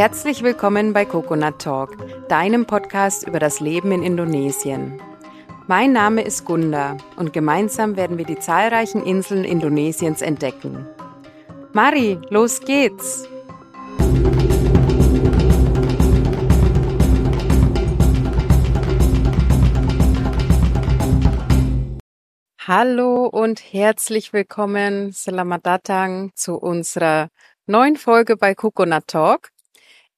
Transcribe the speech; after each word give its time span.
Herzlich 0.00 0.42
willkommen 0.42 0.94
bei 0.94 1.04
Coconut 1.04 1.58
Talk, 1.58 1.94
deinem 2.26 2.64
Podcast 2.64 3.28
über 3.28 3.38
das 3.38 3.60
Leben 3.60 3.92
in 3.92 4.02
Indonesien. 4.02 4.98
Mein 5.66 5.92
Name 5.92 6.22
ist 6.22 6.46
Gunda 6.46 6.96
und 7.16 7.34
gemeinsam 7.34 7.96
werden 7.96 8.16
wir 8.16 8.24
die 8.24 8.38
zahlreichen 8.38 9.04
Inseln 9.04 9.44
Indonesiens 9.44 10.22
entdecken. 10.22 10.86
Mari, 11.74 12.18
los 12.30 12.60
geht's! 12.60 13.28
Hallo 22.66 23.26
und 23.26 23.60
herzlich 23.74 24.32
willkommen, 24.32 25.12
Selamat 25.12 25.66
datang, 25.66 26.32
zu 26.34 26.54
unserer 26.56 27.28
neuen 27.66 27.96
Folge 27.96 28.38
bei 28.38 28.54
Coconut 28.54 29.06
Talk. 29.06 29.50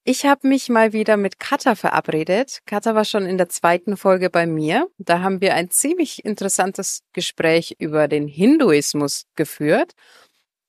Ich 0.05 0.27
habe 0.27 0.49
mich 0.49 0.69
mal 0.69 0.93
wieder 0.93 1.17
mit 1.17 1.39
Katha 1.39 1.77
verabredet. 1.77 2.59
Katha 2.67 2.97
war 2.97 3.05
schon 3.05 3.25
in 3.25 3.39
der 3.39 3.49
zweiten 3.49 3.97
Folge 3.97 4.31
bei 4.31 4.49
mir. 4.49 4.89
Da 4.99 5.21
haben 5.21 5.41
wir 5.41 5.55
ein 5.55 5.71
ziemlich 5.71 6.25
interessantes 6.25 7.03
Gespräch 7.13 7.77
über 7.79 8.09
den 8.09 8.27
Hinduismus 8.27 9.27
geführt. 9.37 9.93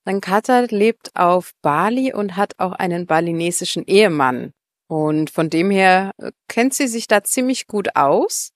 Dann 0.05 0.21
Katha 0.21 0.67
lebt 0.69 1.15
auf 1.15 1.53
Bali 1.63 2.13
und 2.13 2.37
hat 2.37 2.53
auch 2.59 2.73
einen 2.73 3.07
balinesischen 3.07 3.83
Ehemann. 3.87 4.53
Und 4.87 5.31
von 5.31 5.49
dem 5.49 5.71
her 5.71 6.11
äh, 6.19 6.31
kennt 6.47 6.75
sie 6.75 6.87
sich 6.87 7.07
da 7.07 7.23
ziemlich 7.23 7.65
gut 7.65 7.95
aus. 7.95 8.51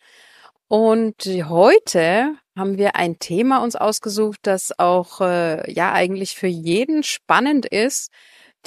Und 0.67 1.25
heute 1.25 2.36
haben 2.55 2.78
wir 2.78 2.95
ein 2.95 3.17
Thema 3.17 3.64
uns 3.64 3.75
ausgesucht, 3.75 4.41
das 4.44 4.78
auch 4.78 5.22
äh, 5.22 5.72
ja 5.72 5.94
eigentlich 5.94 6.36
für 6.36 6.47
jeden 6.47 7.02
spannend 7.02 7.66
ist, 7.66 8.12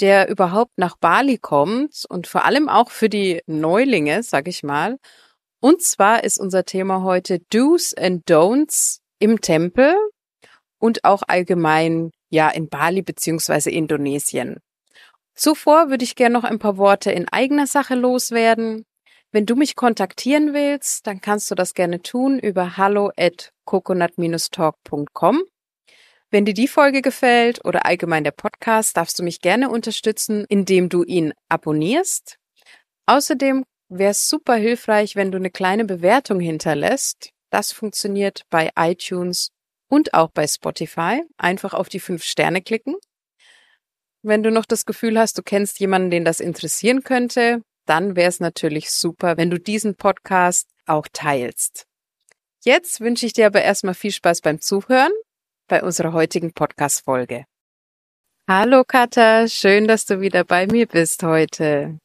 der 0.00 0.28
überhaupt 0.28 0.72
nach 0.76 0.96
Bali 0.96 1.38
kommt 1.38 2.04
und 2.08 2.26
vor 2.26 2.44
allem 2.44 2.68
auch 2.68 2.90
für 2.90 3.08
die 3.08 3.42
Neulinge, 3.46 4.22
sag 4.22 4.48
ich 4.48 4.62
mal. 4.62 4.98
Und 5.60 5.82
zwar 5.82 6.24
ist 6.24 6.38
unser 6.38 6.64
Thema 6.64 7.02
heute 7.02 7.40
Do's 7.50 7.94
and 7.94 8.28
Don'ts 8.28 9.00
im 9.18 9.40
Tempel 9.40 9.94
und 10.78 11.04
auch 11.04 11.22
allgemein 11.26 12.10
ja 12.30 12.48
in 12.48 12.68
Bali 12.68 13.02
beziehungsweise 13.02 13.70
Indonesien. 13.70 14.58
Zuvor 15.34 15.90
würde 15.90 16.04
ich 16.04 16.16
gerne 16.16 16.32
noch 16.32 16.44
ein 16.44 16.58
paar 16.58 16.76
Worte 16.76 17.12
in 17.12 17.28
eigener 17.28 17.66
Sache 17.66 17.94
loswerden. 17.94 18.84
Wenn 19.32 19.46
du 19.46 19.54
mich 19.54 19.76
kontaktieren 19.76 20.54
willst, 20.54 21.06
dann 21.06 21.20
kannst 21.20 21.50
du 21.50 21.54
das 21.54 21.74
gerne 21.74 22.02
tun 22.02 22.38
über 22.38 22.76
hallo 22.76 23.12
at 23.16 23.52
coconut-talk.com 23.64 25.42
wenn 26.30 26.44
dir 26.44 26.54
die 26.54 26.68
Folge 26.68 27.02
gefällt 27.02 27.64
oder 27.64 27.86
allgemein 27.86 28.22
der 28.22 28.30
Podcast, 28.30 28.96
darfst 28.96 29.18
du 29.18 29.24
mich 29.24 29.40
gerne 29.40 29.68
unterstützen, 29.68 30.44
indem 30.48 30.88
du 30.88 31.02
ihn 31.02 31.32
abonnierst. 31.48 32.36
Außerdem 33.06 33.64
wäre 33.88 34.12
es 34.12 34.28
super 34.28 34.54
hilfreich, 34.54 35.16
wenn 35.16 35.32
du 35.32 35.38
eine 35.38 35.50
kleine 35.50 35.84
Bewertung 35.84 36.38
hinterlässt. 36.38 37.30
Das 37.50 37.72
funktioniert 37.72 38.44
bei 38.48 38.70
iTunes 38.76 39.50
und 39.88 40.14
auch 40.14 40.30
bei 40.30 40.46
Spotify. 40.46 41.24
Einfach 41.36 41.74
auf 41.74 41.88
die 41.88 41.98
fünf 41.98 42.22
Sterne 42.22 42.62
klicken. 42.62 42.94
Wenn 44.22 44.44
du 44.44 44.52
noch 44.52 44.66
das 44.66 44.86
Gefühl 44.86 45.18
hast, 45.18 45.36
du 45.36 45.42
kennst 45.42 45.80
jemanden, 45.80 46.10
den 46.10 46.24
das 46.24 46.38
interessieren 46.38 47.02
könnte, 47.02 47.62
dann 47.86 48.14
wäre 48.14 48.28
es 48.28 48.38
natürlich 48.38 48.92
super, 48.92 49.36
wenn 49.36 49.50
du 49.50 49.58
diesen 49.58 49.96
Podcast 49.96 50.68
auch 50.86 51.08
teilst. 51.12 51.86
Jetzt 52.62 53.00
wünsche 53.00 53.26
ich 53.26 53.32
dir 53.32 53.46
aber 53.46 53.62
erstmal 53.62 53.94
viel 53.94 54.12
Spaß 54.12 54.42
beim 54.42 54.60
Zuhören 54.60 55.10
bei 55.70 55.82
unserer 55.84 56.12
heutigen 56.12 56.52
Podcast-Folge. 56.52 57.44
Hallo 58.48 58.82
Katha, 58.84 59.46
schön, 59.46 59.86
dass 59.86 60.04
du 60.04 60.20
wieder 60.20 60.42
bei 60.42 60.66
mir 60.66 60.86
bist 60.86 61.22
heute. 61.22 61.98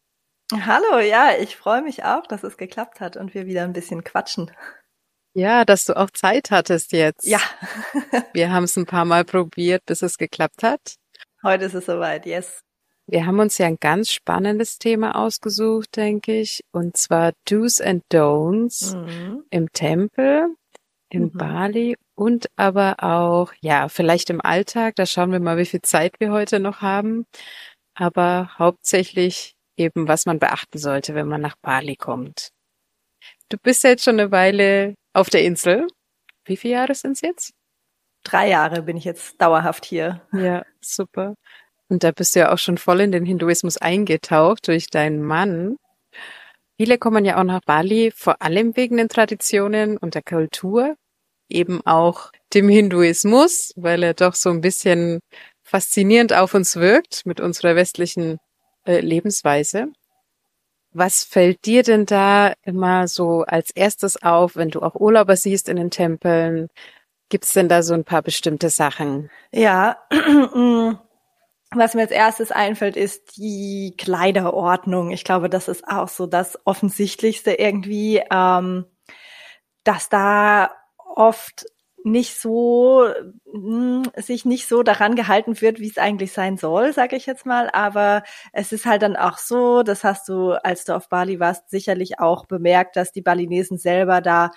Hallo, 0.53 0.99
ja, 0.99 1.31
ich 1.39 1.55
freue 1.55 1.81
mich 1.81 2.03
auch, 2.03 2.27
dass 2.27 2.43
es 2.43 2.57
geklappt 2.57 2.99
hat 2.99 3.17
und 3.17 3.33
wir 3.33 3.47
wieder 3.47 3.63
ein 3.63 3.73
bisschen 3.73 4.03
quatschen. 4.03 4.51
Ja, 5.33 5.65
dass 5.65 5.85
du 5.85 5.97
auch 5.97 6.11
Zeit 6.11 6.51
hattest 6.51 6.91
jetzt. 6.91 7.25
Ja. 7.25 7.39
wir 8.33 8.53
haben 8.53 8.65
es 8.65 8.77
ein 8.77 8.85
paar 8.85 9.05
Mal 9.05 9.25
probiert, 9.25 9.83
bis 9.87 10.03
es 10.03 10.19
geklappt 10.19 10.61
hat. 10.61 10.95
Heute 11.41 11.65
ist 11.65 11.73
es 11.73 11.87
soweit, 11.87 12.27
yes. 12.27 12.61
Wir 13.07 13.25
haben 13.25 13.39
uns 13.39 13.57
ja 13.57 13.65
ein 13.65 13.77
ganz 13.79 14.11
spannendes 14.11 14.77
Thema 14.77 15.15
ausgesucht, 15.15 15.95
denke 15.95 16.39
ich, 16.39 16.61
und 16.71 16.97
zwar 16.97 17.33
Do's 17.49 17.81
and 17.81 18.03
Don'ts 18.13 18.95
mhm. 18.95 19.43
im 19.49 19.71
Tempel 19.71 20.55
in 21.09 21.23
mhm. 21.23 21.31
Bali 21.33 21.95
und 22.15 22.47
aber 22.55 23.03
auch, 23.03 23.53
ja, 23.59 23.89
vielleicht 23.89 24.29
im 24.29 24.41
Alltag. 24.41 24.95
Da 24.95 25.05
schauen 25.05 25.31
wir 25.31 25.39
mal, 25.39 25.57
wie 25.57 25.65
viel 25.65 25.81
Zeit 25.81 26.13
wir 26.19 26.31
heute 26.31 26.59
noch 26.59 26.81
haben. 26.81 27.25
Aber 27.93 28.51
hauptsächlich 28.57 29.55
eben, 29.77 30.07
was 30.07 30.25
man 30.25 30.39
beachten 30.39 30.77
sollte, 30.77 31.15
wenn 31.15 31.27
man 31.27 31.41
nach 31.41 31.55
Bali 31.61 31.95
kommt. 31.95 32.49
Du 33.49 33.57
bist 33.57 33.83
jetzt 33.83 34.03
schon 34.03 34.19
eine 34.19 34.31
Weile 34.31 34.95
auf 35.13 35.29
der 35.29 35.43
Insel. 35.43 35.87
Wie 36.45 36.57
viele 36.57 36.75
Jahre 36.75 36.95
sind 36.95 37.13
es 37.13 37.21
jetzt? 37.21 37.53
Drei 38.23 38.49
Jahre 38.49 38.81
bin 38.81 38.97
ich 38.97 39.03
jetzt 39.03 39.39
dauerhaft 39.39 39.85
hier. 39.85 40.21
Ja, 40.33 40.65
super. 40.81 41.35
Und 41.89 42.03
da 42.03 42.11
bist 42.11 42.35
du 42.35 42.39
ja 42.39 42.51
auch 42.51 42.57
schon 42.57 42.77
voll 42.77 43.01
in 43.01 43.11
den 43.11 43.25
Hinduismus 43.25 43.77
eingetaucht 43.77 44.67
durch 44.67 44.87
deinen 44.87 45.21
Mann. 45.21 45.77
Viele 46.77 46.97
kommen 46.97 47.23
ja 47.23 47.39
auch 47.39 47.43
nach 47.43 47.61
Bali, 47.61 48.11
vor 48.15 48.41
allem 48.41 48.75
wegen 48.75 48.97
den 48.97 49.09
Traditionen 49.09 49.97
und 49.97 50.15
der 50.15 50.23
Kultur 50.23 50.95
eben 51.49 51.85
auch 51.85 52.31
dem 52.53 52.69
Hinduismus, 52.69 53.73
weil 53.75 54.03
er 54.03 54.13
doch 54.13 54.33
so 54.33 54.49
ein 54.49 54.61
bisschen 54.61 55.19
faszinierend 55.63 56.33
auf 56.33 56.53
uns 56.53 56.75
wirkt 56.75 57.25
mit 57.25 57.39
unserer 57.39 57.75
westlichen 57.75 58.39
äh, 58.85 58.99
Lebensweise. 58.99 59.87
Was 60.93 61.23
fällt 61.23 61.65
dir 61.65 61.83
denn 61.83 62.05
da 62.05 62.53
immer 62.63 63.07
so 63.07 63.41
als 63.41 63.71
erstes 63.71 64.21
auf, 64.23 64.55
wenn 64.55 64.69
du 64.69 64.81
auch 64.81 64.95
Urlauber 64.95 65.35
siehst 65.35 65.67
in 65.67 65.75
den 65.75 65.91
Tempeln? 65.91 66.69
Gibt's 67.27 67.53
denn 67.53 67.67
da 67.67 67.83
so 67.83 67.93
ein 67.93 68.05
paar 68.05 68.21
bestimmte 68.21 68.69
Sachen? 68.69 69.29
Ja, 69.51 69.97
was 71.71 71.95
mir 71.95 72.01
als 72.01 72.11
erstes 72.11 72.51
einfällt, 72.51 72.95
ist 72.95 73.35
die 73.35 73.95
Kleiderordnung. 73.97 75.11
Ich 75.11 75.23
glaube, 75.25 75.49
das 75.49 75.67
ist 75.67 75.85
auch 75.85 76.07
so 76.07 76.27
das 76.27 76.57
Offensichtlichste 76.65 77.53
irgendwie, 77.53 78.21
ähm, 78.31 78.85
dass 79.83 80.07
da 80.07 80.71
oft 81.15 81.65
nicht 82.03 82.39
so 82.39 83.07
sich 84.17 84.45
nicht 84.45 84.67
so 84.67 84.83
daran 84.83 85.15
gehalten 85.15 85.59
wird, 85.61 85.79
wie 85.79 85.89
es 85.89 85.97
eigentlich 85.97 86.31
sein 86.33 86.57
soll, 86.57 86.93
sage 86.93 87.15
ich 87.15 87.25
jetzt 87.25 87.45
mal. 87.45 87.69
Aber 87.71 88.23
es 88.53 88.71
ist 88.71 88.85
halt 88.85 89.01
dann 89.01 89.15
auch 89.15 89.37
so, 89.37 89.83
das 89.83 90.03
hast 90.03 90.27
du, 90.29 90.51
als 90.63 90.85
du 90.85 90.95
auf 90.95 91.09
Bali 91.09 91.39
warst, 91.39 91.69
sicherlich 91.69 92.19
auch 92.19 92.45
bemerkt, 92.45 92.95
dass 92.95 93.11
die 93.11 93.21
Balinesen 93.21 93.77
selber 93.77 94.21
da 94.21 94.51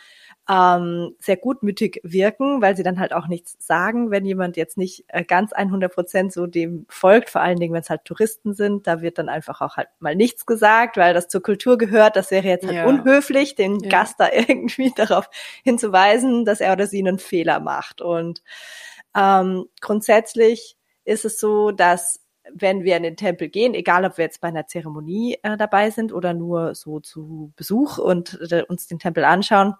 ähm, 0.50 1.14
sehr 1.18 1.36
gutmütig 1.36 2.00
wirken, 2.04 2.62
weil 2.62 2.74
sie 2.74 2.82
dann 2.82 2.98
halt 2.98 3.12
auch 3.12 3.28
nichts 3.28 3.56
sagen, 3.58 4.10
wenn 4.10 4.24
jemand 4.24 4.56
jetzt 4.56 4.78
nicht 4.78 5.04
äh, 5.08 5.22
ganz 5.22 5.52
100 5.52 5.92
Prozent 5.92 6.32
so 6.32 6.46
dem 6.46 6.86
folgt, 6.88 7.28
vor 7.28 7.42
allen 7.42 7.58
Dingen, 7.58 7.74
wenn 7.74 7.82
es 7.82 7.90
halt 7.90 8.06
Touristen 8.06 8.54
sind, 8.54 8.86
da 8.86 9.02
wird 9.02 9.18
dann 9.18 9.28
einfach 9.28 9.60
auch 9.60 9.76
halt 9.76 9.88
mal 10.00 10.16
nichts 10.16 10.46
gesagt, 10.46 10.96
weil 10.96 11.12
das 11.12 11.28
zur 11.28 11.42
Kultur 11.42 11.76
gehört. 11.76 12.16
Das 12.16 12.30
wäre 12.30 12.46
jetzt 12.46 12.64
halt 12.64 12.76
ja. 12.76 12.86
unhöflich, 12.86 13.56
den 13.56 13.78
ja. 13.80 13.90
Gast 13.90 14.14
da 14.18 14.28
irgendwie 14.32 14.92
darauf 14.96 15.28
hinzuweisen, 15.64 16.46
dass 16.46 16.60
er 16.60 16.72
oder 16.72 16.86
sie 16.86 17.00
einen 17.00 17.18
Fehler 17.18 17.60
macht. 17.60 18.00
Und 18.00 18.42
ähm, 19.16 19.66
grundsätzlich 19.80 20.76
ist 21.04 21.24
es 21.24 21.38
so, 21.40 21.70
dass 21.70 22.20
wenn 22.54 22.84
wir 22.84 22.96
in 22.96 23.02
den 23.02 23.16
Tempel 23.16 23.48
gehen, 23.48 23.74
egal 23.74 24.04
ob 24.04 24.16
wir 24.16 24.24
jetzt 24.24 24.40
bei 24.40 24.48
einer 24.48 24.66
Zeremonie 24.66 25.38
äh, 25.42 25.56
dabei 25.56 25.90
sind 25.90 26.12
oder 26.12 26.34
nur 26.34 26.74
so 26.74 27.00
zu 27.00 27.52
Besuch 27.56 27.98
und 27.98 28.38
äh, 28.50 28.62
uns 28.62 28.86
den 28.86 28.98
Tempel 28.98 29.24
anschauen, 29.24 29.74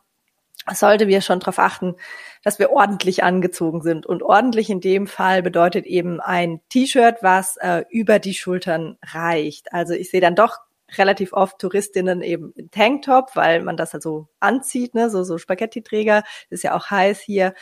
sollte 0.75 1.09
wir 1.09 1.21
schon 1.21 1.41
darauf 1.41 1.59
achten, 1.59 1.95
dass 2.43 2.59
wir 2.59 2.71
ordentlich 2.71 3.23
angezogen 3.23 3.83
sind. 3.83 4.07
Und 4.07 4.23
ordentlich 4.23 4.71
in 4.71 4.81
dem 4.81 5.07
Fall 5.07 5.43
bedeutet 5.43 5.87
eben 5.87 6.21
ein 6.21 6.61
T-Shirt, 6.69 7.19
was 7.23 7.57
äh, 7.59 7.85
über 7.91 8.19
die 8.19 8.35
Schultern 8.35 8.99
reicht. 9.03 9.73
Also 9.73 9.95
ich 9.95 10.11
sehe 10.11 10.21
dann 10.21 10.35
doch 10.35 10.59
relativ 10.97 11.33
oft 11.33 11.59
Touristinnen 11.59 12.23
eben 12.23 12.53
in 12.53 12.71
Tanktop, 12.71 13.35
weil 13.35 13.63
man 13.63 13.77
das 13.77 13.95
also 13.95 14.29
anzieht, 14.41 14.95
ne, 14.95 15.11
so, 15.11 15.23
so 15.23 15.37
Spaghetti-Träger, 15.37 16.25
ist 16.51 16.65
ja 16.65 16.75
auch 16.75 16.91
heiß 16.91 17.21
hier. 17.21 17.55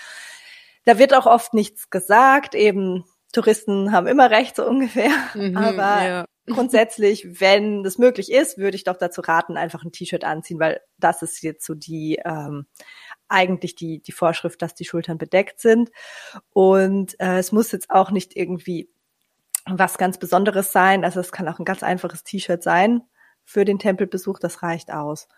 Da 0.86 0.98
wird 0.98 1.12
auch 1.14 1.26
oft 1.26 1.52
nichts 1.52 1.90
gesagt, 1.90 2.54
eben 2.54 3.04
Touristen 3.32 3.92
haben 3.92 4.06
immer 4.06 4.30
recht, 4.30 4.56
so 4.56 4.66
ungefähr. 4.66 5.10
Mhm, 5.34 5.56
Aber 5.56 6.02
ja 6.02 6.24
grundsätzlich, 6.46 7.26
wenn 7.40 7.82
das 7.82 7.98
möglich 7.98 8.32
ist, 8.32 8.58
würde 8.58 8.76
ich 8.76 8.84
doch 8.84 8.96
dazu 8.96 9.20
raten, 9.20 9.56
einfach 9.56 9.84
ein 9.84 9.92
T-Shirt 9.92 10.24
anziehen, 10.24 10.60
weil 10.60 10.80
das 10.98 11.22
ist 11.22 11.42
jetzt 11.42 11.66
so 11.66 11.74
die 11.74 12.20
ähm, 12.24 12.66
eigentlich 13.28 13.74
die 13.74 14.00
die 14.00 14.12
Vorschrift, 14.12 14.62
dass 14.62 14.74
die 14.74 14.84
Schultern 14.84 15.18
bedeckt 15.18 15.60
sind. 15.60 15.90
Und 16.50 17.18
äh, 17.20 17.38
es 17.38 17.52
muss 17.52 17.72
jetzt 17.72 17.90
auch 17.90 18.10
nicht 18.10 18.36
irgendwie 18.36 18.88
was 19.68 19.98
ganz 19.98 20.18
Besonderes 20.18 20.70
sein. 20.72 21.04
Also 21.04 21.20
es 21.20 21.32
kann 21.32 21.48
auch 21.48 21.58
ein 21.58 21.64
ganz 21.64 21.82
einfaches 21.82 22.22
T-Shirt 22.22 22.62
sein 22.62 23.02
für 23.44 23.64
den 23.64 23.78
Tempelbesuch. 23.78 24.38
Das 24.38 24.62
reicht 24.62 24.92
aus. 24.92 25.28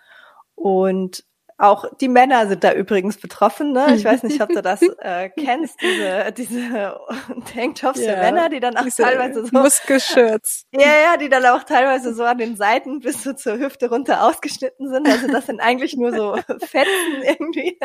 Und 0.55 1.25
auch 1.59 1.85
die 2.01 2.09
Männer 2.09 2.47
sind 2.47 2.63
da 2.63 2.73
übrigens 2.73 3.19
betroffen. 3.19 3.73
Ne? 3.73 3.97
Ich 3.97 4.05
weiß 4.05 4.23
nicht, 4.23 4.41
ob 4.41 4.49
du 4.49 4.63
das 4.63 4.81
äh, 5.01 5.29
kennst, 5.31 5.81
diese, 5.83 6.33
diese 6.33 7.01
Tanktops 7.53 8.01
ja, 8.01 8.13
für 8.13 8.21
Männer, 8.21 8.49
die 8.49 8.61
dann 8.61 8.77
auch 8.77 8.87
teilweise 8.89 9.45
so 9.45 9.51
Muskelshirts. 9.53 10.67
Ja, 10.73 10.81
ja, 10.81 11.17
die 11.17 11.29
dann 11.29 11.45
auch 11.47 11.65
teilweise 11.65 12.15
so 12.15 12.23
an 12.23 12.39
den 12.39 12.57
Seiten 12.57 13.01
bis 13.01 13.25
so 13.25 13.33
zur 13.33 13.59
Hüfte 13.59 13.89
runter 13.89 14.25
ausgeschnitten 14.25 14.89
sind. 14.89 15.09
Also 15.09 15.27
das 15.27 15.47
sind 15.47 15.61
eigentlich 15.61 15.97
nur 15.97 16.13
so 16.13 16.37
Fetzen 16.65 17.23
irgendwie. 17.23 17.79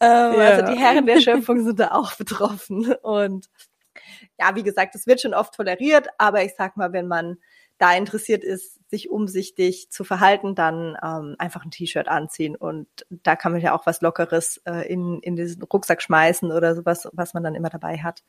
ähm, 0.00 0.34
ja. 0.34 0.38
Also 0.38 0.72
die 0.72 0.78
Herren 0.78 1.06
der 1.06 1.20
Schöpfung 1.20 1.64
sind 1.64 1.80
da 1.80 1.90
auch 1.92 2.14
betroffen. 2.14 2.94
Und 3.02 3.48
ja, 4.38 4.54
wie 4.54 4.62
gesagt, 4.62 4.94
es 4.94 5.06
wird 5.06 5.20
schon 5.20 5.34
oft 5.34 5.54
toleriert, 5.54 6.08
aber 6.18 6.44
ich 6.44 6.54
sag 6.56 6.76
mal, 6.76 6.92
wenn 6.92 7.08
man 7.08 7.38
da 7.84 7.92
interessiert 7.94 8.44
ist, 8.44 8.80
sich 8.88 9.10
umsichtig 9.10 9.90
zu 9.90 10.04
verhalten, 10.04 10.54
dann 10.54 10.96
ähm, 11.04 11.36
einfach 11.38 11.64
ein 11.64 11.70
T-Shirt 11.70 12.08
anziehen 12.08 12.56
und 12.56 12.86
da 13.10 13.36
kann 13.36 13.52
man 13.52 13.60
ja 13.60 13.74
auch 13.74 13.84
was 13.84 14.00
Lockeres 14.00 14.62
äh, 14.64 14.90
in, 14.90 15.20
in 15.20 15.36
diesen 15.36 15.62
Rucksack 15.64 16.00
schmeißen 16.00 16.50
oder 16.50 16.74
sowas, 16.74 17.08
was 17.12 17.34
man 17.34 17.42
dann 17.42 17.54
immer 17.54 17.68
dabei 17.68 17.98
hat. 17.98 18.22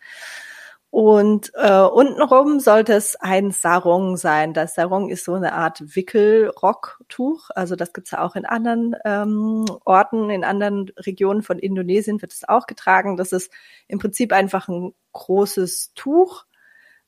Und 0.90 1.52
äh, 1.56 1.82
untenrum 1.82 2.60
sollte 2.60 2.94
es 2.94 3.16
ein 3.16 3.52
Sarong 3.52 4.18
sein. 4.18 4.54
Das 4.54 4.76
Sarong 4.76 5.10
ist 5.10 5.26
so 5.26 5.34
eine 5.34 5.54
Art 5.54 5.96
Wickelrocktuch. 5.96 7.50
Also 7.56 7.76
das 7.76 7.94
gibt's 7.94 8.12
ja 8.12 8.22
auch 8.22 8.36
in 8.36 8.46
anderen 8.46 8.96
ähm, 9.06 9.66
Orten, 9.86 10.30
in 10.30 10.44
anderen 10.44 10.92
Regionen 10.98 11.44
von 11.44 11.60
Indonesien 11.60 12.22
wird 12.22 12.34
es 12.34 12.48
auch 12.48 12.66
getragen. 12.66 13.18
Das 13.18 13.32
ist 13.32 13.52
im 13.88 14.00
Prinzip 14.00 14.34
einfach 14.34 14.68
ein 14.68 14.94
großes 15.14 15.94
Tuch, 15.96 16.46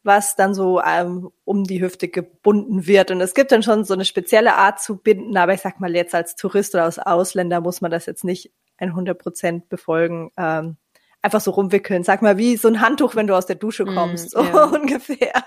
was 0.07 0.35
dann 0.35 0.55
so 0.55 0.81
ähm, 0.81 1.29
um 1.45 1.63
die 1.63 1.81
Hüfte 1.81 2.07
gebunden 2.07 2.87
wird. 2.87 3.11
Und 3.11 3.21
es 3.21 3.35
gibt 3.35 3.51
dann 3.51 3.61
schon 3.61 3.83
so 3.83 3.93
eine 3.93 4.05
spezielle 4.05 4.55
Art 4.55 4.81
zu 4.81 4.97
binden, 4.97 5.37
aber 5.37 5.53
ich 5.53 5.61
sag 5.61 5.79
mal 5.79 5.95
jetzt 5.95 6.15
als 6.15 6.35
Tourist 6.35 6.73
oder 6.73 6.85
als 6.85 6.97
Ausländer 6.97 7.61
muss 7.61 7.81
man 7.81 7.91
das 7.91 8.07
jetzt 8.07 8.23
nicht 8.23 8.51
100 8.77 9.17
Prozent 9.17 9.69
befolgen. 9.69 10.31
Ähm, 10.37 10.77
einfach 11.21 11.41
so 11.41 11.51
rumwickeln. 11.51 12.03
Sag 12.03 12.21
mal, 12.21 12.37
wie 12.37 12.57
so 12.57 12.67
ein 12.67 12.81
Handtuch, 12.81 13.15
wenn 13.15 13.27
du 13.27 13.35
aus 13.35 13.45
der 13.45 13.55
Dusche 13.57 13.85
mm, 13.85 13.95
kommst, 13.95 14.25
mm, 14.27 14.29
so 14.39 14.43
ja. 14.43 14.63
ungefähr. 14.65 15.43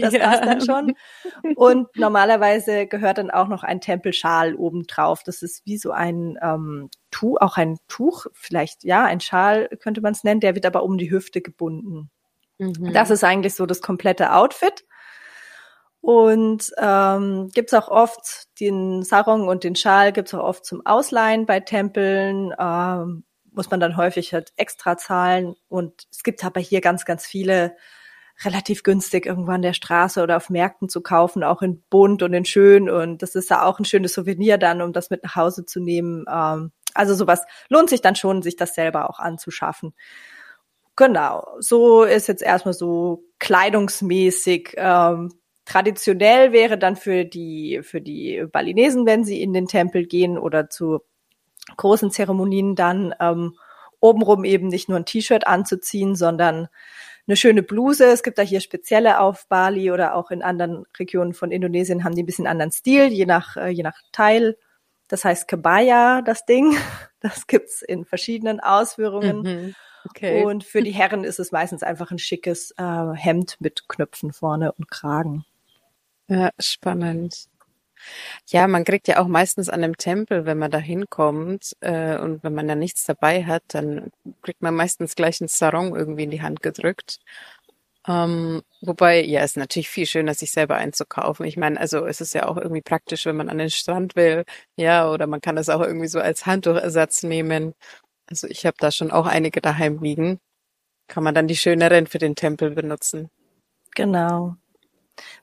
Das 0.00 0.14
ja. 0.14 0.20
passt 0.20 0.44
dann 0.44 0.60
schon. 0.60 0.94
Und 1.56 1.88
normalerweise 1.96 2.86
gehört 2.86 3.18
dann 3.18 3.30
auch 3.30 3.48
noch 3.48 3.62
ein 3.62 3.80
Tempelschal 3.80 4.54
obendrauf. 4.54 5.22
Das 5.22 5.42
ist 5.42 5.66
wie 5.66 5.76
so 5.76 5.92
ein 5.92 6.38
ähm, 6.42 6.88
Tuch, 7.10 7.36
auch 7.40 7.56
ein 7.56 7.78
Tuch, 7.88 8.26
vielleicht, 8.32 8.84
ja, 8.84 9.04
ein 9.04 9.20
Schal 9.20 9.68
könnte 9.80 10.00
man 10.00 10.12
es 10.12 10.24
nennen, 10.24 10.40
der 10.40 10.54
wird 10.54 10.66
aber 10.66 10.82
um 10.82 10.96
die 10.96 11.10
Hüfte 11.10 11.42
gebunden. 11.42 12.10
Mhm. 12.62 12.92
Das 12.92 13.10
ist 13.10 13.24
eigentlich 13.24 13.54
so 13.54 13.66
das 13.66 13.80
komplette 13.80 14.32
Outfit. 14.32 14.84
Und 16.00 16.72
ähm, 16.78 17.48
gibt 17.54 17.72
auch 17.74 17.88
oft 17.88 18.48
den 18.58 19.04
Sarong 19.04 19.46
und 19.46 19.62
den 19.62 19.76
Schal, 19.76 20.12
gibt's 20.12 20.34
auch 20.34 20.42
oft 20.42 20.64
zum 20.64 20.84
Ausleihen 20.84 21.46
bei 21.46 21.60
Tempeln. 21.60 22.52
Ähm, 22.58 23.24
muss 23.52 23.70
man 23.70 23.80
dann 23.80 23.96
häufig 23.96 24.32
halt 24.32 24.52
extra 24.56 24.96
zahlen. 24.96 25.54
Und 25.68 26.06
es 26.10 26.22
gibt 26.22 26.44
aber 26.44 26.60
hier 26.60 26.80
ganz, 26.80 27.04
ganz 27.04 27.26
viele 27.26 27.76
relativ 28.44 28.82
günstig 28.82 29.26
irgendwo 29.26 29.52
an 29.52 29.62
der 29.62 29.74
Straße 29.74 30.22
oder 30.22 30.38
auf 30.38 30.50
Märkten 30.50 30.88
zu 30.88 31.02
kaufen, 31.02 31.44
auch 31.44 31.62
in 31.62 31.82
bunt 31.88 32.22
und 32.22 32.32
in 32.32 32.44
schön. 32.44 32.90
Und 32.90 33.22
das 33.22 33.34
ist 33.34 33.50
ja 33.50 33.64
auch 33.64 33.78
ein 33.78 33.84
schönes 33.84 34.14
Souvenir 34.14 34.58
dann, 34.58 34.82
um 34.82 34.92
das 34.92 35.10
mit 35.10 35.22
nach 35.22 35.36
Hause 35.36 35.66
zu 35.66 35.80
nehmen. 35.80 36.24
Ähm, 36.28 36.72
also 36.94 37.14
sowas 37.14 37.44
lohnt 37.68 37.90
sich 37.90 38.00
dann 38.00 38.16
schon, 38.16 38.42
sich 38.42 38.56
das 38.56 38.74
selber 38.74 39.08
auch 39.08 39.18
anzuschaffen. 39.18 39.94
Genau, 40.96 41.46
so 41.58 42.04
ist 42.04 42.28
jetzt 42.28 42.42
erstmal 42.42 42.74
so 42.74 43.24
kleidungsmäßig. 43.38 44.74
Ähm, 44.76 45.32
traditionell 45.64 46.52
wäre 46.52 46.78
dann 46.78 46.96
für 46.96 47.24
die, 47.24 47.80
für 47.82 48.00
die 48.00 48.44
Balinesen, 48.50 49.06
wenn 49.06 49.24
sie 49.24 49.42
in 49.42 49.52
den 49.52 49.68
Tempel 49.68 50.06
gehen 50.06 50.36
oder 50.36 50.68
zu 50.68 51.00
großen 51.76 52.10
Zeremonien 52.10 52.74
dann 52.74 53.14
ähm, 53.20 53.56
obenrum 54.00 54.44
eben 54.44 54.68
nicht 54.68 54.88
nur 54.88 54.98
ein 54.98 55.06
T-Shirt 55.06 55.46
anzuziehen, 55.46 56.16
sondern 56.16 56.68
eine 57.26 57.36
schöne 57.36 57.62
Bluse. 57.62 58.06
Es 58.06 58.22
gibt 58.22 58.38
da 58.38 58.42
hier 58.42 58.60
spezielle 58.60 59.20
auf 59.20 59.46
Bali 59.48 59.90
oder 59.92 60.14
auch 60.16 60.30
in 60.30 60.42
anderen 60.42 60.84
Regionen 60.98 61.34
von 61.34 61.52
Indonesien 61.52 62.04
haben 62.04 62.14
die 62.14 62.22
ein 62.22 62.26
bisschen 62.26 62.48
anderen 62.48 62.72
Stil, 62.72 63.06
je 63.06 63.26
nach, 63.26 63.56
äh, 63.56 63.68
je 63.68 63.82
nach 63.84 63.96
Teil. 64.10 64.58
Das 65.08 65.24
heißt 65.24 65.48
Kebaya, 65.48 66.22
das 66.22 66.44
Ding. 66.44 66.76
Das 67.20 67.46
gibt's 67.46 67.82
in 67.82 68.04
verschiedenen 68.04 68.58
Ausführungen. 68.58 69.42
Mhm. 69.42 69.74
Okay. 70.08 70.44
Und 70.44 70.64
für 70.64 70.82
die 70.82 70.90
Herren 70.90 71.24
ist 71.24 71.38
es 71.38 71.52
meistens 71.52 71.82
einfach 71.82 72.10
ein 72.10 72.18
schickes 72.18 72.72
äh, 72.76 73.12
Hemd 73.14 73.56
mit 73.60 73.88
Knöpfen 73.88 74.32
vorne 74.32 74.72
und 74.72 74.90
Kragen. 74.90 75.44
Ja, 76.28 76.50
spannend. 76.58 77.46
Ja, 78.48 78.66
man 78.66 78.84
kriegt 78.84 79.08
ja 79.08 79.20
auch 79.20 79.28
meistens 79.28 79.68
an 79.68 79.84
einem 79.84 79.96
Tempel, 79.96 80.44
wenn 80.44 80.58
man 80.58 80.70
da 80.70 80.78
hinkommt 80.78 81.76
äh, 81.80 82.16
und 82.18 82.42
wenn 82.42 82.54
man 82.54 82.66
da 82.66 82.74
nichts 82.74 83.04
dabei 83.04 83.44
hat, 83.44 83.62
dann 83.68 84.10
kriegt 84.42 84.62
man 84.62 84.74
meistens 84.74 85.14
gleich 85.14 85.40
einen 85.40 85.48
Sarong 85.48 85.94
irgendwie 85.94 86.24
in 86.24 86.30
die 86.30 86.42
Hand 86.42 86.62
gedrückt. 86.62 87.20
Ähm, 88.08 88.62
wobei, 88.80 89.22
ja, 89.24 89.44
ist 89.44 89.56
natürlich 89.56 89.88
viel 89.88 90.06
schöner, 90.06 90.34
sich 90.34 90.50
selber 90.50 90.74
einzukaufen. 90.76 91.46
Ich 91.46 91.56
meine, 91.56 91.78
also 91.78 92.04
es 92.04 92.20
ist 92.20 92.34
ja 92.34 92.48
auch 92.48 92.56
irgendwie 92.56 92.82
praktisch, 92.82 93.26
wenn 93.26 93.36
man 93.36 93.48
an 93.48 93.58
den 93.58 93.70
Strand 93.70 94.16
will, 94.16 94.44
ja, 94.76 95.08
oder 95.08 95.28
man 95.28 95.40
kann 95.40 95.54
das 95.54 95.68
auch 95.68 95.80
irgendwie 95.80 96.08
so 96.08 96.18
als 96.20 96.44
Handtuchersatz 96.46 97.22
nehmen 97.22 97.74
also 98.32 98.48
ich 98.48 98.64
habe 98.64 98.76
da 98.78 98.90
schon 98.90 99.10
auch 99.10 99.26
einige 99.26 99.60
daheim 99.60 99.98
liegen. 100.02 100.40
Kann 101.06 101.22
man 101.22 101.34
dann 101.34 101.48
die 101.48 101.56
schöneren 101.56 102.06
für 102.06 102.16
den 102.16 102.34
Tempel 102.34 102.70
benutzen. 102.70 103.28
Genau. 103.94 104.56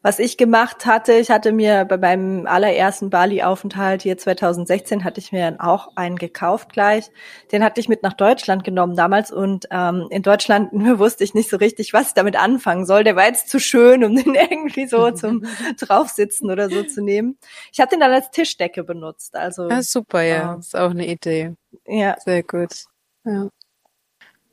Was 0.02 0.20
ich 0.20 0.38
gemacht 0.38 0.86
hatte, 0.86 1.14
ich 1.14 1.30
hatte 1.30 1.52
mir 1.52 1.86
bei 1.86 1.98
meinem 1.98 2.48
allerersten 2.48 3.10
Bali-Aufenthalt 3.10 4.02
hier 4.02 4.18
2016 4.18 5.04
hatte 5.04 5.20
ich 5.20 5.32
mir 5.32 5.58
auch 5.60 5.90
einen 5.96 6.16
gekauft 6.16 6.72
gleich. 6.72 7.12
Den 7.52 7.64
hatte 7.64 7.80
ich 7.80 7.90
mit 7.90 8.02
nach 8.02 8.14
Deutschland 8.14 8.64
genommen 8.64 8.96
damals 8.96 9.32
und 9.32 9.68
ähm, 9.72 10.08
in 10.10 10.22
Deutschland 10.22 10.72
wusste 11.00 11.24
ich 11.24 11.34
nicht 11.34 11.50
so 11.50 11.58
richtig, 11.58 11.94
was 11.94 12.10
ich 12.10 12.14
damit 12.14 12.38
anfangen 12.38 12.86
soll. 12.86 13.04
Der 13.04 13.16
war 13.16 13.26
jetzt 13.26 13.50
zu 13.50 13.60
schön, 13.60 14.04
um 14.04 14.16
den 14.24 14.36
irgendwie 14.36 14.88
so 14.88 15.12
zum 15.12 15.46
draufsitzen 15.80 16.50
oder 16.50 16.70
so 16.70 16.84
zu 16.84 17.04
nehmen. 17.04 17.38
Ich 17.72 17.80
habe 17.80 17.90
den 17.90 18.00
dann 18.00 18.12
als 18.12 18.32
Tischdecke 18.32 18.84
benutzt. 18.84 19.36
Also 19.36 19.70
ja, 19.70 19.84
super, 19.84 20.22
ja, 20.22 20.56
äh, 20.56 20.60
ist 20.60 20.76
auch 20.76 20.92
eine 20.92 21.08
Idee. 21.08 21.56
Ja, 21.86 22.16
sehr 22.20 22.44
gut. 22.44 22.86
Ja. 23.26 23.50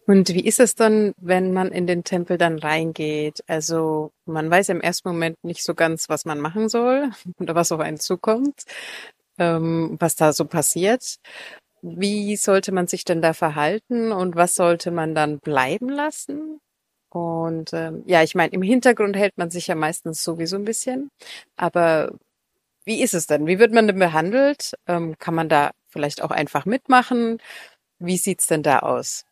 Und 0.07 0.29
wie 0.33 0.47
ist 0.47 0.61
es 0.61 0.77
dann, 0.77 1.13
wenn 1.19 1.53
man 1.53 1.73
in 1.73 1.87
den 1.89 2.05
Tempel 2.05 2.39
dann 2.39 2.59
reingeht? 2.59 3.43
Also 3.49 4.13
man 4.25 4.49
weiß 4.49 4.69
im 4.69 4.81
ersten 4.81 5.09
Moment 5.09 5.37
nicht 5.43 5.65
so 5.65 5.75
ganz, 5.75 6.09
was 6.09 6.25
man 6.25 6.41
machen 6.41 6.69
soll 6.69 7.11
oder 7.41 7.55
was 7.57 7.73
auf 7.73 7.81
einen 7.81 7.99
zukommt, 7.99 8.63
ähm, 9.39 9.97
was 9.99 10.15
da 10.15 10.33
so 10.33 10.45
passiert. 10.45 11.17
Wie 11.83 12.37
sollte 12.37 12.73
man 12.73 12.87
sich 12.87 13.05
denn 13.05 13.23
da 13.23 13.33
verhalten 13.35 14.13
und 14.13 14.37
was 14.37 14.55
sollte 14.55 14.91
man 14.91 15.15
dann 15.15 15.41
bleiben 15.41 15.89
lassen? 15.89 16.61
Und 17.11 17.73
ähm, 17.73 18.03
ja, 18.07 18.23
ich 18.23 18.35
meine, 18.35 18.53
im 18.53 18.63
Hintergrund 18.63 19.17
hält 19.17 19.39
man 19.39 19.51
sich 19.51 19.69
ja 19.69 19.75
meistens 19.75 20.23
sowieso 20.23 20.57
ein 20.57 20.65
bisschen. 20.65 21.11
Aber 21.57 22.13
wie 22.85 23.03
ist 23.03 23.15
es 23.15 23.27
denn? 23.27 23.47
Wie 23.47 23.59
wird 23.59 23.73
man 23.73 23.89
denn 23.89 23.99
behandelt? 23.99 24.75
Ähm, 24.87 25.19
kann 25.19 25.35
man 25.35 25.49
da 25.49 25.73
vielleicht 25.89 26.23
auch 26.23 26.31
einfach 26.31 26.67
mitmachen? 26.67 27.39
Wie 27.99 28.19
sieht's 28.19 28.47
denn 28.47 28.63
da 28.63 28.81
aus? 28.81 29.25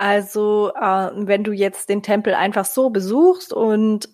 Also, 0.00 0.72
äh, 0.74 1.10
wenn 1.14 1.44
du 1.44 1.52
jetzt 1.52 1.90
den 1.90 2.02
Tempel 2.02 2.32
einfach 2.32 2.64
so 2.64 2.88
besuchst 2.88 3.52
und 3.52 4.08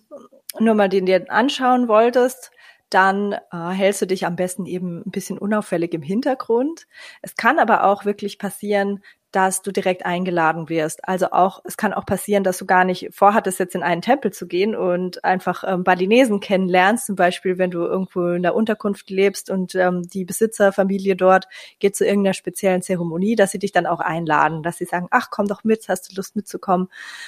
nur 0.59 0.75
mal 0.75 0.89
den 0.89 1.05
dir 1.05 1.31
anschauen 1.31 1.87
wolltest, 1.87 2.51
dann 2.89 3.31
äh, 3.53 3.69
hältst 3.69 4.01
du 4.01 4.05
dich 4.05 4.25
am 4.25 4.35
besten 4.35 4.65
eben 4.65 5.03
ein 5.05 5.11
bisschen 5.11 5.37
unauffällig 5.37 5.93
im 5.93 6.01
Hintergrund. 6.01 6.87
Es 7.21 7.37
kann 7.37 7.57
aber 7.57 7.85
auch 7.85 8.03
wirklich 8.03 8.37
passieren, 8.37 9.01
dass 9.31 9.61
du 9.61 9.71
direkt 9.71 10.05
eingeladen 10.05 10.69
wirst. 10.69 11.07
Also 11.07 11.31
auch, 11.31 11.61
es 11.65 11.75
kann 11.75 11.93
auch 11.93 12.05
passieren, 12.05 12.43
dass 12.43 12.57
du 12.57 12.65
gar 12.65 12.85
nicht 12.85 13.09
vorhattest, 13.11 13.59
jetzt 13.59 13.75
in 13.75 13.83
einen 13.83 14.01
Tempel 14.01 14.31
zu 14.31 14.47
gehen 14.47 14.73
und 14.73 15.23
einfach 15.25 15.65
ähm, 15.67 15.83
Balinesen 15.83 16.39
kennenlernst. 16.39 17.07
Zum 17.07 17.15
Beispiel, 17.15 17.57
wenn 17.57 17.69
du 17.69 17.79
irgendwo 17.79 18.29
in 18.29 18.41
der 18.41 18.55
Unterkunft 18.55 19.09
lebst 19.09 19.49
und 19.49 19.75
ähm, 19.75 20.03
die 20.03 20.23
Besitzerfamilie 20.23 21.17
dort 21.17 21.47
geht 21.79 21.95
zu 21.95 22.05
irgendeiner 22.05 22.33
speziellen 22.33 22.81
Zeremonie, 22.81 23.35
dass 23.35 23.51
sie 23.51 23.59
dich 23.59 23.73
dann 23.73 23.85
auch 23.85 23.99
einladen, 23.99 24.63
dass 24.63 24.77
sie 24.77 24.85
sagen, 24.85 25.07
ach, 25.11 25.27
komm 25.29 25.47
doch 25.47 25.65
mit, 25.65 25.89
hast 25.89 26.09
du 26.09 26.15
Lust 26.15 26.37
mitzukommen. 26.37 26.87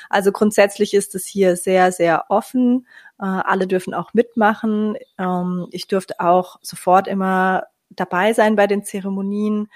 Also 0.10 0.32
grundsätzlich 0.32 0.94
ist 0.94 1.16
es 1.16 1.28
hier 1.28 1.58
sehr, 1.58 1.92
sehr 1.92 2.26
offen. 2.30 2.88
Äh, 3.20 3.26
alle 3.26 3.68
dürfen 3.68 3.94
auch 3.94 4.14
mitmachen. 4.14 4.96
Ähm, 5.18 5.68
ich 5.72 5.88
dürfte 5.88 6.16
auch 6.20 6.60
sofort 6.62 7.10
immer 7.10 7.64
dabei 7.90 8.32
sein 8.32 8.56
bei 8.56 8.68
den 8.68 8.86
Zeremonien. 8.86 9.68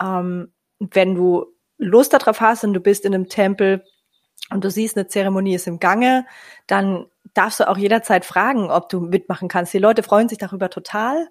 Ähm, 0.00 0.52
wenn 0.78 1.14
du 1.14 1.55
Lust 1.78 2.12
darauf 2.12 2.40
hast 2.40 2.64
und 2.64 2.74
du 2.74 2.80
bist 2.80 3.04
in 3.04 3.14
einem 3.14 3.28
Tempel 3.28 3.84
und 4.50 4.64
du 4.64 4.70
siehst, 4.70 4.96
eine 4.96 5.08
Zeremonie 5.08 5.54
ist 5.54 5.66
im 5.66 5.78
Gange, 5.78 6.26
dann 6.66 7.06
darfst 7.34 7.60
du 7.60 7.68
auch 7.68 7.76
jederzeit 7.76 8.24
fragen, 8.24 8.70
ob 8.70 8.88
du 8.88 9.00
mitmachen 9.00 9.48
kannst. 9.48 9.74
Die 9.74 9.78
Leute 9.78 10.02
freuen 10.02 10.28
sich 10.28 10.38
darüber 10.38 10.70
total. 10.70 11.28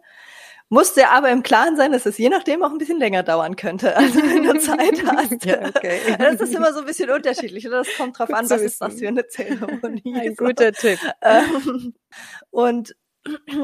Musst 0.68 0.98
dir 0.98 1.12
aber 1.12 1.30
im 1.30 1.44
Klaren 1.44 1.78
sein, 1.78 1.92
dass 1.92 2.08
es 2.08 2.18
je 2.18 2.30
nachdem 2.30 2.64
auch 2.64 2.72
ein 2.72 2.80
bisschen 2.80 2.98
länger 2.98 3.22
dauern 3.22 3.56
könnte, 3.56 3.96
also 3.96 4.16
wenn 4.20 4.44
du 4.44 4.60
Zeit 4.60 5.06
hast. 5.06 5.46
ja, 5.46 5.68
okay. 5.68 6.00
Das 6.18 6.42
ist 6.42 6.56
immer 6.56 6.74
so 6.74 6.80
ein 6.80 6.86
bisschen 6.86 7.12
unterschiedlich. 7.12 7.66
Das 7.70 7.88
kommt 7.96 8.18
drauf 8.18 8.28
Gut 8.28 8.36
an, 8.36 8.50
was 8.50 8.62
ist 8.62 8.82
das 8.82 8.96
für 8.96 9.08
eine 9.08 9.28
Zeremonie. 9.28 10.16
Ein 10.20 10.36
guter 10.36 10.72
Tipp. 10.72 11.00
Ähm, 11.22 11.94
und 12.50 12.96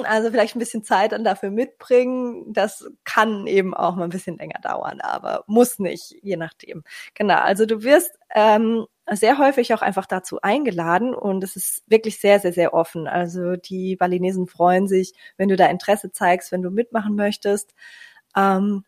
Also 0.05 0.31
vielleicht 0.31 0.55
ein 0.55 0.59
bisschen 0.59 0.83
Zeit 0.83 1.11
dann 1.11 1.23
dafür 1.23 1.51
mitbringen. 1.51 2.51
Das 2.53 2.89
kann 3.03 3.45
eben 3.47 3.73
auch 3.73 3.95
mal 3.95 4.05
ein 4.05 4.09
bisschen 4.09 4.37
länger 4.37 4.59
dauern, 4.61 5.01
aber 5.01 5.43
muss 5.47 5.79
nicht, 5.79 6.15
je 6.21 6.37
nachdem. 6.37 6.83
Genau, 7.13 7.35
also 7.35 7.65
du 7.65 7.83
wirst 7.83 8.17
ähm, 8.33 8.85
sehr 9.09 9.37
häufig 9.37 9.73
auch 9.73 9.81
einfach 9.81 10.05
dazu 10.05 10.41
eingeladen 10.41 11.13
und 11.13 11.43
es 11.43 11.55
ist 11.55 11.83
wirklich 11.87 12.19
sehr, 12.19 12.39
sehr, 12.39 12.53
sehr 12.53 12.73
offen. 12.73 13.07
Also 13.07 13.55
die 13.55 13.95
Balinesen 13.95 14.47
freuen 14.47 14.87
sich, 14.87 15.13
wenn 15.37 15.49
du 15.49 15.55
da 15.55 15.67
Interesse 15.67 16.11
zeigst, 16.11 16.51
wenn 16.51 16.61
du 16.61 16.71
mitmachen 16.71 17.15
möchtest. 17.15 17.73
Ähm, 18.35 18.83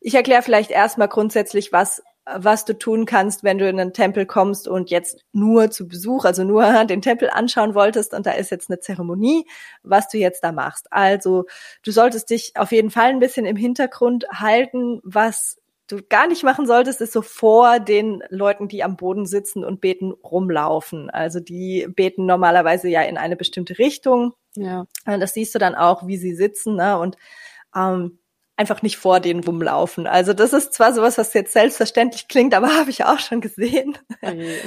ich 0.00 0.14
erkläre 0.14 0.42
vielleicht 0.42 0.70
erstmal 0.70 1.08
grundsätzlich, 1.08 1.72
was 1.72 2.02
was 2.34 2.64
du 2.64 2.76
tun 2.76 3.06
kannst, 3.06 3.44
wenn 3.44 3.58
du 3.58 3.68
in 3.68 3.80
einen 3.80 3.92
Tempel 3.92 4.26
kommst 4.26 4.68
und 4.68 4.90
jetzt 4.90 5.24
nur 5.32 5.70
zu 5.70 5.88
Besuch, 5.88 6.24
also 6.24 6.44
nur 6.44 6.64
den 6.84 7.02
Tempel 7.02 7.30
anschauen 7.30 7.74
wolltest 7.74 8.14
und 8.14 8.26
da 8.26 8.32
ist 8.32 8.50
jetzt 8.50 8.70
eine 8.70 8.80
Zeremonie, 8.80 9.46
was 9.82 10.08
du 10.08 10.18
jetzt 10.18 10.44
da 10.44 10.52
machst. 10.52 10.92
Also 10.92 11.46
du 11.84 11.90
solltest 11.90 12.30
dich 12.30 12.52
auf 12.56 12.72
jeden 12.72 12.90
Fall 12.90 13.10
ein 13.10 13.18
bisschen 13.18 13.46
im 13.46 13.56
Hintergrund 13.56 14.26
halten. 14.32 15.00
Was 15.02 15.58
du 15.90 16.02
gar 16.08 16.26
nicht 16.28 16.44
machen 16.44 16.66
solltest, 16.66 17.00
ist 17.00 17.12
so 17.12 17.22
vor 17.22 17.80
den 17.80 18.22
Leuten, 18.28 18.68
die 18.68 18.84
am 18.84 18.96
Boden 18.96 19.26
sitzen 19.26 19.64
und 19.64 19.80
beten, 19.80 20.12
rumlaufen. 20.12 21.10
Also 21.10 21.40
die 21.40 21.88
beten 21.88 22.26
normalerweise 22.26 22.88
ja 22.88 23.02
in 23.02 23.18
eine 23.18 23.36
bestimmte 23.36 23.78
Richtung. 23.78 24.34
Ja. 24.54 24.86
Das 25.04 25.34
siehst 25.34 25.54
du 25.54 25.58
dann 25.58 25.74
auch, 25.74 26.06
wie 26.06 26.16
sie 26.16 26.34
sitzen. 26.34 26.76
Ne? 26.76 26.98
Und 26.98 27.16
ähm, 27.74 28.19
einfach 28.60 28.82
nicht 28.82 28.98
vor 28.98 29.20
denen 29.20 29.42
rumlaufen. 29.42 30.06
Also 30.06 30.34
das 30.34 30.52
ist 30.52 30.74
zwar 30.74 30.92
sowas, 30.92 31.16
was 31.16 31.32
jetzt 31.32 31.54
selbstverständlich 31.54 32.28
klingt, 32.28 32.52
aber 32.54 32.68
habe 32.78 32.90
ich 32.90 33.04
auch 33.06 33.18
schon 33.18 33.40
gesehen. 33.40 33.96
Okay. 34.20 34.58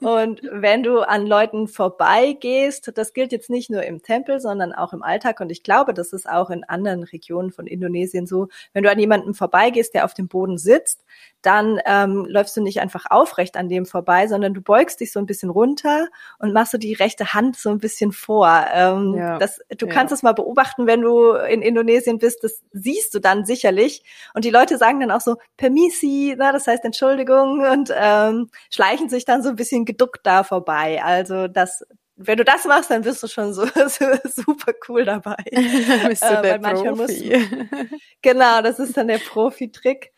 Und 0.00 0.40
wenn 0.50 0.82
du 0.82 0.98
an 0.98 1.28
Leuten 1.28 1.68
vorbeigehst, 1.68 2.90
das 2.96 3.12
gilt 3.12 3.30
jetzt 3.30 3.48
nicht 3.48 3.70
nur 3.70 3.84
im 3.84 4.02
Tempel, 4.02 4.40
sondern 4.40 4.72
auch 4.72 4.92
im 4.92 5.04
Alltag. 5.04 5.38
Und 5.38 5.52
ich 5.52 5.62
glaube, 5.62 5.94
das 5.94 6.12
ist 6.12 6.28
auch 6.28 6.50
in 6.50 6.64
anderen 6.64 7.04
Regionen 7.04 7.52
von 7.52 7.68
Indonesien 7.68 8.26
so. 8.26 8.48
Wenn 8.72 8.82
du 8.82 8.90
an 8.90 8.98
jemandem 8.98 9.32
vorbeigehst, 9.32 9.94
der 9.94 10.06
auf 10.06 10.14
dem 10.14 10.26
Boden 10.26 10.58
sitzt, 10.58 11.04
dann 11.42 11.78
ähm, 11.86 12.26
läufst 12.28 12.56
du 12.56 12.60
nicht 12.60 12.80
einfach 12.80 13.06
aufrecht 13.08 13.56
an 13.56 13.68
dem 13.68 13.86
vorbei, 13.86 14.26
sondern 14.26 14.54
du 14.54 14.60
beugst 14.60 14.98
dich 14.98 15.12
so 15.12 15.20
ein 15.20 15.26
bisschen 15.26 15.50
runter 15.50 16.08
und 16.40 16.52
machst 16.52 16.72
so 16.72 16.78
die 16.78 16.94
rechte 16.94 17.34
Hand 17.34 17.56
so 17.56 17.70
ein 17.70 17.78
bisschen 17.78 18.10
vor. 18.10 18.66
Ähm, 18.74 19.14
ja, 19.16 19.38
das, 19.38 19.60
du 19.78 19.86
ja. 19.86 19.92
kannst 19.92 20.12
es 20.12 20.24
mal 20.24 20.32
beobachten, 20.32 20.88
wenn 20.88 21.02
du 21.02 21.34
in 21.34 21.62
Indonesien 21.62 22.18
bist, 22.18 22.42
das 22.42 22.64
siehst 22.72 23.14
du 23.14 23.20
dann 23.20 23.35
sicherlich. 23.44 24.02
Und 24.34 24.44
die 24.44 24.50
Leute 24.50 24.78
sagen 24.78 25.00
dann 25.00 25.10
auch 25.10 25.20
so 25.20 25.36
Permisi, 25.56 26.34
na, 26.38 26.52
das 26.52 26.66
heißt 26.66 26.84
Entschuldigung 26.84 27.60
und 27.60 27.92
ähm, 27.94 28.50
schleichen 28.70 29.08
sich 29.08 29.24
dann 29.24 29.42
so 29.42 29.50
ein 29.50 29.56
bisschen 29.56 29.84
geduckt 29.84 30.20
da 30.24 30.44
vorbei. 30.44 31.02
Also 31.02 31.48
das 31.48 31.84
wenn 32.18 32.38
du 32.38 32.44
das 32.44 32.64
machst, 32.64 32.90
dann 32.90 33.02
bist 33.02 33.22
du 33.22 33.26
schon 33.26 33.52
so, 33.52 33.66
so 33.74 34.06
super 34.24 34.72
cool 34.88 35.04
dabei. 35.04 35.36
bist 36.08 36.22
du 36.22 36.28
äh, 36.28 36.42
der 36.42 36.58
Profi. 36.58 36.90
Muss, 36.90 37.10
genau, 38.22 38.62
das 38.62 38.78
ist 38.78 38.96
dann 38.96 39.08
der 39.08 39.18
Profi-Trick 39.18 40.12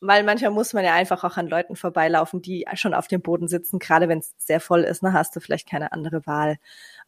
weil 0.00 0.24
manchmal 0.24 0.50
muss 0.50 0.72
man 0.72 0.84
ja 0.84 0.94
einfach 0.94 1.24
auch 1.24 1.36
an 1.36 1.46
Leuten 1.46 1.76
vorbeilaufen, 1.76 2.40
die 2.40 2.64
schon 2.74 2.94
auf 2.94 3.06
dem 3.06 3.20
Boden 3.20 3.48
sitzen, 3.48 3.78
gerade 3.78 4.08
wenn 4.08 4.20
es 4.20 4.34
sehr 4.38 4.60
voll 4.60 4.80
ist, 4.80 5.02
ne, 5.02 5.12
hast 5.12 5.36
du 5.36 5.40
vielleicht 5.40 5.68
keine 5.68 5.92
andere 5.92 6.26
Wahl. 6.26 6.56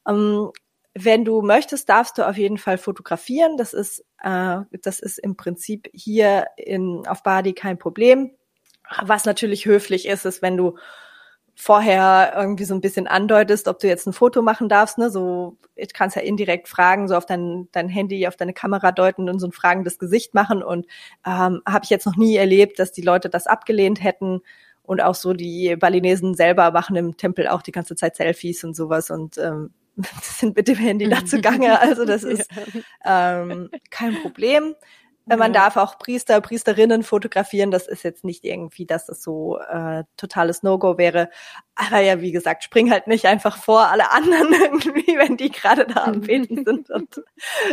Ähm, 0.06 0.50
wenn 0.94 1.24
du 1.24 1.42
möchtest, 1.42 1.88
darfst 1.88 2.18
du 2.18 2.28
auf 2.28 2.36
jeden 2.36 2.58
Fall 2.58 2.78
fotografieren. 2.78 3.56
Das 3.56 3.72
ist, 3.72 4.04
äh, 4.22 4.58
das 4.82 4.98
ist 4.98 5.18
im 5.18 5.36
Prinzip 5.36 5.88
hier 5.92 6.46
in, 6.56 7.06
auf 7.06 7.22
Badi 7.22 7.54
kein 7.54 7.78
Problem. 7.78 8.32
Was 9.02 9.24
natürlich 9.24 9.64
höflich 9.64 10.06
ist, 10.06 10.26
ist, 10.26 10.42
wenn 10.42 10.56
du 10.56 10.76
vorher 11.54 12.32
irgendwie 12.36 12.64
so 12.64 12.74
ein 12.74 12.80
bisschen 12.80 13.06
andeutest, 13.06 13.68
ob 13.68 13.78
du 13.78 13.86
jetzt 13.86 14.06
ein 14.06 14.12
Foto 14.12 14.42
machen 14.42 14.68
darfst, 14.68 14.98
ne? 14.98 15.10
So, 15.10 15.56
ich 15.76 15.92
kannst 15.92 16.16
ja 16.16 16.22
indirekt 16.22 16.68
fragen, 16.68 17.08
so 17.08 17.16
auf 17.16 17.26
dein, 17.26 17.68
dein 17.72 17.88
Handy, 17.88 18.26
auf 18.26 18.36
deine 18.36 18.52
Kamera 18.52 18.92
deuten 18.92 19.28
und 19.28 19.38
so 19.38 19.46
ein 19.46 19.52
fragendes 19.52 19.98
Gesicht 19.98 20.34
machen. 20.34 20.62
Und 20.62 20.86
ähm, 21.26 21.62
habe 21.66 21.84
ich 21.84 21.90
jetzt 21.90 22.06
noch 22.06 22.16
nie 22.16 22.36
erlebt, 22.36 22.78
dass 22.78 22.92
die 22.92 23.02
Leute 23.02 23.28
das 23.30 23.46
abgelehnt 23.46 24.02
hätten. 24.02 24.40
Und 24.82 25.00
auch 25.00 25.14
so 25.14 25.32
die 25.32 25.76
Balinesen 25.76 26.34
selber 26.34 26.72
machen 26.72 26.96
im 26.96 27.16
Tempel 27.16 27.48
auch 27.48 27.62
die 27.62 27.72
ganze 27.72 27.94
Zeit 27.94 28.16
Selfies 28.16 28.64
und 28.64 28.74
sowas 28.74 29.10
und 29.10 29.38
ähm, 29.38 29.70
sind 30.22 30.56
mit 30.56 30.68
dem 30.68 30.76
Handy 30.76 31.08
dazu 31.08 31.40
gange. 31.40 31.80
Also 31.80 32.04
das 32.04 32.22
ist 32.24 32.48
ähm, 33.04 33.70
kein 33.90 34.20
Problem. 34.22 34.74
Ja. 35.30 35.36
Man 35.36 35.52
darf 35.52 35.76
auch 35.76 35.98
Priester, 35.98 36.40
Priesterinnen 36.40 37.04
fotografieren. 37.04 37.70
Das 37.70 37.86
ist 37.86 38.02
jetzt 38.02 38.24
nicht 38.24 38.44
irgendwie, 38.44 38.86
dass 38.86 39.06
das 39.06 39.22
so 39.22 39.56
äh, 39.58 40.02
totales 40.16 40.64
No-Go 40.64 40.98
wäre. 40.98 41.30
Aber 41.76 42.00
ja, 42.00 42.20
wie 42.20 42.32
gesagt, 42.32 42.64
spring 42.64 42.90
halt 42.90 43.06
nicht 43.06 43.26
einfach 43.26 43.56
vor 43.56 43.88
alle 43.88 44.10
anderen 44.10 44.52
irgendwie, 44.60 45.16
wenn 45.16 45.36
die 45.36 45.50
gerade 45.50 45.86
da 45.86 46.04
am 46.04 46.22
Beten 46.22 46.64
sind 46.64 46.90
und 46.90 47.22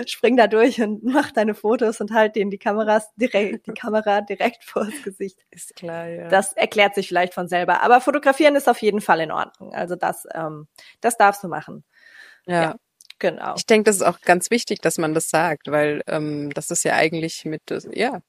spring 0.06 0.38
da 0.38 0.46
durch 0.46 0.80
und 0.80 1.04
mach 1.04 1.32
deine 1.32 1.56
Fotos 1.56 2.00
und 2.02 2.12
halt 2.12 2.36
denen 2.36 2.52
die 2.52 2.60
Kameras 2.60 3.10
direkt, 3.16 3.66
die 3.66 3.74
Kamera 3.74 4.22
direkt 4.22 4.64
vors 4.64 4.94
Gesicht. 5.04 5.40
Ist 5.50 5.76
klar, 5.76 6.08
ja. 6.08 6.28
Das 6.28 6.54
erklärt 6.54 6.94
sich 6.94 7.08
vielleicht 7.08 7.34
von 7.34 7.48
selber. 7.48 7.82
Aber 7.82 8.00
fotografieren 8.00 8.56
ist 8.56 8.70
auf 8.70 8.82
jeden 8.84 9.02
Fall 9.02 9.22
in 9.22 9.32
Ordnung. 9.32 9.74
Also 9.74 9.96
das, 9.96 10.28
ähm, 10.36 10.68
das 11.02 11.18
darfst 11.18 11.44
du 11.44 11.48
machen. 11.48 11.84
Ja. 12.46 12.64
ja. 12.64 12.76
Genau. 13.20 13.54
Ich 13.58 13.66
denke, 13.66 13.90
das 13.90 13.98
ist 13.98 14.02
auch 14.02 14.22
ganz 14.22 14.50
wichtig, 14.50 14.80
dass 14.80 14.98
man 14.98 15.14
das 15.14 15.30
sagt, 15.30 15.70
weil 15.70 16.02
ähm, 16.08 16.52
das 16.54 16.72
ist 16.72 16.86
ja 16.86 16.96
eigentlich 16.96 17.44
mit 17.44 17.62
das 17.66 17.88
ja 17.92 18.22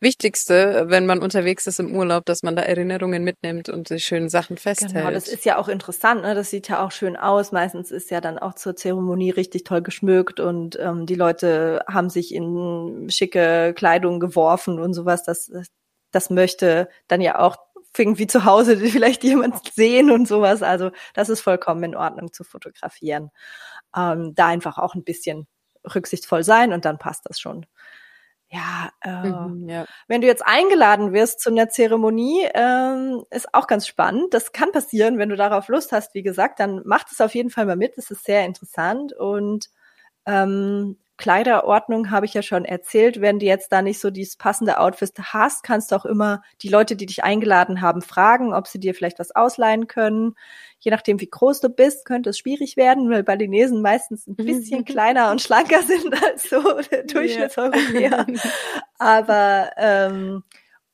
Wichtigste, 0.00 0.84
wenn 0.88 1.06
man 1.06 1.20
unterwegs 1.20 1.66
ist 1.66 1.80
im 1.80 1.96
Urlaub, 1.96 2.26
dass 2.26 2.42
man 2.42 2.54
da 2.54 2.60
Erinnerungen 2.60 3.24
mitnimmt 3.24 3.70
und 3.70 3.88
die 3.88 3.98
schönen 4.00 4.28
Sachen 4.28 4.58
festhält. 4.58 4.92
Genau, 4.92 5.10
das 5.10 5.28
ist 5.28 5.46
ja 5.46 5.56
auch 5.56 5.68
interessant, 5.68 6.22
ne? 6.22 6.34
Das 6.34 6.50
sieht 6.50 6.68
ja 6.68 6.84
auch 6.84 6.92
schön 6.92 7.16
aus. 7.16 7.52
Meistens 7.52 7.90
ist 7.90 8.10
ja 8.10 8.20
dann 8.20 8.38
auch 8.38 8.54
zur 8.54 8.76
Zeremonie 8.76 9.30
richtig 9.30 9.64
toll 9.64 9.80
geschmückt 9.80 10.40
und 10.40 10.78
ähm, 10.78 11.06
die 11.06 11.14
Leute 11.14 11.82
haben 11.88 12.10
sich 12.10 12.34
in 12.34 13.08
schicke 13.08 13.72
Kleidung 13.74 14.20
geworfen 14.20 14.78
und 14.78 14.92
sowas. 14.92 15.22
Das, 15.22 15.50
das 16.10 16.28
möchte 16.28 16.90
dann 17.08 17.22
ja 17.22 17.38
auch 17.38 17.56
irgendwie 17.98 18.26
zu 18.26 18.44
Hause 18.44 18.76
vielleicht 18.90 19.24
jemand 19.24 19.72
sehen 19.72 20.10
und 20.10 20.28
sowas. 20.28 20.62
Also 20.62 20.90
das 21.14 21.28
ist 21.28 21.40
vollkommen 21.40 21.82
in 21.84 21.96
Ordnung 21.96 22.32
zu 22.32 22.44
fotografieren 22.44 23.30
ähm, 23.96 24.34
da 24.34 24.48
einfach 24.48 24.78
auch 24.78 24.94
ein 24.94 25.04
bisschen 25.04 25.46
rücksichtsvoll 25.94 26.44
sein 26.44 26.72
und 26.72 26.84
dann 26.84 26.98
passt 26.98 27.26
das 27.28 27.38
schon. 27.38 27.66
Ja, 28.48 28.90
äh, 29.02 29.30
mhm, 29.30 29.68
ja, 29.68 29.84
wenn 30.06 30.20
du 30.20 30.26
jetzt 30.26 30.46
eingeladen 30.46 31.12
wirst 31.12 31.40
zu 31.40 31.50
einer 31.50 31.70
Zeremonie, 31.70 32.46
ähm, 32.54 33.24
ist 33.30 33.52
auch 33.52 33.66
ganz 33.66 33.86
spannend. 33.86 34.32
Das 34.32 34.52
kann 34.52 34.70
passieren, 34.70 35.18
wenn 35.18 35.28
du 35.28 35.36
darauf 35.36 35.68
Lust 35.68 35.92
hast, 35.92 36.14
wie 36.14 36.22
gesagt, 36.22 36.60
dann 36.60 36.82
mach 36.84 37.04
das 37.04 37.20
auf 37.20 37.34
jeden 37.34 37.50
Fall 37.50 37.66
mal 37.66 37.76
mit. 37.76 37.96
Das 37.96 38.10
ist 38.10 38.24
sehr 38.24 38.44
interessant 38.44 39.12
und 39.12 39.70
ähm, 40.26 40.98
Kleiderordnung 41.16 42.10
habe 42.10 42.26
ich 42.26 42.34
ja 42.34 42.42
schon 42.42 42.64
erzählt. 42.64 43.20
Wenn 43.20 43.38
du 43.38 43.46
jetzt 43.46 43.70
da 43.70 43.82
nicht 43.82 44.00
so 44.00 44.10
dieses 44.10 44.36
passende 44.36 44.80
Outfit 44.80 45.12
hast, 45.22 45.62
kannst 45.62 45.92
du 45.92 45.96
auch 45.96 46.04
immer 46.04 46.42
die 46.62 46.68
Leute, 46.68 46.96
die 46.96 47.06
dich 47.06 47.22
eingeladen 47.22 47.80
haben, 47.80 48.02
fragen, 48.02 48.52
ob 48.52 48.66
sie 48.66 48.80
dir 48.80 48.94
vielleicht 48.94 49.20
was 49.20 49.34
ausleihen 49.34 49.86
können. 49.86 50.34
Je 50.80 50.90
nachdem, 50.90 51.20
wie 51.20 51.30
groß 51.30 51.60
du 51.60 51.68
bist, 51.68 52.04
könnte 52.04 52.30
es 52.30 52.38
schwierig 52.38 52.76
werden, 52.76 53.10
weil 53.10 53.22
Balinesen 53.22 53.80
meistens 53.80 54.26
ein 54.26 54.34
bisschen 54.34 54.84
kleiner 54.84 55.30
und 55.30 55.40
schlanker 55.40 55.82
sind 55.86 56.20
als 56.22 56.50
so 56.50 56.60
Durchschnittseuropäer. 57.12 58.26
Aber 58.98 59.70
ähm, 59.76 60.42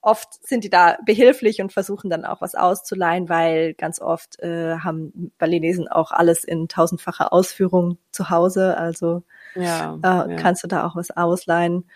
oft 0.02 0.46
sind 0.46 0.64
die 0.64 0.70
da 0.70 0.98
behilflich 1.04 1.60
und 1.60 1.72
versuchen 1.72 2.10
dann 2.10 2.24
auch 2.24 2.40
was 2.40 2.54
auszuleihen, 2.54 3.28
weil 3.28 3.74
ganz 3.74 4.00
oft 4.00 4.38
äh, 4.40 4.76
haben 4.78 5.32
Balinesen 5.38 5.88
auch 5.88 6.12
alles 6.12 6.44
in 6.44 6.68
tausendfacher 6.68 7.32
Ausführung 7.32 7.98
zu 8.10 8.30
Hause. 8.30 8.76
Also 8.76 9.22
ja, 9.54 9.98
äh, 10.02 10.30
ja. 10.32 10.36
kannst 10.36 10.62
du 10.64 10.68
da 10.68 10.86
auch 10.86 10.96
was 10.96 11.10
ausleihen. 11.10 11.88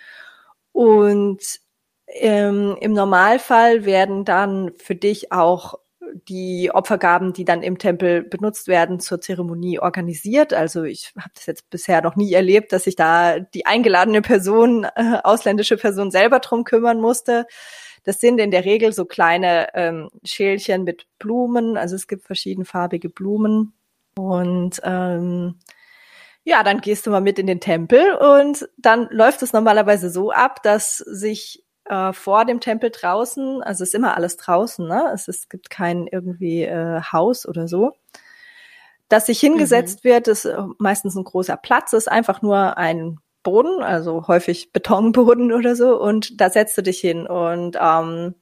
Und 0.72 1.40
ähm, 2.06 2.76
im 2.80 2.92
Normalfall 2.92 3.84
werden 3.84 4.24
dann 4.24 4.72
für 4.76 4.94
dich 4.94 5.32
auch 5.32 5.78
die 6.28 6.70
Opfergaben, 6.72 7.32
die 7.32 7.44
dann 7.44 7.62
im 7.62 7.78
Tempel 7.78 8.22
benutzt 8.22 8.68
werden, 8.68 9.00
zur 9.00 9.20
Zeremonie 9.20 9.78
organisiert. 9.78 10.52
Also 10.52 10.84
ich 10.84 11.12
habe 11.16 11.30
das 11.34 11.46
jetzt 11.46 11.70
bisher 11.70 12.02
noch 12.02 12.16
nie 12.16 12.32
erlebt, 12.32 12.72
dass 12.72 12.84
sich 12.84 12.96
da 12.96 13.40
die 13.40 13.66
eingeladene 13.66 14.22
Person, 14.22 14.84
äh, 14.84 15.18
ausländische 15.22 15.76
Person 15.76 16.10
selber 16.10 16.40
drum 16.40 16.64
kümmern 16.64 17.00
musste. 17.00 17.46
Das 18.04 18.20
sind 18.20 18.38
in 18.38 18.50
der 18.50 18.64
Regel 18.64 18.92
so 18.92 19.06
kleine 19.06 19.68
ähm, 19.74 20.10
Schälchen 20.24 20.84
mit 20.84 21.06
Blumen. 21.18 21.76
Also 21.76 21.96
es 21.96 22.06
gibt 22.06 22.24
verschiedenfarbige 22.24 23.08
Blumen. 23.08 23.72
Und 24.16 24.80
ähm, 24.84 25.56
ja, 26.44 26.62
dann 26.62 26.80
gehst 26.80 27.06
du 27.06 27.10
mal 27.10 27.20
mit 27.20 27.38
in 27.38 27.46
den 27.46 27.60
Tempel 27.60 28.14
und 28.14 28.68
dann 28.76 29.08
läuft 29.10 29.42
es 29.42 29.52
normalerweise 29.52 30.10
so 30.10 30.30
ab, 30.30 30.62
dass 30.62 30.98
sich 30.98 31.64
äh, 31.86 32.12
vor 32.12 32.44
dem 32.44 32.60
Tempel 32.60 32.90
draußen, 32.90 33.62
also 33.62 33.82
ist 33.82 33.94
immer 33.94 34.16
alles 34.16 34.36
draußen, 34.36 34.86
ne? 34.86 35.10
Es, 35.14 35.26
es 35.26 35.48
gibt 35.48 35.70
kein 35.70 36.06
irgendwie 36.06 36.62
äh, 36.62 37.00
Haus 37.12 37.46
oder 37.46 37.66
so, 37.66 37.92
dass 39.08 39.26
sich 39.26 39.40
hingesetzt 39.40 40.04
mhm. 40.04 40.08
wird, 40.08 40.28
ist 40.28 40.44
äh, 40.44 40.62
meistens 40.78 41.14
ein 41.14 41.24
großer 41.24 41.56
Platz, 41.56 41.92
ist 41.94 42.10
einfach 42.10 42.42
nur 42.42 42.76
ein 42.76 43.18
Boden, 43.42 43.82
also 43.82 44.26
häufig 44.26 44.72
Betonboden 44.72 45.52
oder 45.52 45.76
so, 45.76 46.00
und 46.00 46.40
da 46.40 46.50
setzt 46.50 46.76
du 46.76 46.82
dich 46.82 47.00
hin. 47.00 47.26
Und 47.26 47.78
ähm, 47.80 48.34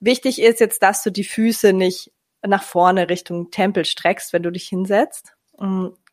wichtig 0.00 0.40
ist 0.40 0.60
jetzt, 0.60 0.82
dass 0.82 1.02
du 1.02 1.10
die 1.10 1.24
Füße 1.24 1.72
nicht 1.72 2.12
nach 2.44 2.62
vorne 2.62 3.08
Richtung 3.08 3.50
Tempel 3.50 3.84
streckst, 3.84 4.32
wenn 4.32 4.42
du 4.42 4.50
dich 4.50 4.68
hinsetzt. 4.68 5.34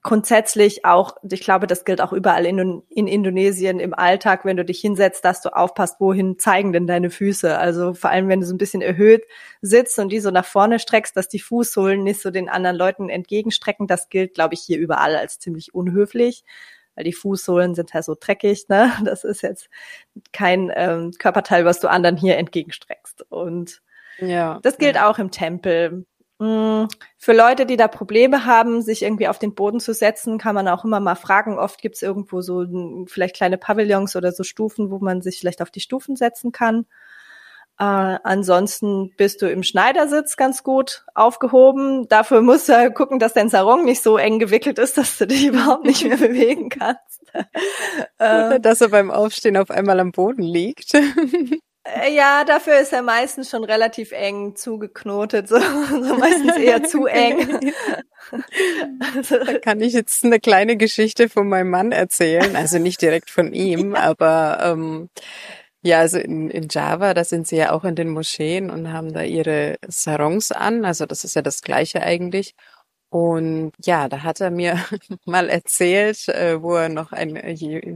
Grundsätzlich 0.02 0.86
auch, 0.86 1.18
ich 1.30 1.42
glaube, 1.42 1.68
das 1.68 1.84
gilt 1.84 2.00
auch 2.00 2.14
überall 2.14 2.46
in, 2.46 2.84
in 2.90 3.08
Indonesien 3.08 3.82
im 3.82 3.94
Alltag, 3.94 4.46
wenn 4.46 4.56
du 4.56 4.64
dich 4.64 4.80
hinsetzt, 4.80 5.26
dass 5.26 5.42
du 5.42 5.54
aufpasst, 5.54 6.00
wohin 6.00 6.40
zeigen 6.40 6.72
denn 6.72 6.88
deine 6.88 7.10
Füße. 7.10 7.58
Also 7.58 7.94
vor 7.94 8.10
allem, 8.10 8.30
wenn 8.30 8.40
du 8.40 8.46
so 8.46 8.54
ein 8.54 8.58
bisschen 8.58 8.82
erhöht 8.82 9.26
sitzt 9.62 10.00
und 10.00 10.10
die 10.10 10.22
so 10.22 10.32
nach 10.32 10.46
vorne 10.46 10.80
streckst, 10.80 11.18
dass 11.18 11.28
die 11.28 11.40
Fußsohlen 11.40 12.02
nicht 12.02 12.22
so 12.22 12.32
den 12.32 12.48
anderen 12.48 12.78
Leuten 12.78 13.10
entgegenstrecken. 13.10 13.88
Das 13.88 14.08
gilt, 14.08 14.36
glaube 14.36 14.54
ich, 14.54 14.62
hier 14.62 14.78
überall 14.78 15.18
als 15.18 15.40
ziemlich 15.40 15.74
unhöflich 15.76 16.44
weil 17.00 17.06
die 17.06 17.14
Fußsohlen 17.14 17.76
sind 17.76 17.94
halt 17.94 18.04
so 18.04 18.14
dreckig, 18.20 18.68
ne? 18.68 18.92
Das 19.06 19.24
ist 19.24 19.42
jetzt 19.42 19.70
kein 20.34 20.70
ähm, 20.76 21.12
Körperteil, 21.18 21.64
was 21.64 21.80
du 21.80 21.90
anderen 21.90 22.18
hier 22.18 22.38
entgegenstreckst. 22.38 23.26
Und 23.30 23.82
ja, 24.20 24.60
das 24.64 24.78
gilt 24.78 24.96
ja. 24.96 25.10
auch 25.10 25.18
im 25.18 25.32
Tempel. 25.32 26.06
Mm, 26.40 26.86
für 27.18 27.34
Leute, 27.34 27.66
die 27.66 27.76
da 27.76 27.90
Probleme 27.90 28.46
haben, 28.46 28.82
sich 28.82 29.04
irgendwie 29.04 29.28
auf 29.28 29.40
den 29.40 29.56
Boden 29.56 29.82
zu 29.82 29.94
setzen, 29.94 30.38
kann 30.38 30.56
man 30.56 30.68
auch 30.70 30.86
immer 30.86 31.02
mal 31.02 31.16
fragen. 31.16 31.60
Oft 31.60 31.82
gibt's 31.82 32.02
irgendwo 32.02 32.42
so 32.42 32.66
vielleicht 33.08 33.36
kleine 33.36 33.58
Pavillons 33.58 34.16
oder 34.16 34.32
so 34.32 34.44
Stufen, 34.44 34.90
wo 34.90 35.00
man 35.00 35.22
sich 35.22 35.40
vielleicht 35.40 35.62
auf 35.62 35.70
die 35.70 35.82
Stufen 35.82 36.16
setzen 36.16 36.52
kann. 36.54 36.86
Äh, 37.78 38.20
ansonsten 38.24 39.14
bist 39.16 39.42
du 39.42 39.50
im 39.50 39.64
Schneidersitz 39.64 40.36
ganz 40.36 40.64
gut 40.64 41.06
aufgehoben. 41.14 42.10
Dafür 42.10 42.42
musst 42.42 42.68
du 42.68 42.74
halt 42.76 42.94
gucken, 42.94 43.20
dass 43.20 43.34
dein 43.34 43.50
Sarong 43.50 43.86
nicht 43.86 44.04
so 44.04 44.18
eng 44.18 44.40
gewickelt 44.40 44.80
ist, 44.80 44.98
dass 44.98 45.18
du 45.18 45.28
dich 45.28 45.46
überhaupt 45.48 45.86
nicht 45.86 46.06
mehr 46.06 46.18
bewegen 46.18 46.70
kannst. 46.70 47.22
Oder 48.20 48.56
ähm. 48.56 48.62
dass 48.62 48.82
er 48.82 48.90
beim 48.90 49.12
Aufstehen 49.12 49.56
auf 49.56 49.72
einmal 49.72 50.00
am 50.00 50.12
Boden 50.12 50.44
liegt. 50.44 50.94
Äh, 51.96 52.14
ja, 52.14 52.44
dafür 52.44 52.80
ist 52.80 52.94
er 52.94 53.02
meistens 53.02 53.50
schon 53.50 53.64
relativ 53.64 54.12
eng 54.12 54.56
zugeknotet, 54.56 55.48
so, 55.48 55.60
so 55.90 56.16
meistens 56.18 56.58
eher 56.58 56.84
zu 56.86 57.06
eng. 57.06 57.74
Da 59.30 59.60
kann 59.60 59.82
ich 59.82 59.94
jetzt 59.94 60.24
eine 60.24 60.40
kleine 60.40 60.78
Geschichte 60.78 61.30
von 61.30 61.48
meinem 61.48 61.70
Mann 61.70 61.92
erzählen, 61.92 62.56
also 62.56 62.80
nicht 62.80 63.02
direkt 63.02 63.30
von 63.30 63.54
ihm, 63.54 63.94
ja. 63.96 64.02
aber 64.02 64.60
ähm, 64.62 65.10
ja, 65.82 66.00
also 66.00 66.20
in, 66.20 66.50
in 66.50 66.68
Java, 66.70 67.14
da 67.14 67.24
sind 67.24 67.48
sie 67.48 67.58
ja 67.58 67.72
auch 67.72 67.86
in 67.86 67.96
den 67.96 68.10
Moscheen 68.10 68.70
und 68.70 68.92
haben 68.92 69.14
da 69.14 69.22
ihre 69.24 69.78
Sarongs 69.88 70.52
an. 70.52 70.84
Also 70.84 71.06
das 71.06 71.24
ist 71.24 71.36
ja 71.36 71.42
das 71.42 71.62
Gleiche 71.62 72.02
eigentlich. 72.04 72.54
Und 73.10 73.72
ja, 73.84 74.08
da 74.10 74.24
hat 74.24 74.42
er 74.42 74.52
mir 74.52 74.78
mal 75.26 75.50
erzählt, 75.50 76.28
äh, 76.28 76.62
wo 76.62 76.76
er 76.76 76.90
noch 76.90 77.12
ein 77.12 77.36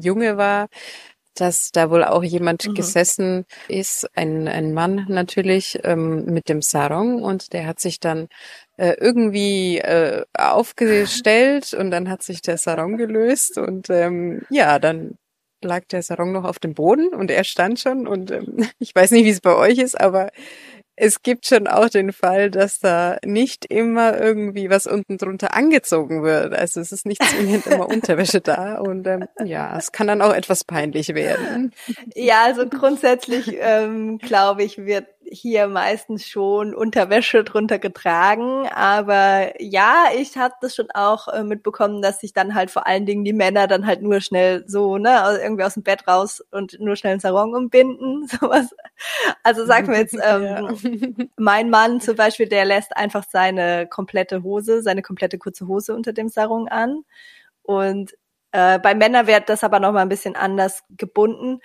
Junge 0.02 0.38
war, 0.38 0.70
dass 1.36 1.72
da 1.72 1.90
wohl 1.90 2.04
auch 2.04 2.24
jemand 2.24 2.68
mhm. 2.68 2.74
gesessen 2.76 3.46
ist, 3.68 4.10
ein, 4.16 4.48
ein 4.48 4.74
Mann 4.74 5.06
natürlich, 5.10 5.80
ähm, 5.84 6.26
mit 6.26 6.50
dem 6.50 6.62
Sarong. 6.62 7.22
Und 7.22 7.54
der 7.54 7.66
hat 7.66 7.80
sich 7.80 8.00
dann 8.00 8.28
äh, 8.78 8.96
irgendwie 9.00 9.80
äh, 9.80 10.24
aufgestellt 10.34 11.74
und 11.74 11.92
dann 11.92 12.10
hat 12.10 12.24
sich 12.24 12.42
der 12.42 12.58
Sarong 12.58 12.98
gelöst. 12.98 13.58
Und 13.58 13.90
ähm, 13.90 14.44
ja, 14.50 14.80
dann 14.80 15.18
lag 15.64 15.86
der 15.86 16.04
Sarong 16.04 16.32
noch 16.32 16.44
auf 16.44 16.60
dem 16.60 16.74
Boden 16.74 17.14
und 17.14 17.32
er 17.32 17.44
stand 17.44 17.80
schon. 17.80 18.08
Und 18.08 18.32
ähm, 18.32 18.68
ich 18.80 18.94
weiß 18.94 19.12
nicht, 19.12 19.26
wie 19.26 19.30
es 19.30 19.42
bei 19.42 19.56
euch 19.56 19.78
ist, 19.80 20.00
aber 20.00 20.30
es 20.96 21.24
gibt 21.24 21.48
schon 21.48 21.68
auch 21.68 21.90
den 21.90 22.14
Fall, 22.14 22.52
dass 22.52 22.80
da 22.80 23.18
nicht 23.26 23.66
immer 23.66 24.20
irgendwie 24.20 24.70
was 24.70 24.86
unten 24.86 25.18
drunter 25.18 25.56
angezogen 25.56 26.24
wird. 26.24 26.54
Also 26.54 26.82
es 26.82 26.92
ist 26.92 27.06
nicht 27.06 27.24
zwingend 27.24 27.66
immer 27.68 27.88
Unterwäsche 27.94 28.42
da 28.42 28.78
und 28.78 29.08
ähm, 29.08 29.26
ja, 29.44 29.78
es 29.78 29.92
kann 29.92 30.08
dann 30.08 30.22
auch 30.22 30.34
etwas 30.34 30.64
peinlich 30.64 31.16
werden. 31.16 31.74
Ja, 32.16 32.44
also 32.46 32.68
grundsätzlich 32.68 33.58
ähm, 33.60 34.20
glaube 34.20 34.64
ich, 34.64 34.86
wird 34.86 35.08
hier 35.34 35.68
meistens 35.68 36.28
schon 36.28 36.76
Unterwäsche 36.76 37.44
drunter 37.44 37.80
getragen. 37.80 38.68
Aber 38.70 39.62
ja, 39.62 40.06
ich 40.16 40.38
habe 40.38 40.54
das 40.62 40.76
schon 40.76 40.92
auch 40.92 41.28
äh, 41.28 41.44
mitbekommen, 41.44 42.02
dass 42.02 42.20
sich 42.20 42.34
dann 42.34 42.54
halt 42.54 42.70
vor 42.70 42.86
allen 42.86 43.06
Dingen 43.06 43.24
die 43.24 43.34
Männer 43.34 43.68
dann 43.68 43.88
halt 43.88 44.02
nur 44.02 44.22
schnell 44.22 44.64
so, 44.68 44.98
ne, 44.98 45.40
irgendwie 45.42 45.64
aus 45.64 45.74
dem 45.74 45.84
Bett 45.84 46.08
raus 46.08 46.44
und 46.52 46.80
nur 46.80 46.96
schnell 46.96 47.14
einen 47.14 47.20
Sarong 47.20 47.56
umbinden. 47.56 48.28
Sowas. 48.40 48.76
Also 49.42 49.66
sagen 49.66 49.88
wir 49.90 49.98
jetzt, 49.98 50.14
ähm, 50.24 50.44
ja. 50.44 51.26
mein 51.38 51.70
Mann 51.70 52.00
zum 52.00 52.16
Beispiel, 52.16 52.48
der 52.48 52.66
lässt 52.66 52.96
einfach 52.96 53.26
seine 53.30 53.88
komplette 53.88 54.44
Hose, 54.44 54.84
seine 54.84 55.02
komplette 55.02 55.38
kurze 55.40 55.68
Hose 55.68 55.96
unter 55.96 56.14
dem 56.14 56.30
Sarong 56.30 56.68
an. 56.68 57.04
Und 57.64 58.14
äh, 58.54 58.80
bei 58.80 58.94
Männern 58.94 59.26
wird 59.28 59.50
das 59.50 59.64
aber 59.64 59.80
noch 59.80 59.92
mal 59.92 60.04
ein 60.04 60.10
bisschen 60.10 60.36
anders 60.36 60.84
gebunden. 60.90 61.60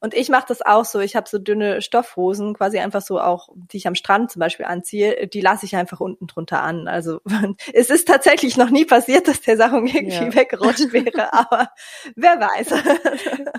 Und 0.00 0.12
ich 0.12 0.28
mache 0.28 0.44
das 0.46 0.60
auch 0.60 0.84
so. 0.84 1.00
Ich 1.00 1.16
habe 1.16 1.26
so 1.26 1.38
dünne 1.38 1.80
Stoffhosen, 1.80 2.52
quasi 2.52 2.78
einfach 2.78 3.00
so 3.00 3.18
auch, 3.18 3.48
die 3.54 3.78
ich 3.78 3.86
am 3.86 3.94
Strand 3.94 4.30
zum 4.30 4.40
Beispiel 4.40 4.66
anziehe, 4.66 5.26
die 5.26 5.40
lasse 5.40 5.64
ich 5.64 5.74
einfach 5.76 6.00
unten 6.00 6.26
drunter 6.26 6.62
an. 6.62 6.86
Also 6.86 7.20
es 7.72 7.88
ist 7.88 8.06
tatsächlich 8.06 8.58
noch 8.58 8.68
nie 8.68 8.84
passiert, 8.84 9.26
dass 9.26 9.40
der 9.40 9.56
Sachen 9.56 9.86
irgendwie 9.86 10.26
ja. 10.26 10.34
weggerutscht 10.34 10.92
wäre, 10.92 11.32
aber 11.32 11.70
wer 12.14 12.38
weiß. 12.38 12.74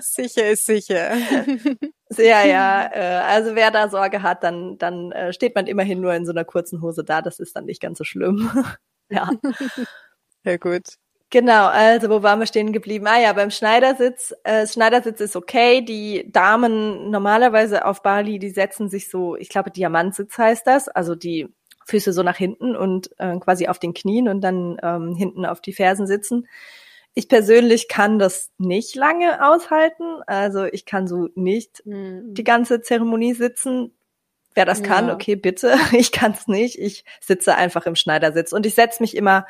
sicher 0.00 0.48
ist 0.48 0.66
sicher. 0.66 1.16
Ja, 2.16 2.44
ja. 2.44 2.90
Äh, 2.92 3.22
also 3.26 3.56
wer 3.56 3.72
da 3.72 3.88
Sorge 3.88 4.22
hat, 4.22 4.44
dann, 4.44 4.78
dann 4.78 5.10
äh, 5.10 5.32
steht 5.32 5.56
man 5.56 5.66
immerhin 5.66 6.00
nur 6.00 6.14
in 6.14 6.24
so 6.24 6.30
einer 6.30 6.44
kurzen 6.44 6.80
Hose 6.82 7.02
da. 7.02 7.20
Das 7.20 7.40
ist 7.40 7.56
dann 7.56 7.64
nicht 7.64 7.82
ganz 7.82 7.98
so 7.98 8.04
schlimm. 8.04 8.48
ja. 9.08 9.28
Ja, 10.44 10.56
gut. 10.58 10.84
Genau, 11.30 11.66
also 11.66 12.08
wo 12.08 12.22
waren 12.22 12.38
wir 12.38 12.46
stehen 12.46 12.72
geblieben? 12.72 13.06
Ah 13.08 13.20
ja, 13.20 13.32
beim 13.32 13.50
Schneidersitz. 13.50 14.32
Äh, 14.44 14.66
Schneidersitz 14.66 15.20
ist 15.20 15.34
okay. 15.34 15.82
Die 15.82 16.30
Damen 16.30 17.10
normalerweise 17.10 17.84
auf 17.84 18.02
Bali, 18.02 18.38
die 18.38 18.50
setzen 18.50 18.88
sich 18.88 19.10
so, 19.10 19.34
ich 19.36 19.48
glaube 19.48 19.72
Diamantsitz 19.72 20.38
heißt 20.38 20.66
das, 20.66 20.88
also 20.88 21.16
die 21.16 21.48
Füße 21.84 22.12
so 22.12 22.22
nach 22.22 22.36
hinten 22.36 22.76
und 22.76 23.10
äh, 23.18 23.38
quasi 23.38 23.66
auf 23.66 23.80
den 23.80 23.92
Knien 23.92 24.28
und 24.28 24.40
dann 24.40 24.76
ähm, 24.82 25.16
hinten 25.16 25.44
auf 25.46 25.60
die 25.60 25.72
Fersen 25.72 26.06
sitzen. 26.06 26.46
Ich 27.14 27.28
persönlich 27.28 27.88
kann 27.88 28.18
das 28.18 28.52
nicht 28.58 28.94
lange 28.94 29.44
aushalten. 29.44 30.20
Also 30.26 30.64
ich 30.64 30.84
kann 30.84 31.08
so 31.08 31.28
nicht 31.34 31.84
mhm. 31.86 32.34
die 32.34 32.44
ganze 32.44 32.82
Zeremonie 32.82 33.34
sitzen. 33.34 33.96
Wer 34.54 34.64
das 34.64 34.80
ja. 34.80 34.86
kann, 34.86 35.10
okay, 35.10 35.34
bitte. 35.34 35.74
Ich 35.92 36.12
kann 36.12 36.32
es 36.32 36.46
nicht. 36.46 36.78
Ich 36.78 37.04
sitze 37.20 37.56
einfach 37.56 37.86
im 37.86 37.96
Schneidersitz 37.96 38.52
und 38.52 38.64
ich 38.64 38.74
setze 38.74 39.02
mich 39.02 39.16
immer 39.16 39.46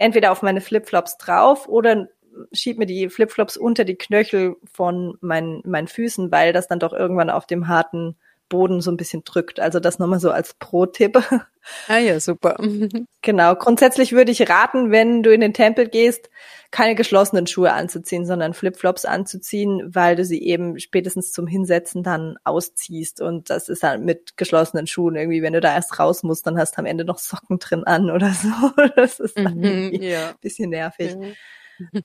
entweder 0.00 0.32
auf 0.32 0.42
meine 0.42 0.60
Flipflops 0.60 1.18
drauf 1.18 1.68
oder 1.68 2.08
schieb 2.52 2.78
mir 2.78 2.86
die 2.86 3.08
Flipflops 3.10 3.56
unter 3.56 3.84
die 3.84 3.96
Knöchel 3.96 4.56
von 4.72 5.16
meinen, 5.20 5.62
meinen 5.64 5.88
Füßen, 5.88 6.32
weil 6.32 6.52
das 6.52 6.68
dann 6.68 6.78
doch 6.78 6.92
irgendwann 6.92 7.28
auf 7.28 7.46
dem 7.46 7.68
harten 7.68 8.16
Boden 8.50 8.82
so 8.82 8.90
ein 8.90 8.98
bisschen 8.98 9.24
drückt. 9.24 9.58
Also 9.58 9.80
das 9.80 9.98
nochmal 9.98 10.20
so 10.20 10.30
als 10.30 10.52
Pro-Tipp. 10.54 11.18
Ah 11.88 11.98
ja, 11.98 12.18
super. 12.20 12.56
genau. 13.22 13.54
Grundsätzlich 13.54 14.12
würde 14.12 14.32
ich 14.32 14.48
raten, 14.48 14.90
wenn 14.90 15.22
du 15.22 15.30
in 15.30 15.42
den 15.42 15.52
Tempel 15.52 15.88
gehst, 15.88 16.30
keine 16.70 16.94
geschlossenen 16.94 17.46
Schuhe 17.46 17.74
anzuziehen, 17.74 18.24
sondern 18.24 18.54
Flipflops 18.54 19.04
anzuziehen, 19.04 19.94
weil 19.94 20.16
du 20.16 20.24
sie 20.24 20.42
eben 20.42 20.78
spätestens 20.78 21.32
zum 21.32 21.46
Hinsetzen 21.46 22.02
dann 22.02 22.38
ausziehst. 22.44 23.20
Und 23.20 23.50
das 23.50 23.68
ist 23.68 23.82
dann 23.82 24.06
mit 24.06 24.38
geschlossenen 24.38 24.86
Schuhen 24.86 25.16
irgendwie, 25.16 25.42
wenn 25.42 25.52
du 25.52 25.60
da 25.60 25.74
erst 25.74 25.98
raus 25.98 26.22
musst, 26.22 26.46
dann 26.46 26.58
hast 26.58 26.76
du 26.76 26.78
am 26.78 26.86
Ende 26.86 27.04
noch 27.04 27.18
Socken 27.18 27.58
drin 27.58 27.84
an 27.84 28.10
oder 28.10 28.32
so. 28.32 28.48
Das 28.96 29.20
ist 29.20 29.36
dann 29.36 29.58
mhm, 29.58 29.64
irgendwie 29.64 30.08
ja. 30.08 30.32
bisschen 30.40 30.70
nervig. 30.70 31.14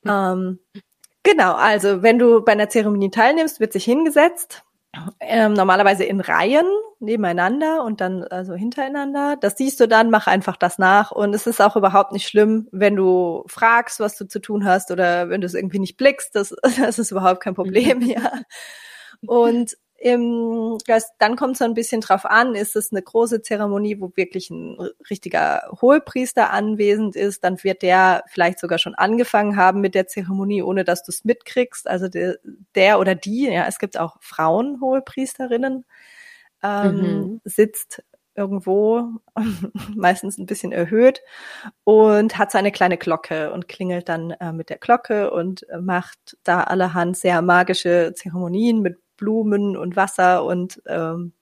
Ja. 0.04 0.34
ähm, 0.34 0.60
genau, 1.24 1.54
also 1.54 2.04
wenn 2.04 2.20
du 2.20 2.44
bei 2.44 2.52
einer 2.52 2.68
Zeremonie 2.68 3.10
teilnimmst, 3.10 3.62
wird 3.62 3.72
sich 3.72 3.86
hingesetzt 3.86 4.66
ähm, 5.20 5.54
normalerweise 5.54 6.04
in 6.04 6.22
Reihen 6.22 6.66
nebeneinander 7.00 7.84
und 7.84 8.02
dann 8.02 8.24
also 8.24 8.54
hintereinander. 8.54 9.38
Das 9.40 9.58
siehst 9.58 9.80
du 9.80 9.88
dann, 9.88 10.10
mach 10.10 10.28
einfach 10.28 10.58
das 10.58 10.78
nach. 10.78 11.12
Und 11.12 11.34
es 11.34 11.48
ist 11.48 11.62
auch 11.62 11.76
überhaupt 11.76 12.12
nicht 12.12 12.28
schlimm, 12.28 12.68
wenn 12.72 12.96
du 12.96 13.44
fragst, 13.48 14.00
was 14.00 14.18
du 14.18 14.28
zu 14.28 14.40
tun 14.40 14.66
hast 14.66 14.92
oder 14.92 15.30
wenn 15.30 15.42
du 15.42 15.48
es 15.48 15.54
irgendwie 15.54 15.80
nicht 15.80 15.98
blickst. 15.98 16.36
Das, 16.36 16.56
das 16.80 17.00
ist 17.00 17.12
überhaupt 17.12 17.42
kein 17.42 17.56
Problem, 17.56 18.02
ja. 18.02 18.32
Und 19.26 19.76
im, 19.98 20.78
das, 20.88 21.12
dann 21.20 21.36
kommt 21.36 21.54
es 21.54 21.60
so 21.60 21.66
ein 21.66 21.74
bisschen 21.74 22.02
drauf 22.02 22.26
an, 22.26 22.54
ist 22.54 22.76
es 22.76 22.92
eine 22.92 23.02
große 23.02 23.42
Zeremonie, 23.42 24.00
wo 24.02 24.12
wirklich 24.16 24.50
ein 24.50 24.78
richtiger 25.10 25.70
Hohepriester 25.82 26.52
anwesend 26.52 27.16
ist, 27.16 27.44
dann 27.44 27.64
wird 27.64 27.82
der 27.82 28.24
vielleicht 28.28 28.60
sogar 28.60 28.78
schon 28.78 28.96
angefangen 28.96 29.56
haben 29.56 29.82
mit 29.82 29.96
der 29.96 30.08
Zeremonie, 30.08 30.62
ohne 30.64 30.84
dass 30.84 31.04
du 31.04 31.12
es 31.12 31.24
mitkriegst. 31.24 31.88
Also 31.88 32.10
der, 32.10 32.38
der 32.76 33.00
oder 33.00 33.16
die, 33.16 33.46
ja, 33.46 33.66
es 33.68 33.80
gibt 33.80 33.98
auch 33.98 34.18
Frauen 34.20 34.82
Hohepriesterinnen, 34.82 35.86
ähm, 36.62 36.96
mhm. 36.96 37.42
sitzt 37.46 38.04
irgendwo, 38.36 39.12
meistens 39.96 40.38
ein 40.38 40.46
bisschen 40.46 40.74
erhöht 40.74 41.22
und 41.86 42.38
hat 42.38 42.52
seine 42.52 42.72
kleine 42.72 42.98
Glocke 42.98 43.54
und 43.54 43.68
klingelt 43.70 44.10
dann 44.10 44.32
äh, 44.32 44.52
mit 44.52 44.70
der 44.70 44.78
Glocke 44.78 45.32
und 45.32 45.68
äh, 45.70 45.80
macht 45.80 46.38
da 46.44 46.64
allerhand 46.64 47.18
sehr 47.18 47.42
magische 47.42 48.14
Zeremonien 48.14 48.82
mit 48.82 48.98
Blumen 49.18 49.78
und 49.78 49.96
Wasser 49.96 50.44
und 50.44 50.82
ähm, 50.88 51.34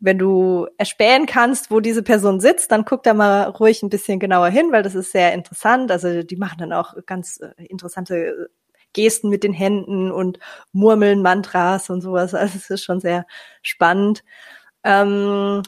wenn 0.00 0.18
du 0.18 0.66
erspähen 0.78 1.26
kannst, 1.26 1.70
wo 1.70 1.80
diese 1.80 2.02
Person 2.02 2.40
sitzt, 2.40 2.72
dann 2.72 2.86
guck 2.86 3.02
da 3.02 3.12
mal 3.12 3.42
ruhig 3.44 3.82
ein 3.82 3.90
bisschen 3.90 4.18
genauer 4.18 4.48
hin, 4.48 4.72
weil 4.72 4.82
das 4.82 4.94
ist 4.94 5.12
sehr 5.12 5.34
interessant. 5.34 5.92
Also 5.92 6.22
die 6.22 6.36
machen 6.36 6.58
dann 6.58 6.72
auch 6.72 6.94
ganz 7.04 7.38
äh, 7.40 7.64
interessante 7.66 8.48
Gesten 8.94 9.28
mit 9.28 9.44
den 9.44 9.52
Händen 9.52 10.10
und 10.10 10.38
murmeln 10.72 11.22
Mantras 11.22 11.90
und 11.90 12.00
sowas. 12.00 12.34
Also 12.34 12.56
es 12.56 12.70
ist 12.70 12.84
schon 12.84 13.00
sehr 13.00 13.26
spannend. 13.62 14.24
Ähm, 14.84 15.62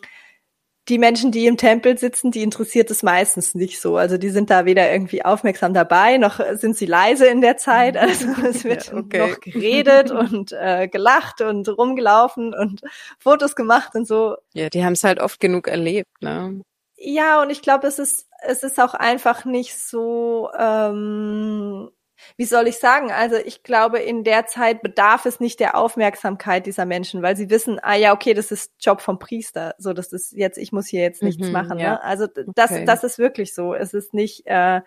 die 0.88 0.98
Menschen, 0.98 1.30
die 1.30 1.46
im 1.46 1.56
Tempel 1.56 1.96
sitzen, 1.96 2.32
die 2.32 2.42
interessiert 2.42 2.90
es 2.90 3.02
meistens 3.02 3.54
nicht 3.54 3.80
so. 3.80 3.96
Also 3.96 4.18
die 4.18 4.30
sind 4.30 4.50
da 4.50 4.64
weder 4.64 4.90
irgendwie 4.90 5.24
aufmerksam 5.24 5.74
dabei, 5.74 6.18
noch 6.18 6.40
sind 6.54 6.76
sie 6.76 6.86
leise 6.86 7.26
in 7.26 7.40
der 7.40 7.56
Zeit. 7.56 7.96
Also 7.96 8.26
es 8.44 8.64
wird 8.64 8.86
ja, 8.86 8.94
okay. 8.94 9.18
noch 9.18 9.40
geredet 9.40 10.10
und 10.10 10.52
äh, 10.52 10.88
gelacht 10.88 11.40
und 11.40 11.68
rumgelaufen 11.68 12.52
und 12.52 12.80
Fotos 13.18 13.54
gemacht 13.54 13.94
und 13.94 14.06
so. 14.06 14.36
Ja, 14.54 14.68
die 14.70 14.84
haben 14.84 14.94
es 14.94 15.04
halt 15.04 15.20
oft 15.20 15.38
genug 15.38 15.68
erlebt, 15.68 16.10
ne? 16.20 16.62
Ja, 16.96 17.42
und 17.42 17.50
ich 17.50 17.62
glaube, 17.62 17.86
es 17.86 17.98
ist 17.98 18.28
es 18.42 18.62
ist 18.62 18.80
auch 18.80 18.94
einfach 18.94 19.44
nicht 19.44 19.78
so 19.78 20.50
ähm, 20.58 21.90
wie 22.36 22.44
soll 22.44 22.66
ich 22.68 22.78
sagen? 22.78 23.10
Also 23.10 23.36
ich 23.36 23.62
glaube, 23.62 23.98
in 23.98 24.24
der 24.24 24.46
Zeit 24.46 24.82
bedarf 24.82 25.26
es 25.26 25.40
nicht 25.40 25.60
der 25.60 25.76
Aufmerksamkeit 25.76 26.66
dieser 26.66 26.86
Menschen, 26.86 27.22
weil 27.22 27.36
sie 27.36 27.50
wissen, 27.50 27.78
ah 27.82 27.94
ja, 27.94 28.12
okay, 28.12 28.34
das 28.34 28.50
ist 28.50 28.72
Job 28.80 29.00
vom 29.00 29.18
Priester. 29.18 29.74
So, 29.78 29.92
das 29.92 30.12
ist 30.12 30.32
jetzt, 30.32 30.58
ich 30.58 30.72
muss 30.72 30.86
hier 30.86 31.02
jetzt 31.02 31.22
nichts 31.22 31.46
mhm, 31.46 31.52
machen. 31.52 31.78
Ja. 31.78 31.92
Ne? 31.92 32.02
Also 32.02 32.26
das, 32.26 32.70
okay. 32.70 32.84
das 32.84 33.04
ist 33.04 33.18
wirklich 33.18 33.54
so. 33.54 33.74
Es 33.74 33.94
ist 33.94 34.14
nicht, 34.14 34.46
äh, 34.46 34.80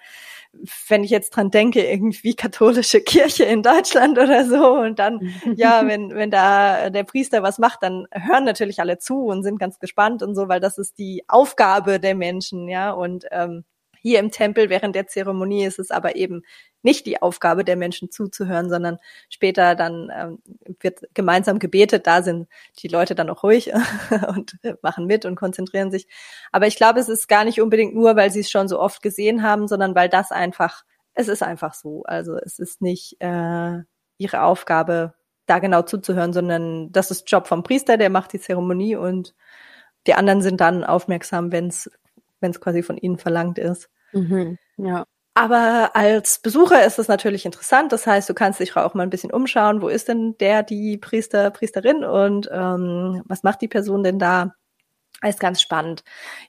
wenn 0.88 1.04
ich 1.04 1.12
jetzt 1.12 1.32
dran 1.32 1.52
denke, 1.52 1.86
irgendwie 1.86 2.36
katholische 2.36 3.02
Kirche 3.02 3.46
in 3.46 3.64
Deutschland 3.64 4.18
oder 4.18 4.46
so 4.46 4.74
und 4.74 5.00
dann, 5.00 5.20
ja, 5.56 5.86
wenn, 5.88 6.14
wenn 6.14 6.32
da 6.32 6.90
der 6.90 7.04
Priester 7.04 7.44
was 7.44 7.60
macht, 7.60 7.84
dann 7.84 8.08
hören 8.12 8.46
natürlich 8.46 8.80
alle 8.80 8.98
zu 8.98 9.26
und 9.26 9.44
sind 9.44 9.60
ganz 9.60 9.80
gespannt 9.80 10.24
und 10.24 10.36
so, 10.36 10.48
weil 10.48 10.60
das 10.60 10.78
ist 10.78 10.98
die 10.98 11.24
Aufgabe 11.28 12.00
der 12.00 12.16
Menschen, 12.16 12.68
ja, 12.68 12.92
und 12.92 13.26
ähm, 13.32 13.64
hier 14.06 14.20
im 14.20 14.30
Tempel 14.30 14.70
während 14.70 14.96
der 14.96 15.08
Zeremonie 15.08 15.66
ist 15.66 15.80
es 15.80 15.90
aber 15.90 16.16
eben 16.16 16.44
nicht 16.86 17.06
die 17.06 17.22
Aufgabe 17.22 17.66
der 17.66 17.76
Menschen 17.76 18.12
zuzuhören, 18.12 18.70
sondern 18.70 19.00
später 19.30 19.76
dann 19.76 20.10
ähm, 20.16 20.40
wird 20.80 21.02
gemeinsam 21.14 21.60
gebetet. 21.60 22.08
Da 22.08 22.22
sind 22.22 22.48
die 22.80 22.88
Leute 22.88 23.16
dann 23.16 23.30
auch 23.30 23.44
ruhig 23.44 23.74
und 24.30 24.58
machen 24.82 25.06
mit 25.06 25.26
und 25.26 25.36
konzentrieren 25.36 25.92
sich. 25.92 26.08
Aber 26.54 26.68
ich 26.68 26.78
glaube, 26.78 27.00
es 27.02 27.10
ist 27.10 27.28
gar 27.28 27.44
nicht 27.44 27.60
unbedingt 27.60 27.96
nur, 27.96 28.16
weil 28.16 28.32
sie 28.32 28.40
es 28.42 28.50
schon 28.50 28.68
so 28.68 28.80
oft 28.80 29.02
gesehen 29.02 29.44
haben, 29.44 29.68
sondern 29.68 29.96
weil 29.96 30.08
das 30.08 30.32
einfach, 30.32 30.84
es 31.14 31.28
ist 31.28 31.44
einfach 31.44 31.74
so. 31.74 32.04
Also 32.04 32.38
es 32.38 32.60
ist 32.60 32.82
nicht 32.82 33.18
äh, 33.20 33.80
ihre 34.18 34.44
Aufgabe, 34.44 35.16
da 35.48 35.60
genau 35.60 35.84
zuzuhören, 35.84 36.34
sondern 36.34 36.92
das 36.92 37.12
ist 37.12 37.30
Job 37.30 37.48
vom 37.48 37.64
Priester, 37.64 37.98
der 37.98 38.10
macht 38.10 38.34
die 38.34 38.40
Zeremonie 38.40 38.96
und 38.96 39.36
die 40.08 40.14
anderen 40.14 40.42
sind 40.42 40.62
dann 40.62 40.84
aufmerksam, 40.84 41.52
wenn 41.52 41.68
es 41.68 41.90
quasi 42.60 42.84
von 42.84 42.98
ihnen 42.98 43.18
verlangt 43.18 43.58
ist. 43.58 43.90
Mhm, 44.12 44.58
ja. 44.78 45.06
Aber 45.38 45.92
als 45.96 46.40
Besucher 46.40 46.86
ist 46.86 46.98
es 46.98 47.10
natürlich 47.10 47.46
interessant. 47.46 47.92
Das 47.92 48.08
heißt, 48.08 48.30
du 48.30 48.34
kannst 48.34 48.62
dich 48.62 48.76
auch 48.78 48.94
mal 48.94 49.04
ein 49.04 49.10
bisschen 49.10 49.32
umschauen. 49.32 49.82
Wo 49.82 49.90
ist 49.90 50.08
denn 50.08 50.38
der, 50.40 50.64
die 50.64 50.98
Priester, 50.98 51.52
Priesterin 51.52 52.06
und 52.06 52.50
ähm, 52.52 53.22
was 53.26 53.44
macht 53.44 53.62
die 53.62 53.68
Person 53.68 54.04
denn 54.04 54.18
da? 54.18 54.56
ist 55.24 55.40
ganz 55.40 55.62
spannend. 55.62 56.04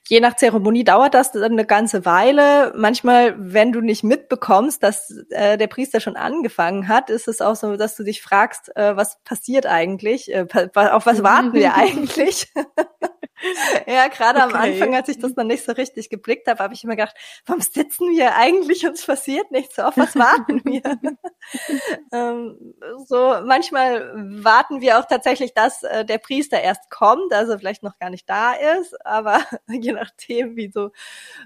Je 0.07 0.19
nach 0.19 0.35
Zeremonie 0.35 0.83
dauert 0.83 1.13
das 1.13 1.31
dann 1.31 1.53
eine 1.53 1.65
ganze 1.65 2.05
Weile. 2.05 2.73
Manchmal, 2.75 3.33
wenn 3.37 3.71
du 3.71 3.81
nicht 3.81 4.03
mitbekommst, 4.03 4.83
dass 4.83 5.09
äh, 5.29 5.57
der 5.57 5.67
Priester 5.67 5.99
schon 5.99 6.15
angefangen 6.15 6.87
hat, 6.87 7.09
ist 7.09 7.27
es 7.27 7.41
auch 7.41 7.55
so, 7.55 7.77
dass 7.77 7.95
du 7.95 8.03
dich 8.03 8.21
fragst, 8.21 8.75
äh, 8.75 8.95
was 8.95 9.19
passiert 9.23 9.65
eigentlich? 9.65 10.31
Äh, 10.31 10.45
auf 10.75 11.05
was 11.05 11.23
warten 11.23 11.53
wir 11.53 11.73
eigentlich? 11.75 12.51
ja, 13.87 14.07
gerade 14.07 14.39
okay. 14.39 14.53
am 14.53 14.61
Anfang, 14.61 14.95
als 14.95 15.09
ich 15.09 15.19
das 15.19 15.35
noch 15.35 15.43
nicht 15.43 15.63
so 15.63 15.71
richtig 15.71 16.09
geblickt 16.09 16.47
habe, 16.47 16.63
habe 16.63 16.73
ich 16.73 16.83
immer 16.83 16.95
gedacht, 16.95 17.15
warum 17.45 17.61
sitzen 17.61 18.11
wir 18.11 18.35
eigentlich? 18.35 18.85
Uns 18.87 19.05
passiert 19.05 19.51
nichts. 19.51 19.79
Auf 19.79 19.97
was 19.97 20.15
warten 20.15 20.61
wir? 20.65 20.81
ähm, 22.13 22.73
so 23.05 23.35
manchmal 23.45 24.11
warten 24.43 24.81
wir 24.81 24.99
auch 24.99 25.05
tatsächlich, 25.05 25.53
dass 25.53 25.83
äh, 25.83 26.05
der 26.05 26.17
Priester 26.17 26.59
erst 26.59 26.89
kommt, 26.89 27.33
also 27.33 27.57
vielleicht 27.57 27.83
noch 27.83 27.97
gar 27.99 28.09
nicht 28.09 28.29
da 28.29 28.53
ist, 28.53 28.95
aber 29.05 29.41
je 29.67 29.93
nachdem, 29.93 30.55
wie 30.55 30.71
so, 30.71 30.91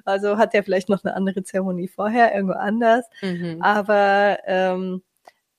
also 0.05 0.37
hat 0.37 0.53
er 0.53 0.63
vielleicht 0.63 0.89
noch 0.89 1.03
eine 1.03 1.15
andere 1.15 1.43
Zeremonie 1.43 1.87
vorher, 1.87 2.33
irgendwo 2.33 2.53
anders. 2.53 3.05
Mhm. 3.21 3.61
Aber 3.61 4.39
ähm, 4.45 5.03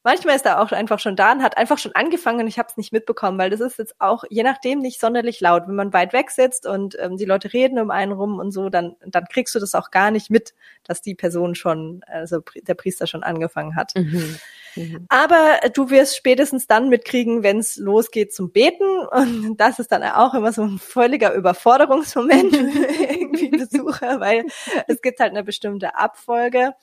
manchmal 0.05 0.37
ist 0.37 0.47
er 0.47 0.61
auch 0.61 0.73
einfach 0.73 0.99
schon 0.99 1.17
da 1.17 1.33
und 1.33 1.43
hat 1.43 1.57
einfach 1.57 1.79
schon 1.79 1.95
angefangen 1.95 2.41
und 2.41 2.47
ich 2.47 2.59
habe 2.59 2.69
es 2.71 2.77
nicht 2.77 2.93
mitbekommen, 2.93 3.39
weil 3.39 3.51
das 3.51 3.61
ist 3.61 3.79
jetzt 3.79 3.95
auch 4.01 4.25
je 4.31 4.43
nachdem 4.43 4.81
nicht 4.81 5.01
sonderlich 5.01 5.41
laut. 5.41 5.69
Wenn 5.69 5.75
man 5.75 5.93
weit 5.93 6.13
weg 6.13 6.31
sitzt 6.31 6.67
und 6.67 6.97
ähm, 6.99 7.17
die 7.17 7.25
Leute 7.25 7.53
reden 7.53 7.79
um 7.79 7.91
einen 7.91 8.13
rum 8.13 8.39
und 8.39 8.51
so, 8.53 8.69
dann 8.69 8.97
dann 9.05 9.25
kriegst 9.27 9.55
du 9.55 9.59
das 9.59 9.75
auch 9.75 9.91
gar 9.91 10.11
nicht 10.11 10.31
mit, 10.31 10.55
dass 10.85 11.03
die 11.03 11.15
Person 11.15 11.55
schon, 11.55 12.03
also 12.07 12.41
der 12.63 12.75
Priester 12.75 13.07
schon 13.07 13.23
angefangen 13.23 13.77
hat. 13.77 13.93
Mhm. 13.97 14.37
Mhm. 14.77 15.07
Aber 15.09 15.61
du 15.75 15.91
wirst 15.91 16.17
spätestens 16.17 16.67
dann 16.67 16.89
mitkriegen, 16.89 17.43
wenn 17.43 17.59
es 17.59 17.77
losgeht 17.77 18.35
zum 18.35 18.53
Beten 18.53 19.07
und 19.11 19.57
das 19.59 19.79
ist 19.79 19.93
dann 19.93 20.03
auch 20.03 20.35
immer 20.35 20.53
so 20.53 20.63
ein 20.63 20.79
völliger 20.79 21.35
Überforderungsmoment 21.35 22.57
für 22.57 23.13
irgendwie 23.13 23.49
Besucher, 23.49 24.21
weil 24.21 24.47
es 24.89 25.03
gibt 25.03 25.21
halt 25.21 25.31
eine 25.31 25.45
bestimmte 25.45 25.97
Abfolge 25.97 26.75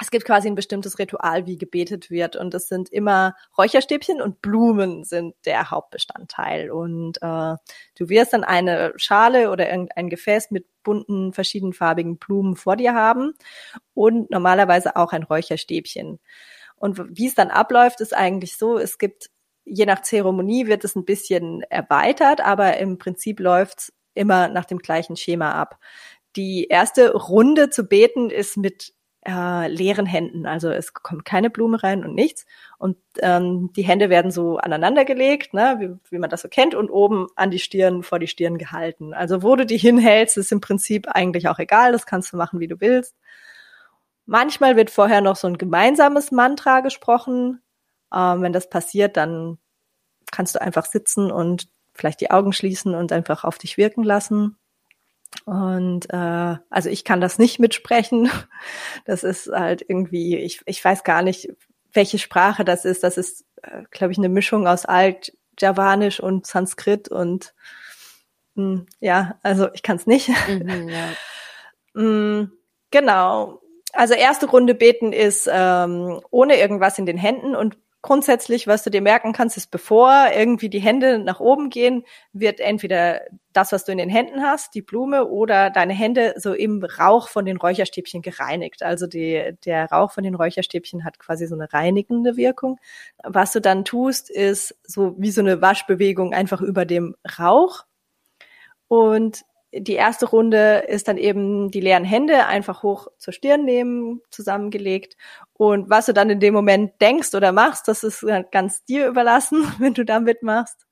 es 0.00 0.10
gibt 0.10 0.24
quasi 0.24 0.48
ein 0.48 0.54
bestimmtes 0.54 0.98
Ritual, 0.98 1.46
wie 1.46 1.56
gebetet 1.56 2.10
wird. 2.10 2.36
Und 2.36 2.54
es 2.54 2.68
sind 2.68 2.88
immer 2.88 3.34
Räucherstäbchen 3.56 4.20
und 4.20 4.42
Blumen 4.42 5.04
sind 5.04 5.34
der 5.44 5.70
Hauptbestandteil. 5.70 6.70
Und 6.70 7.18
äh, 7.22 7.56
du 7.96 8.08
wirst 8.08 8.32
dann 8.32 8.44
eine 8.44 8.92
Schale 8.96 9.50
oder 9.50 9.70
irgendein 9.70 10.08
Gefäß 10.08 10.50
mit 10.50 10.66
bunten, 10.82 11.32
verschiedenfarbigen 11.32 12.18
Blumen 12.18 12.56
vor 12.56 12.76
dir 12.76 12.94
haben 12.94 13.34
und 13.94 14.30
normalerweise 14.30 14.96
auch 14.96 15.12
ein 15.12 15.22
Räucherstäbchen. 15.22 16.18
Und 16.76 17.00
wie 17.16 17.26
es 17.26 17.34
dann 17.34 17.50
abläuft, 17.50 18.00
ist 18.00 18.14
eigentlich 18.14 18.56
so, 18.56 18.78
es 18.78 18.98
gibt, 18.98 19.30
je 19.64 19.86
nach 19.86 20.02
Zeremonie 20.02 20.66
wird 20.66 20.84
es 20.84 20.96
ein 20.96 21.04
bisschen 21.04 21.62
erweitert, 21.62 22.40
aber 22.40 22.76
im 22.78 22.98
Prinzip 22.98 23.40
läuft 23.40 23.92
immer 24.14 24.48
nach 24.48 24.64
dem 24.64 24.78
gleichen 24.78 25.16
Schema 25.16 25.52
ab. 25.52 25.78
Die 26.36 26.66
erste 26.66 27.12
Runde 27.12 27.70
zu 27.70 27.84
beten 27.84 28.28
ist 28.28 28.56
mit 28.56 28.92
äh, 29.26 29.68
leeren 29.68 30.06
Händen. 30.06 30.46
Also 30.46 30.70
es 30.70 30.92
kommt 30.92 31.24
keine 31.24 31.50
Blume 31.50 31.82
rein 31.82 32.04
und 32.04 32.14
nichts. 32.14 32.44
Und 32.78 32.96
ähm, 33.20 33.72
die 33.74 33.82
Hände 33.82 34.10
werden 34.10 34.30
so 34.30 34.58
aneinandergelegt, 34.58 35.54
ne, 35.54 35.76
wie, 35.78 36.12
wie 36.12 36.18
man 36.18 36.30
das 36.30 36.42
so 36.42 36.48
kennt, 36.48 36.74
und 36.74 36.90
oben 36.90 37.28
an 37.36 37.50
die 37.50 37.58
Stirn, 37.58 38.02
vor 38.02 38.18
die 38.18 38.26
Stirn 38.26 38.58
gehalten. 38.58 39.14
Also 39.14 39.42
wo 39.42 39.56
du 39.56 39.66
die 39.66 39.78
hinhältst, 39.78 40.36
ist 40.36 40.52
im 40.52 40.60
Prinzip 40.60 41.08
eigentlich 41.08 41.48
auch 41.48 41.58
egal. 41.58 41.92
Das 41.92 42.06
kannst 42.06 42.32
du 42.32 42.36
machen, 42.36 42.60
wie 42.60 42.68
du 42.68 42.80
willst. 42.80 43.16
Manchmal 44.26 44.76
wird 44.76 44.90
vorher 44.90 45.20
noch 45.20 45.36
so 45.36 45.46
ein 45.46 45.58
gemeinsames 45.58 46.30
Mantra 46.30 46.80
gesprochen. 46.80 47.62
Ähm, 48.14 48.42
wenn 48.42 48.52
das 48.52 48.68
passiert, 48.68 49.16
dann 49.16 49.58
kannst 50.30 50.54
du 50.54 50.60
einfach 50.60 50.86
sitzen 50.86 51.30
und 51.30 51.68
vielleicht 51.94 52.20
die 52.20 52.30
Augen 52.30 52.52
schließen 52.52 52.94
und 52.94 53.12
einfach 53.12 53.44
auf 53.44 53.58
dich 53.58 53.76
wirken 53.76 54.02
lassen. 54.02 54.58
Und 55.44 56.06
äh, 56.10 56.56
also 56.70 56.88
ich 56.88 57.04
kann 57.04 57.20
das 57.20 57.38
nicht 57.38 57.58
mitsprechen. 57.58 58.30
Das 59.06 59.22
ist 59.22 59.50
halt 59.52 59.84
irgendwie, 59.86 60.36
ich, 60.38 60.62
ich 60.64 60.82
weiß 60.82 61.04
gar 61.04 61.20
nicht, 61.22 61.48
welche 61.92 62.18
Sprache 62.18 62.64
das 62.64 62.84
ist. 62.84 63.04
Das 63.04 63.18
ist, 63.18 63.44
äh, 63.62 63.82
glaube 63.90 64.12
ich, 64.12 64.18
eine 64.18 64.30
Mischung 64.30 64.66
aus 64.66 64.86
Alt-Javanisch 64.86 66.20
und 66.20 66.46
Sanskrit 66.46 67.08
und 67.08 67.54
mh, 68.54 68.64
hm, 68.64 68.86
ja, 69.00 69.38
also 69.42 69.68
ich 69.74 69.82
kann 69.82 69.96
es 69.96 70.06
nicht. 70.06 70.30
Mhm, 70.48 70.88
ja. 71.94 72.00
mm, 72.00 72.52
genau. 72.90 73.60
Also 73.92 74.14
erste 74.14 74.46
Runde 74.46 74.74
beten 74.74 75.12
ist 75.12 75.48
ähm, 75.52 76.20
ohne 76.30 76.56
irgendwas 76.58 76.98
in 76.98 77.06
den 77.06 77.18
Händen 77.18 77.54
und 77.54 77.76
grundsätzlich, 78.04 78.66
was 78.66 78.82
du 78.82 78.90
dir 78.90 79.00
merken 79.00 79.32
kannst, 79.32 79.56
ist, 79.56 79.70
bevor 79.70 80.26
irgendwie 80.36 80.68
die 80.68 80.78
Hände 80.78 81.18
nach 81.18 81.40
oben 81.40 81.70
gehen, 81.70 82.04
wird 82.34 82.60
entweder 82.60 83.22
das, 83.54 83.72
was 83.72 83.86
du 83.86 83.92
in 83.92 83.98
den 83.98 84.10
Händen 84.10 84.42
hast, 84.42 84.74
die 84.74 84.82
Blume 84.82 85.26
oder 85.26 85.70
deine 85.70 85.94
Hände 85.94 86.34
so 86.36 86.52
im 86.52 86.84
Rauch 86.84 87.28
von 87.28 87.46
den 87.46 87.56
Räucherstäbchen 87.56 88.20
gereinigt. 88.20 88.82
Also 88.82 89.06
die, 89.06 89.56
der 89.64 89.90
Rauch 89.90 90.12
von 90.12 90.22
den 90.22 90.34
Räucherstäbchen 90.34 91.02
hat 91.02 91.18
quasi 91.18 91.46
so 91.46 91.54
eine 91.54 91.72
reinigende 91.72 92.36
Wirkung. 92.36 92.78
Was 93.22 93.52
du 93.52 93.62
dann 93.62 93.86
tust, 93.86 94.28
ist 94.28 94.76
so 94.86 95.14
wie 95.16 95.30
so 95.30 95.40
eine 95.40 95.62
Waschbewegung 95.62 96.34
einfach 96.34 96.60
über 96.60 96.84
dem 96.84 97.16
Rauch. 97.38 97.84
Und 98.86 99.46
die 99.76 99.94
erste 99.94 100.26
Runde 100.26 100.84
ist 100.88 101.08
dann 101.08 101.16
eben 101.16 101.70
die 101.70 101.80
leeren 101.80 102.04
Hände 102.04 102.46
einfach 102.46 102.82
hoch 102.82 103.08
zur 103.18 103.32
Stirn 103.32 103.64
nehmen, 103.64 104.20
zusammengelegt. 104.30 105.16
Und 105.52 105.90
was 105.90 106.06
du 106.06 106.12
dann 106.12 106.30
in 106.30 106.40
dem 106.40 106.54
Moment 106.54 107.00
denkst 107.00 107.34
oder 107.34 107.52
machst, 107.52 107.88
das 107.88 108.04
ist 108.04 108.24
ganz 108.52 108.84
dir 108.84 109.06
überlassen, 109.06 109.66
wenn 109.78 109.94
du 109.94 110.04
da 110.04 110.20
mitmachst. 110.20 110.86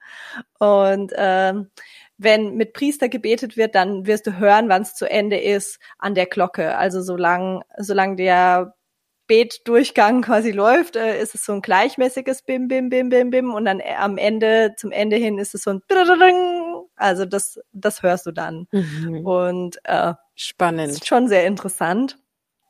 Und 0.58 1.12
ähm, 1.16 1.70
wenn 2.18 2.54
mit 2.54 2.72
Priester 2.72 3.08
gebetet 3.08 3.56
wird, 3.56 3.74
dann 3.74 4.06
wirst 4.06 4.26
du 4.26 4.38
hören, 4.38 4.68
wann 4.68 4.82
es 4.82 4.94
zu 4.94 5.10
Ende 5.10 5.38
ist 5.38 5.78
an 5.98 6.14
der 6.14 6.26
Glocke. 6.26 6.76
Also 6.76 7.02
solange 7.02 7.62
solang 7.78 8.16
der 8.16 8.74
Betdurchgang 9.26 10.22
quasi 10.22 10.50
läuft, 10.50 10.96
äh, 10.96 11.20
ist 11.20 11.34
es 11.34 11.44
so 11.44 11.52
ein 11.52 11.62
gleichmäßiges 11.62 12.42
Bim, 12.42 12.68
Bim, 12.68 12.90
Bim, 12.90 13.08
Bim, 13.08 13.30
Bim 13.30 13.54
und 13.54 13.64
dann 13.64 13.80
äh, 13.80 13.94
am 13.96 14.18
Ende, 14.18 14.74
zum 14.76 14.92
Ende 14.92 15.16
hin 15.16 15.38
ist 15.38 15.54
es 15.54 15.62
so 15.62 15.70
ein 15.70 15.80
also 17.02 17.24
das, 17.24 17.60
das 17.72 18.02
hörst 18.02 18.26
du 18.26 18.32
dann. 18.32 18.66
Mhm. 18.70 19.26
Und 19.26 19.78
äh, 19.84 20.14
spannend. 20.34 20.92
Ist 20.92 21.06
schon 21.06 21.28
sehr 21.28 21.46
interessant. 21.46 22.18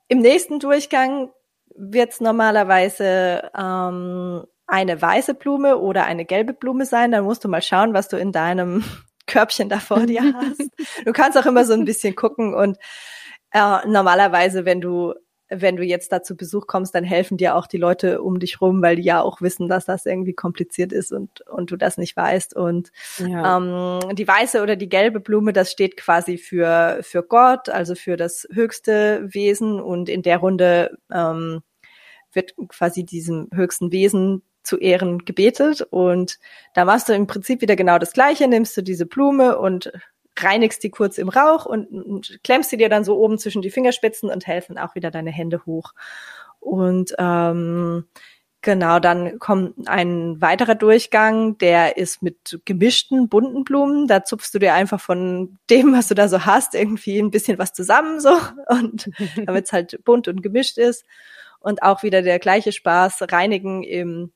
Im 0.08 0.18
nächsten 0.18 0.58
Durchgang 0.58 1.30
wird 1.74 2.12
es 2.12 2.20
normalerweise 2.20 3.50
ähm, 3.56 4.44
eine 4.66 5.00
weiße 5.00 5.34
Blume 5.34 5.78
oder 5.78 6.04
eine 6.04 6.24
gelbe 6.24 6.52
Blume 6.52 6.86
sein. 6.86 7.12
Dann 7.12 7.24
musst 7.24 7.44
du 7.44 7.48
mal 7.48 7.62
schauen, 7.62 7.94
was 7.94 8.08
du 8.08 8.16
in 8.16 8.32
deinem 8.32 8.84
Körbchen 9.26 9.68
da 9.68 9.78
vor 9.78 10.06
dir 10.06 10.22
hast. 10.34 10.70
Du 11.04 11.12
kannst 11.12 11.38
auch 11.38 11.46
immer 11.46 11.64
so 11.64 11.74
ein 11.74 11.84
bisschen 11.84 12.14
gucken 12.14 12.54
und 12.54 12.78
äh, 13.52 13.86
normalerweise, 13.86 14.64
wenn 14.64 14.80
du 14.80 15.14
wenn 15.54 15.76
du 15.76 15.84
jetzt 15.84 16.12
da 16.12 16.22
zu 16.22 16.36
Besuch 16.36 16.66
kommst, 16.66 16.94
dann 16.94 17.04
helfen 17.04 17.36
dir 17.36 17.56
auch 17.56 17.66
die 17.66 17.78
Leute 17.78 18.22
um 18.22 18.38
dich 18.38 18.60
rum, 18.60 18.82
weil 18.82 18.96
die 18.96 19.02
ja 19.02 19.20
auch 19.20 19.40
wissen, 19.40 19.68
dass 19.68 19.84
das 19.84 20.06
irgendwie 20.06 20.32
kompliziert 20.32 20.92
ist 20.92 21.12
und, 21.12 21.42
und 21.42 21.70
du 21.70 21.76
das 21.76 21.98
nicht 21.98 22.16
weißt. 22.16 22.56
Und 22.56 22.90
ja. 23.18 23.56
ähm, 23.56 24.14
die 24.16 24.26
weiße 24.26 24.62
oder 24.62 24.76
die 24.76 24.88
gelbe 24.88 25.20
Blume, 25.20 25.52
das 25.52 25.70
steht 25.70 25.96
quasi 25.96 26.38
für, 26.38 26.98
für 27.02 27.22
Gott, 27.22 27.68
also 27.68 27.94
für 27.94 28.16
das 28.16 28.46
höchste 28.52 29.26
Wesen. 29.32 29.80
Und 29.80 30.08
in 30.08 30.22
der 30.22 30.38
Runde 30.38 30.96
ähm, 31.12 31.62
wird 32.32 32.54
quasi 32.68 33.04
diesem 33.04 33.48
höchsten 33.52 33.92
Wesen 33.92 34.42
zu 34.62 34.78
Ehren 34.78 35.24
gebetet. 35.24 35.82
Und 35.90 36.38
da 36.74 36.84
machst 36.84 37.08
du 37.08 37.12
im 37.12 37.26
Prinzip 37.26 37.60
wieder 37.60 37.76
genau 37.76 37.98
das 37.98 38.12
Gleiche, 38.12 38.48
nimmst 38.48 38.76
du 38.76 38.82
diese 38.82 39.06
Blume 39.06 39.58
und 39.58 39.92
reinigst 40.38 40.82
die 40.82 40.90
kurz 40.90 41.18
im 41.18 41.28
Rauch 41.28 41.66
und, 41.66 41.88
und 41.90 42.40
klemmst 42.42 42.70
sie 42.70 42.76
dir 42.76 42.88
dann 42.88 43.04
so 43.04 43.18
oben 43.18 43.38
zwischen 43.38 43.62
die 43.62 43.70
Fingerspitzen 43.70 44.30
und 44.30 44.46
helfen 44.46 44.78
auch 44.78 44.94
wieder 44.94 45.10
deine 45.10 45.30
Hände 45.30 45.64
hoch. 45.66 45.92
Und 46.60 47.14
ähm, 47.18 48.06
genau, 48.62 48.98
dann 48.98 49.38
kommt 49.38 49.88
ein 49.88 50.40
weiterer 50.40 50.74
Durchgang, 50.74 51.58
der 51.58 51.96
ist 51.96 52.22
mit 52.22 52.60
gemischten, 52.64 53.28
bunten 53.28 53.64
Blumen. 53.64 54.06
Da 54.06 54.24
zupfst 54.24 54.54
du 54.54 54.58
dir 54.58 54.74
einfach 54.74 55.00
von 55.00 55.58
dem, 55.68 55.92
was 55.92 56.08
du 56.08 56.14
da 56.14 56.28
so 56.28 56.46
hast, 56.46 56.74
irgendwie 56.74 57.18
ein 57.18 57.30
bisschen 57.30 57.58
was 57.58 57.72
zusammen 57.72 58.20
so 58.20 58.38
und 58.68 59.10
damit 59.46 59.66
es 59.66 59.72
halt 59.72 60.02
bunt 60.04 60.28
und 60.28 60.42
gemischt 60.42 60.78
ist. 60.78 61.04
Und 61.60 61.82
auch 61.82 62.02
wieder 62.02 62.22
der 62.22 62.38
gleiche 62.38 62.72
Spaß, 62.72 63.22
reinigen 63.30 63.84
im 63.84 64.32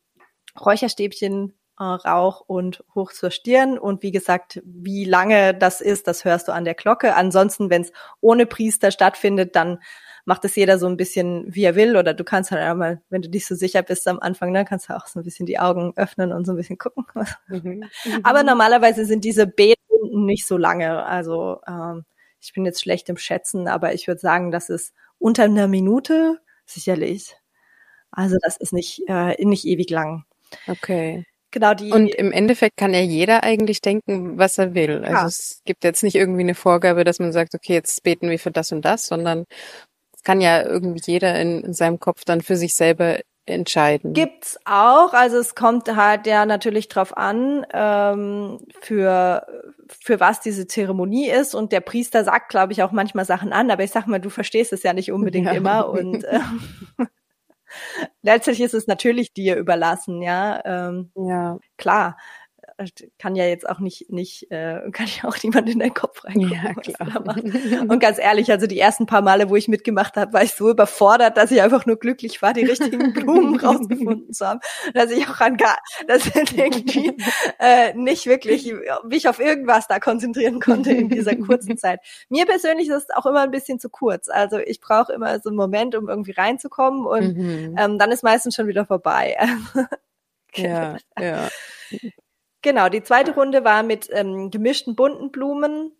Räucherstäbchen 0.60 1.55
äh, 1.78 1.84
Rauch 1.84 2.40
und 2.40 2.84
hoch 2.94 3.12
zur 3.12 3.30
Stirn. 3.30 3.78
Und 3.78 4.02
wie 4.02 4.10
gesagt, 4.10 4.60
wie 4.64 5.04
lange 5.04 5.54
das 5.54 5.80
ist, 5.80 6.06
das 6.06 6.24
hörst 6.24 6.48
du 6.48 6.52
an 6.52 6.64
der 6.64 6.74
Glocke. 6.74 7.14
Ansonsten, 7.14 7.70
wenn 7.70 7.82
es 7.82 7.92
ohne 8.20 8.46
Priester 8.46 8.90
stattfindet, 8.90 9.56
dann 9.56 9.78
macht 10.24 10.44
es 10.44 10.56
jeder 10.56 10.78
so 10.78 10.86
ein 10.86 10.96
bisschen, 10.96 11.46
wie 11.54 11.64
er 11.64 11.76
will. 11.76 11.96
Oder 11.96 12.14
du 12.14 12.24
kannst 12.24 12.50
halt 12.50 12.62
einmal, 12.62 13.00
wenn 13.10 13.22
du 13.22 13.30
nicht 13.30 13.46
so 13.46 13.54
sicher 13.54 13.82
bist 13.82 14.06
am 14.08 14.18
Anfang, 14.18 14.52
dann 14.52 14.66
kannst 14.66 14.88
du 14.88 14.96
auch 14.96 15.06
so 15.06 15.20
ein 15.20 15.22
bisschen 15.22 15.46
die 15.46 15.58
Augen 15.58 15.92
öffnen 15.96 16.32
und 16.32 16.44
so 16.44 16.52
ein 16.52 16.56
bisschen 16.56 16.78
gucken. 16.78 17.04
Mhm. 17.48 17.84
Aber 18.24 18.42
normalerweise 18.42 19.04
sind 19.04 19.24
diese 19.24 19.46
Betrunden 19.46 20.26
nicht 20.26 20.46
so 20.46 20.56
lange. 20.56 21.04
Also 21.04 21.60
ähm, 21.66 22.04
ich 22.40 22.52
bin 22.52 22.64
jetzt 22.64 22.82
schlecht 22.82 23.08
im 23.08 23.16
Schätzen, 23.16 23.66
aber 23.66 23.94
ich 23.94 24.06
würde 24.06 24.20
sagen, 24.20 24.50
das 24.50 24.68
ist 24.68 24.94
unter 25.18 25.44
einer 25.44 25.66
Minute 25.66 26.38
sicherlich. 26.64 27.36
Also 28.10 28.36
das 28.42 28.56
ist 28.56 28.72
nicht, 28.72 29.02
äh, 29.08 29.42
nicht 29.44 29.64
ewig 29.64 29.90
lang. 29.90 30.24
Okay. 30.66 31.24
Genau, 31.56 31.72
die. 31.72 31.90
Und 31.90 32.14
im 32.14 32.32
Endeffekt 32.32 32.76
kann 32.76 32.92
ja 32.92 33.00
jeder 33.00 33.42
eigentlich 33.42 33.80
denken, 33.80 34.36
was 34.36 34.58
er 34.58 34.74
will. 34.74 35.02
Also 35.02 35.16
ja. 35.16 35.26
es 35.26 35.62
gibt 35.64 35.84
jetzt 35.84 36.02
nicht 36.02 36.14
irgendwie 36.14 36.42
eine 36.42 36.54
Vorgabe, 36.54 37.02
dass 37.02 37.18
man 37.18 37.32
sagt, 37.32 37.54
okay, 37.54 37.72
jetzt 37.72 38.02
beten 38.02 38.28
wir 38.28 38.38
für 38.38 38.50
das 38.50 38.72
und 38.72 38.84
das, 38.84 39.06
sondern 39.06 39.46
es 40.14 40.22
kann 40.22 40.42
ja 40.42 40.62
irgendwie 40.62 41.00
jeder 41.06 41.40
in, 41.40 41.64
in 41.64 41.72
seinem 41.72 41.98
Kopf 41.98 42.26
dann 42.26 42.42
für 42.42 42.56
sich 42.56 42.74
selber 42.74 43.20
entscheiden. 43.46 44.12
Gibt's 44.12 44.58
auch, 44.66 45.14
also 45.14 45.38
es 45.38 45.54
kommt 45.54 45.88
halt 45.96 46.26
ja 46.26 46.44
natürlich 46.44 46.88
drauf 46.88 47.16
an, 47.16 47.64
ähm, 47.72 48.58
für 48.82 49.46
für 49.88 50.20
was 50.20 50.40
diese 50.40 50.66
Zeremonie 50.66 51.30
ist 51.30 51.54
und 51.54 51.72
der 51.72 51.80
Priester 51.80 52.22
sagt, 52.22 52.50
glaube 52.50 52.74
ich, 52.74 52.82
auch 52.82 52.92
manchmal 52.92 53.24
Sachen 53.24 53.54
an, 53.54 53.70
aber 53.70 53.82
ich 53.82 53.92
sag 53.92 54.06
mal, 54.08 54.20
du 54.20 54.28
verstehst 54.28 54.74
es 54.74 54.82
ja 54.82 54.92
nicht 54.92 55.10
unbedingt 55.10 55.46
ja. 55.46 55.52
immer 55.52 55.88
und 55.88 56.22
äh, 56.24 56.40
letztlich 58.22 58.60
ist 58.60 58.74
es 58.74 58.86
natürlich 58.86 59.32
dir 59.34 59.56
überlassen, 59.56 60.22
ja. 60.22 60.62
Ähm, 60.64 61.10
ja. 61.16 61.58
Klar, 61.78 62.16
kann 63.18 63.34
ja 63.36 63.46
jetzt 63.46 63.68
auch 63.68 63.78
nicht, 63.78 64.10
nicht, 64.10 64.50
äh, 64.50 64.80
kann 64.92 65.06
ja 65.06 65.28
auch 65.28 65.36
niemand 65.42 65.68
in 65.68 65.78
den 65.78 65.94
Kopf 65.94 66.24
reingucken. 66.24 66.52
Ja, 66.52 66.74
klar. 66.74 67.36
Und 67.88 68.00
ganz 68.00 68.18
ehrlich, 68.18 68.50
also 68.50 68.66
die 68.66 68.78
ersten 68.78 69.06
paar 69.06 69.22
Male, 69.22 69.48
wo 69.48 69.56
ich 69.56 69.68
mitgemacht 69.68 70.16
habe, 70.16 70.32
war 70.32 70.42
ich 70.42 70.52
so 70.52 70.70
überfordert, 70.70 71.36
dass 71.36 71.50
ich 71.50 71.62
einfach 71.62 71.86
nur 71.86 71.96
glücklich 71.96 72.42
war, 72.42 72.52
die 72.52 72.64
richtigen 72.64 73.12
Blumen 73.14 73.58
rausgefunden 73.58 74.32
zu 74.32 74.46
haben. 74.46 74.60
Dass 74.94 75.10
ich 75.10 75.26
auch 75.28 75.40
an 75.40 75.56
gar, 75.56 75.78
dass 76.06 76.26
ich 76.26 76.56
irgendwie 76.56 77.16
äh, 77.58 77.94
nicht 77.94 78.26
wirklich 78.26 78.72
mich 79.04 79.28
auf 79.28 79.38
irgendwas 79.38 79.86
da 79.86 79.98
konzentrieren 79.98 80.60
konnte 80.60 80.92
in 80.92 81.08
dieser 81.08 81.36
kurzen 81.36 81.78
Zeit. 81.78 82.00
Mir 82.28 82.46
persönlich 82.46 82.88
ist 82.88 83.08
es 83.08 83.10
auch 83.16 83.26
immer 83.26 83.42
ein 83.42 83.50
bisschen 83.50 83.80
zu 83.80 83.88
kurz. 83.88 84.28
Also 84.28 84.58
ich 84.58 84.80
brauche 84.80 85.12
immer 85.12 85.40
so 85.40 85.48
einen 85.48 85.56
Moment, 85.56 85.94
um 85.94 86.08
irgendwie 86.08 86.32
reinzukommen 86.32 87.06
und 87.06 87.36
mhm. 87.36 87.76
ähm, 87.78 87.98
dann 87.98 88.10
ist 88.10 88.22
meistens 88.22 88.54
schon 88.54 88.66
wieder 88.66 88.84
vorbei. 88.84 89.36
ja, 90.54 90.96
ja. 91.18 91.48
Genau, 92.66 92.88
die 92.88 93.04
zweite 93.04 93.32
Runde 93.32 93.62
war 93.62 93.84
mit 93.84 94.08
ähm, 94.10 94.50
gemischten 94.50 94.96
bunten 94.96 95.30
Blumen. 95.30 95.92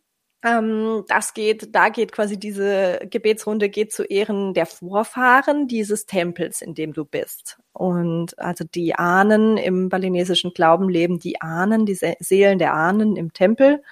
Ähm, 0.45 1.05
das 1.07 1.33
geht, 1.33 1.73
da 1.77 1.91
geht 1.91 2.11
quasi 2.11 2.41
diese 2.41 2.99
Gebetsrunde 3.09 3.69
geht 3.69 3.93
zu 3.93 4.03
Ehren 4.03 4.53
der 4.53 4.67
Vorfahren 4.67 5.69
dieses 5.69 6.07
Tempels, 6.07 6.63
in 6.63 6.75
dem 6.75 6.93
du 6.93 7.05
bist. 7.05 7.61
Und 7.73 8.37
also 8.41 8.65
die 8.65 8.97
Ahnen 8.97 9.59
im 9.59 9.89
balinesischen 9.89 10.55
Glauben 10.55 10.89
leben 10.89 11.21
die 11.21 11.41
Ahnen, 11.41 11.87
die 11.87 11.95
Seelen 12.19 12.59
der 12.59 12.75
Ahnen 12.75 13.15
im 13.15 13.33
Tempel. 13.33 13.85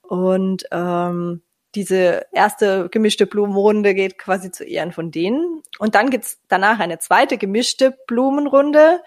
Und 0.00 0.64
ähm, 0.70 1.42
diese 1.74 2.24
erste 2.32 2.88
gemischte 2.88 3.26
Blumenrunde 3.26 3.94
geht 3.94 4.16
quasi 4.16 4.50
zu 4.50 4.64
Ehren 4.64 4.92
von 4.92 5.10
denen. 5.10 5.60
Und 5.78 5.94
dann 5.94 6.08
gibt's 6.08 6.40
danach 6.48 6.78
eine 6.78 6.98
zweite 6.98 7.36
gemischte 7.36 7.94
Blumenrunde, 8.06 9.02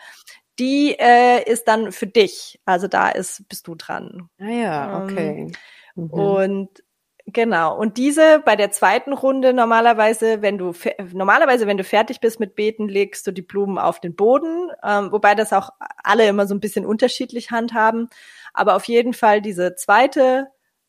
die 0.60 0.96
äh, 0.98 1.44
ist 1.50 1.68
dann 1.68 1.92
für 1.92 2.08
dich. 2.08 2.60
Also 2.66 2.88
da 2.88 3.10
ist, 3.10 3.48
bist 3.48 3.68
du 3.68 3.76
dran. 3.76 4.30
Ah 4.40 4.50
ja, 4.50 5.04
okay. 5.04 5.48
Ähm, 5.96 6.04
mhm. 6.04 6.10
Und 6.10 6.84
genau. 7.26 7.78
Und 7.78 7.98
diese 7.98 8.42
bei 8.44 8.56
der 8.56 8.72
zweiten 8.72 9.14
Runde 9.14 9.54
normalerweise, 9.54 10.42
wenn 10.42 10.58
du 10.58 10.74
normalerweise, 11.14 11.68
wenn 11.68 11.78
du 11.78 11.84
fertig 11.84 12.20
bist 12.20 12.40
mit 12.40 12.56
Beten, 12.56 12.88
legst 12.88 13.28
du 13.28 13.32
die 13.32 13.42
Blumen 13.42 13.78
auf 13.78 14.00
den 14.00 14.16
Boden, 14.16 14.70
ähm, 14.84 15.12
wobei 15.12 15.36
das 15.36 15.54
auch 15.54 15.70
alle 16.04 16.28
immer 16.28 16.48
so 16.48 16.56
ein 16.56 16.60
bisschen 16.60 16.86
unterschiedlich 16.86 17.52
handhaben. 17.52 18.10
Aber 18.54 18.76
auf 18.76 18.86
jeden 18.86 19.14
Fall 19.14 19.42
diese 19.42 19.76
zweite 19.76 20.48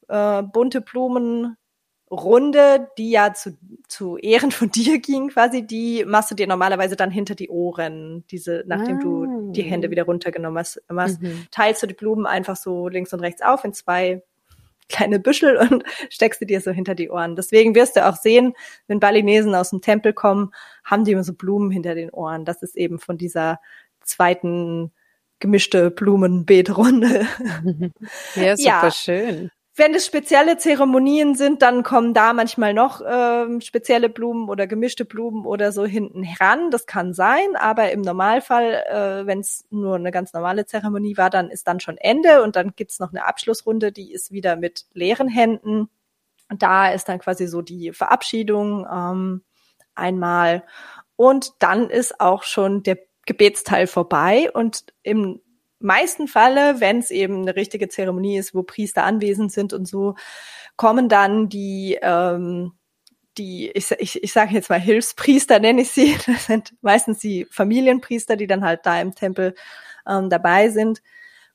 äh, 0.08 0.42
bunte 0.42 0.80
Blumen 0.80 1.56
Runde, 2.10 2.88
die 2.96 3.10
ja 3.10 3.34
zu, 3.34 3.56
zu 3.86 4.16
Ehren 4.16 4.50
von 4.50 4.70
dir 4.72 4.98
ging 4.98 5.28
quasi, 5.28 5.66
die 5.66 6.04
machst 6.04 6.30
du 6.30 6.34
dir 6.34 6.46
normalerweise 6.46 6.96
dann 6.96 7.10
hinter 7.10 7.34
die 7.34 7.50
Ohren, 7.50 8.24
diese, 8.30 8.64
nachdem 8.66 8.98
ah. 8.98 9.00
du 9.02 9.52
die 9.52 9.62
Hände 9.62 9.90
wieder 9.90 10.04
runtergenommen 10.04 10.58
hast, 10.58 10.82
machst, 10.88 11.20
mhm. 11.20 11.46
teilst 11.50 11.82
du 11.82 11.86
die 11.86 11.94
Blumen 11.94 12.26
einfach 12.26 12.56
so 12.56 12.88
links 12.88 13.12
und 13.12 13.20
rechts 13.20 13.42
auf 13.42 13.64
in 13.64 13.72
zwei 13.72 14.22
kleine 14.88 15.18
Büschel 15.18 15.56
und 15.70 15.84
steckst 16.10 16.40
sie 16.40 16.46
dir 16.46 16.60
so 16.60 16.70
hinter 16.70 16.94
die 16.94 17.10
Ohren. 17.10 17.36
Deswegen 17.36 17.74
wirst 17.74 17.96
du 17.96 18.06
auch 18.06 18.16
sehen, 18.16 18.54
wenn 18.86 19.00
Balinesen 19.00 19.54
aus 19.54 19.70
dem 19.70 19.80
Tempel 19.80 20.12
kommen, 20.12 20.52
haben 20.84 21.04
die 21.04 21.12
immer 21.12 21.24
so 21.24 21.34
Blumen 21.34 21.70
hinter 21.70 21.94
den 21.94 22.10
Ohren. 22.10 22.44
Das 22.44 22.62
ist 22.62 22.76
eben 22.76 22.98
von 22.98 23.18
dieser 23.18 23.60
zweiten 24.02 24.92
gemischte 25.40 25.90
Blumenbeetrunde. 25.90 27.26
Ja, 28.34 28.56
super 28.56 28.84
ja. 28.84 28.90
schön. 28.90 29.50
Wenn 29.78 29.94
es 29.94 30.06
spezielle 30.06 30.56
Zeremonien 30.56 31.36
sind, 31.36 31.62
dann 31.62 31.84
kommen 31.84 32.12
da 32.12 32.32
manchmal 32.32 32.74
noch 32.74 33.00
ähm, 33.06 33.60
spezielle 33.60 34.08
Blumen 34.08 34.48
oder 34.48 34.66
gemischte 34.66 35.04
Blumen 35.04 35.46
oder 35.46 35.70
so 35.70 35.84
hinten 35.84 36.24
heran. 36.24 36.72
Das 36.72 36.86
kann 36.86 37.14
sein, 37.14 37.54
aber 37.54 37.92
im 37.92 38.00
Normalfall, 38.00 38.72
äh, 38.90 39.26
wenn 39.26 39.38
es 39.38 39.66
nur 39.70 39.94
eine 39.94 40.10
ganz 40.10 40.32
normale 40.32 40.66
Zeremonie 40.66 41.16
war, 41.16 41.30
dann 41.30 41.48
ist 41.48 41.68
dann 41.68 41.78
schon 41.78 41.96
Ende 41.96 42.42
und 42.42 42.56
dann 42.56 42.72
gibt's 42.74 42.98
noch 42.98 43.10
eine 43.12 43.24
Abschlussrunde, 43.24 43.92
die 43.92 44.12
ist 44.12 44.32
wieder 44.32 44.56
mit 44.56 44.86
leeren 44.94 45.28
Händen. 45.28 45.88
Da 46.48 46.90
ist 46.90 47.08
dann 47.08 47.20
quasi 47.20 47.46
so 47.46 47.62
die 47.62 47.92
Verabschiedung 47.92 48.84
ähm, 48.92 49.44
einmal. 49.94 50.64
Und 51.14 51.52
dann 51.60 51.88
ist 51.88 52.20
auch 52.20 52.42
schon 52.42 52.82
der 52.82 52.98
Gebetsteil 53.26 53.86
vorbei 53.86 54.50
und 54.52 54.86
im 55.04 55.40
meisten 55.80 56.28
Falle, 56.28 56.80
wenn 56.80 56.98
es 56.98 57.10
eben 57.10 57.42
eine 57.42 57.56
richtige 57.56 57.88
Zeremonie 57.88 58.38
ist, 58.38 58.54
wo 58.54 58.62
Priester 58.62 59.04
anwesend 59.04 59.52
sind 59.52 59.72
und 59.72 59.86
so, 59.86 60.14
kommen 60.76 61.08
dann 61.08 61.48
die 61.48 61.98
ähm, 62.02 62.72
die, 63.38 63.70
ich, 63.70 63.90
ich, 63.92 64.22
ich 64.22 64.32
sage 64.32 64.54
jetzt 64.54 64.68
mal 64.68 64.80
Hilfspriester, 64.80 65.60
nenne 65.60 65.82
ich 65.82 65.90
sie. 65.90 66.16
Das 66.26 66.46
sind 66.46 66.74
meistens 66.82 67.20
die 67.20 67.46
Familienpriester, 67.50 68.36
die 68.36 68.46
dann 68.46 68.64
halt 68.64 68.84
da 68.84 69.00
im 69.00 69.14
Tempel 69.14 69.54
ähm, 70.06 70.28
dabei 70.28 70.70
sind, 70.70 71.02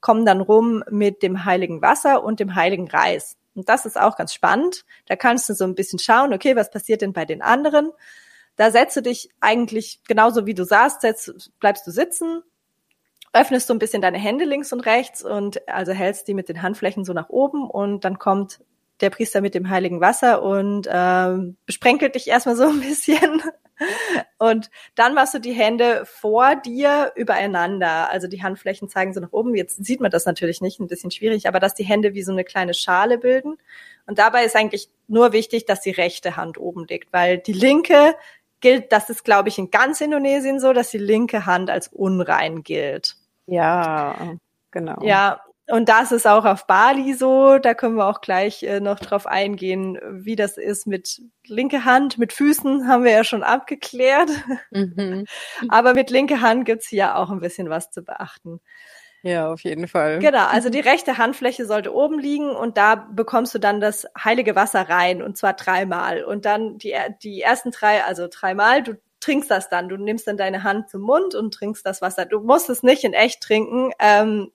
kommen 0.01 0.25
dann 0.25 0.41
rum 0.41 0.83
mit 0.89 1.23
dem 1.23 1.45
heiligen 1.45 1.81
Wasser 1.81 2.23
und 2.23 2.39
dem 2.39 2.55
heiligen 2.55 2.89
Reis. 2.89 3.37
Und 3.55 3.69
das 3.69 3.85
ist 3.85 3.99
auch 3.99 4.15
ganz 4.17 4.33
spannend. 4.33 4.85
Da 5.05 5.15
kannst 5.15 5.49
du 5.49 5.53
so 5.53 5.63
ein 5.63 5.75
bisschen 5.75 5.99
schauen, 5.99 6.33
okay, 6.33 6.55
was 6.55 6.71
passiert 6.71 7.01
denn 7.01 7.13
bei 7.13 7.25
den 7.25 7.41
anderen? 7.41 7.91
Da 8.55 8.71
setzt 8.71 8.95
du 8.95 9.01
dich 9.01 9.29
eigentlich 9.39 10.01
genauso 10.07 10.45
wie 10.45 10.53
du 10.53 10.63
saßt, 10.63 11.01
setzt, 11.01 11.51
bleibst 11.59 11.85
du 11.87 11.91
sitzen, 11.91 12.43
öffnest 13.33 13.69
du 13.69 13.73
ein 13.73 13.79
bisschen 13.79 14.01
deine 14.01 14.19
Hände 14.19 14.45
links 14.45 14.71
und 14.71 14.81
rechts 14.81 15.23
und 15.23 15.67
also 15.67 15.91
hältst 15.91 16.27
die 16.27 16.33
mit 16.33 16.49
den 16.49 16.61
Handflächen 16.61 17.03
so 17.03 17.13
nach 17.13 17.29
oben 17.29 17.69
und 17.69 18.05
dann 18.05 18.19
kommt 18.19 18.59
der 19.01 19.09
Priester 19.09 19.41
mit 19.41 19.55
dem 19.55 19.69
heiligen 19.69 20.01
Wasser 20.01 20.43
und 20.43 20.87
ähm, 20.89 21.57
besprenkelt 21.65 22.15
dich 22.15 22.27
erstmal 22.27 22.55
so 22.55 22.63
ein 22.63 22.79
bisschen 22.79 23.41
Und 24.37 24.69
dann 24.95 25.13
machst 25.13 25.33
du 25.33 25.39
die 25.39 25.53
Hände 25.53 26.05
vor 26.05 26.55
dir 26.55 27.11
übereinander. 27.15 28.09
Also 28.09 28.27
die 28.27 28.43
Handflächen 28.43 28.89
zeigen 28.89 29.13
so 29.13 29.19
nach 29.19 29.31
oben. 29.31 29.55
Jetzt 29.55 29.83
sieht 29.83 30.01
man 30.01 30.11
das 30.11 30.25
natürlich 30.25 30.61
nicht, 30.61 30.79
ein 30.79 30.87
bisschen 30.87 31.11
schwierig, 31.11 31.47
aber 31.47 31.59
dass 31.59 31.73
die 31.73 31.83
Hände 31.83 32.13
wie 32.13 32.23
so 32.23 32.31
eine 32.31 32.43
kleine 32.43 32.73
Schale 32.73 33.17
bilden. 33.17 33.57
Und 34.05 34.19
dabei 34.19 34.45
ist 34.45 34.55
eigentlich 34.55 34.89
nur 35.07 35.33
wichtig, 35.33 35.65
dass 35.65 35.81
die 35.81 35.91
rechte 35.91 36.35
Hand 36.35 36.57
oben 36.57 36.85
liegt, 36.87 37.13
weil 37.13 37.37
die 37.37 37.53
linke 37.53 38.15
gilt, 38.59 38.91
das 38.91 39.09
ist, 39.09 39.25
glaube 39.25 39.49
ich, 39.49 39.57
in 39.57 39.71
ganz 39.71 39.99
Indonesien 40.01 40.59
so, 40.59 40.73
dass 40.73 40.89
die 40.89 40.97
linke 40.97 41.45
Hand 41.45 41.69
als 41.69 41.87
unrein 41.89 42.63
gilt. 42.63 43.17
Ja, 43.45 44.35
genau. 44.71 44.97
Ja, 45.01 45.41
und 45.69 45.87
das 45.87 46.11
ist 46.11 46.27
auch 46.27 46.45
auf 46.45 46.67
Bali 46.67 47.13
so. 47.13 47.57
Da 47.57 47.73
können 47.73 47.95
wir 47.95 48.07
auch 48.07 48.21
gleich 48.21 48.63
äh, 48.63 48.79
noch 48.79 48.99
drauf 48.99 49.25
eingehen, 49.25 49.97
wie 50.11 50.35
das 50.35 50.57
ist 50.57 50.87
mit 50.87 51.21
linke 51.45 51.85
Hand, 51.85 52.17
mit 52.17 52.33
Füßen 52.33 52.87
haben 52.87 53.03
wir 53.03 53.11
ja 53.11 53.23
schon 53.23 53.43
abgeklärt. 53.43 54.29
Mhm. 54.71 55.25
Aber 55.69 55.93
mit 55.93 56.09
linke 56.09 56.41
Hand 56.41 56.65
gibt's 56.65 56.87
hier 56.87 57.15
auch 57.15 57.29
ein 57.29 57.39
bisschen 57.39 57.69
was 57.69 57.91
zu 57.91 58.03
beachten. 58.03 58.59
Ja, 59.25 59.53
auf 59.53 59.61
jeden 59.61 59.87
Fall. 59.87 60.19
Genau, 60.19 60.45
also 60.47 60.69
die 60.69 60.81
rechte 60.81 61.17
Handfläche 61.17 61.65
sollte 61.65 61.93
oben 61.93 62.19
liegen 62.19 62.49
und 62.49 62.77
da 62.77 62.95
bekommst 62.95 63.55
du 63.55 63.59
dann 63.59 63.79
das 63.79 64.05
heilige 64.21 64.57
Wasser 64.57 64.89
rein 64.89 65.21
und 65.21 65.37
zwar 65.37 65.53
dreimal. 65.53 66.25
Und 66.25 66.43
dann 66.43 66.77
die, 66.77 66.93
die 67.23 67.41
ersten 67.41 67.71
drei, 67.71 68.03
also 68.03 68.27
dreimal, 68.29 68.83
du 68.83 68.95
trinkst 69.23 69.49
das 69.49 69.69
dann. 69.69 69.89
Du 69.89 69.97
nimmst 69.97 70.27
dann 70.27 70.37
deine 70.37 70.63
Hand 70.63 70.89
zum 70.89 71.01
Mund 71.01 71.35
und 71.35 71.53
trinkst 71.53 71.85
das 71.85 72.01
Wasser. 72.01 72.25
Du 72.25 72.41
musst 72.41 72.69
es 72.69 72.83
nicht 72.83 73.03
in 73.03 73.13
echt 73.13 73.41
trinken. 73.41 73.91
Ähm, 73.99 74.51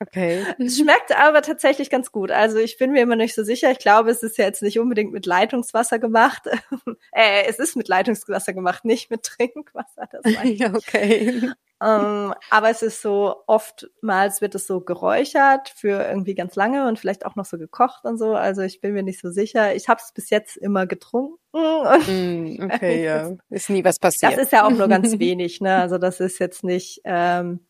Okay. 0.00 0.44
Es 0.58 0.78
schmeckt 0.78 1.16
aber 1.16 1.42
tatsächlich 1.42 1.90
ganz 1.90 2.12
gut. 2.12 2.30
Also 2.30 2.58
ich 2.58 2.78
bin 2.78 2.92
mir 2.92 3.02
immer 3.02 3.16
nicht 3.16 3.34
so 3.34 3.44
sicher. 3.44 3.70
Ich 3.70 3.78
glaube, 3.78 4.10
es 4.10 4.22
ist 4.22 4.38
jetzt 4.38 4.62
nicht 4.62 4.78
unbedingt 4.78 5.12
mit 5.12 5.26
Leitungswasser 5.26 5.98
gemacht. 5.98 6.42
äh, 7.12 7.44
es 7.48 7.58
ist 7.58 7.76
mit 7.76 7.88
Leitungswasser 7.88 8.52
gemacht, 8.52 8.84
nicht 8.84 9.10
mit 9.10 9.22
Trinkwasser. 9.22 10.08
Das 10.10 10.22
ja, 10.44 10.72
okay. 10.74 11.52
Ähm, 11.82 12.32
aber 12.50 12.70
es 12.70 12.82
ist 12.82 13.02
so, 13.02 13.42
oftmals 13.48 14.40
wird 14.40 14.54
es 14.54 14.68
so 14.68 14.80
geräuchert 14.80 15.68
für 15.74 16.04
irgendwie 16.04 16.36
ganz 16.36 16.54
lange 16.54 16.86
und 16.86 17.00
vielleicht 17.00 17.26
auch 17.26 17.34
noch 17.34 17.44
so 17.44 17.58
gekocht 17.58 18.04
und 18.04 18.18
so. 18.18 18.34
Also 18.34 18.62
ich 18.62 18.80
bin 18.80 18.92
mir 18.92 19.02
nicht 19.02 19.20
so 19.20 19.30
sicher. 19.30 19.74
Ich 19.74 19.88
habe 19.88 20.00
es 20.02 20.12
bis 20.12 20.30
jetzt 20.30 20.56
immer 20.56 20.86
getrunken. 20.86 21.38
Mm, 21.52 22.62
okay, 22.62 23.04
ja. 23.04 23.30
Ist 23.50 23.68
nie 23.68 23.84
was 23.84 23.98
passiert. 23.98 24.32
Das 24.32 24.44
ist 24.44 24.52
ja 24.52 24.64
auch 24.64 24.70
nur 24.70 24.88
ganz 24.88 25.18
wenig, 25.18 25.60
ne? 25.60 25.76
Also 25.76 25.98
das 25.98 26.18
ist 26.18 26.38
jetzt 26.38 26.64
nicht. 26.64 27.02
Ähm, 27.04 27.60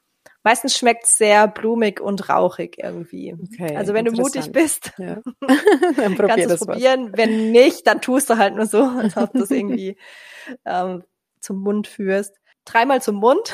Meistens 0.44 0.76
schmeckt 0.76 1.04
es 1.04 1.18
sehr 1.18 1.46
blumig 1.46 2.00
und 2.00 2.28
rauchig 2.28 2.78
irgendwie. 2.78 3.34
Okay, 3.34 3.76
also 3.76 3.94
wenn 3.94 4.04
du 4.04 4.12
mutig 4.12 4.50
bist, 4.50 4.92
ja. 4.98 5.20
dann 5.96 6.16
kannst 6.16 6.50
du 6.50 6.54
es 6.54 6.60
probieren. 6.60 7.12
Was. 7.12 7.18
Wenn 7.18 7.52
nicht, 7.52 7.86
dann 7.86 8.00
tust 8.00 8.28
du 8.28 8.38
halt 8.38 8.56
nur 8.56 8.66
so, 8.66 8.82
als 8.82 9.16
ob 9.16 9.32
du 9.32 9.42
es 9.42 9.50
irgendwie 9.50 9.96
ähm, 10.64 11.04
zum 11.40 11.58
Mund 11.62 11.86
führst. 11.86 12.36
Dreimal 12.64 13.02
zum 13.02 13.16
Mund 13.16 13.52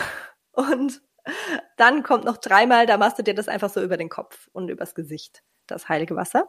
und 0.52 1.02
dann 1.76 2.02
kommt 2.02 2.24
noch 2.24 2.38
dreimal, 2.38 2.86
da 2.86 2.96
machst 2.96 3.18
du 3.18 3.22
dir 3.22 3.34
das 3.34 3.48
einfach 3.48 3.70
so 3.70 3.82
über 3.82 3.96
den 3.96 4.08
Kopf 4.08 4.48
und 4.52 4.68
übers 4.70 4.94
Gesicht, 4.94 5.42
das 5.66 5.88
heilige 5.88 6.16
Wasser. 6.16 6.48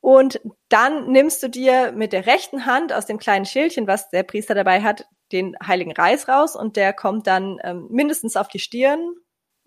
Und 0.00 0.40
dann 0.68 1.10
nimmst 1.10 1.42
du 1.42 1.48
dir 1.48 1.92
mit 1.92 2.12
der 2.12 2.26
rechten 2.26 2.64
Hand 2.64 2.92
aus 2.92 3.06
dem 3.06 3.18
kleinen 3.18 3.44
Schildchen, 3.44 3.86
was 3.86 4.08
der 4.08 4.22
Priester 4.22 4.54
dabei 4.54 4.82
hat, 4.82 5.06
den 5.32 5.56
heiligen 5.64 5.92
Reis 5.92 6.28
raus 6.28 6.56
und 6.56 6.76
der 6.76 6.92
kommt 6.92 7.26
dann 7.26 7.58
ähm, 7.62 7.86
mindestens 7.90 8.36
auf 8.36 8.48
die 8.48 8.58
Stirn. 8.58 9.14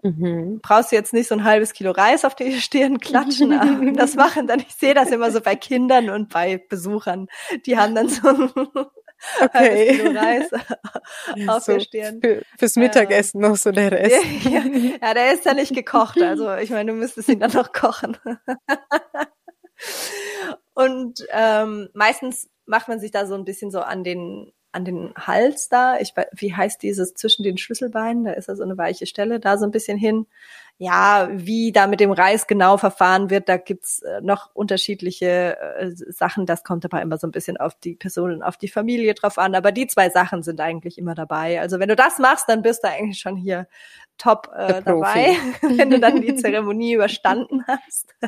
Mhm. 0.01 0.59
Brauchst 0.61 0.91
du 0.91 0.95
jetzt 0.95 1.13
nicht 1.13 1.27
so 1.27 1.35
ein 1.35 1.43
halbes 1.43 1.73
Kilo 1.73 1.91
Reis 1.91 2.23
auf 2.23 2.35
die 2.35 2.53
Stirn 2.61 2.99
klatschen, 2.99 3.93
das 3.95 4.15
machen 4.15 4.47
dann, 4.47 4.59
ich 4.59 4.73
sehe 4.75 4.93
das 4.93 5.11
immer 5.11 5.31
so 5.31 5.41
bei 5.41 5.55
Kindern 5.55 6.09
und 6.09 6.29
bei 6.29 6.57
Besuchern, 6.69 7.27
die 7.65 7.77
haben 7.77 7.95
dann 7.95 8.07
so 8.07 8.27
ein 8.27 8.51
okay. 9.41 9.97
Kilo 9.97 10.11
Reis 10.17 10.49
auf 11.47 11.63
so 11.63 11.73
der 11.73 11.79
Stirn. 11.81 12.21
Für, 12.21 12.41
fürs 12.57 12.75
Mittagessen 12.77 13.43
äh, 13.43 13.47
noch 13.47 13.57
so 13.57 13.71
der 13.71 13.91
Rest. 13.91 14.25
Ja, 14.45 14.61
ja, 14.61 15.13
der 15.13 15.33
ist 15.33 15.43
ja 15.43 15.53
nicht 15.53 15.75
gekocht, 15.75 16.21
also 16.21 16.55
ich 16.55 16.69
meine, 16.69 16.91
du 16.91 16.97
müsstest 16.97 17.27
ihn 17.27 17.41
dann 17.41 17.51
noch 17.51 17.73
kochen. 17.73 18.17
und 20.73 21.25
ähm, 21.31 21.89
meistens 21.93 22.49
macht 22.65 22.87
man 22.87 22.99
sich 22.99 23.11
da 23.11 23.25
so 23.25 23.35
ein 23.35 23.43
bisschen 23.43 23.71
so 23.71 23.81
an 23.81 24.05
den 24.05 24.53
an 24.71 24.85
den 24.85 25.13
Hals 25.15 25.69
da, 25.69 25.97
ich 25.99 26.13
wie 26.33 26.55
heißt 26.55 26.81
dieses 26.83 27.13
zwischen 27.15 27.43
den 27.43 27.57
Schlüsselbeinen, 27.57 28.25
da 28.25 28.31
ist 28.33 28.49
da 28.49 28.55
so 28.55 28.63
eine 28.63 28.77
weiche 28.77 29.07
Stelle, 29.07 29.39
da 29.39 29.57
so 29.57 29.65
ein 29.65 29.71
bisschen 29.71 29.97
hin. 29.97 30.27
Ja, 30.77 31.27
wie 31.31 31.73
da 31.73 31.87
mit 31.87 31.99
dem 31.99 32.11
Reis 32.11 32.47
genau 32.47 32.77
verfahren 32.77 33.29
wird, 33.29 33.49
da 33.49 33.57
gibt's 33.57 34.01
äh, 34.01 34.21
noch 34.21 34.51
unterschiedliche 34.53 35.57
äh, 35.57 35.91
Sachen, 35.93 36.45
das 36.45 36.63
kommt 36.63 36.85
aber 36.85 37.01
immer 37.01 37.17
so 37.17 37.27
ein 37.27 37.31
bisschen 37.31 37.57
auf 37.57 37.75
die 37.75 37.95
Personen, 37.95 38.41
auf 38.41 38.55
die 38.55 38.69
Familie 38.69 39.13
drauf 39.13 39.37
an, 39.37 39.55
aber 39.55 39.73
die 39.73 39.87
zwei 39.87 40.09
Sachen 40.09 40.41
sind 40.41 40.61
eigentlich 40.61 40.97
immer 40.97 41.15
dabei. 41.15 41.59
Also 41.59 41.79
wenn 41.79 41.89
du 41.89 41.97
das 41.97 42.17
machst, 42.19 42.47
dann 42.47 42.61
bist 42.61 42.83
du 42.83 42.87
eigentlich 42.87 43.19
schon 43.19 43.35
hier 43.35 43.67
top 44.17 44.51
äh, 44.55 44.81
dabei, 44.81 45.35
wenn 45.61 45.89
du 45.89 45.99
dann 45.99 46.21
die 46.21 46.35
Zeremonie 46.35 46.93
überstanden 46.93 47.65
hast. 47.67 48.15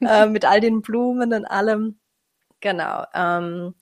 Äh, 0.00 0.26
mit 0.26 0.44
all 0.44 0.60
den 0.60 0.82
Blumen 0.82 1.32
und 1.32 1.44
allem. 1.44 1.98
Genau. 2.60 3.04
Ähm, 3.14 3.74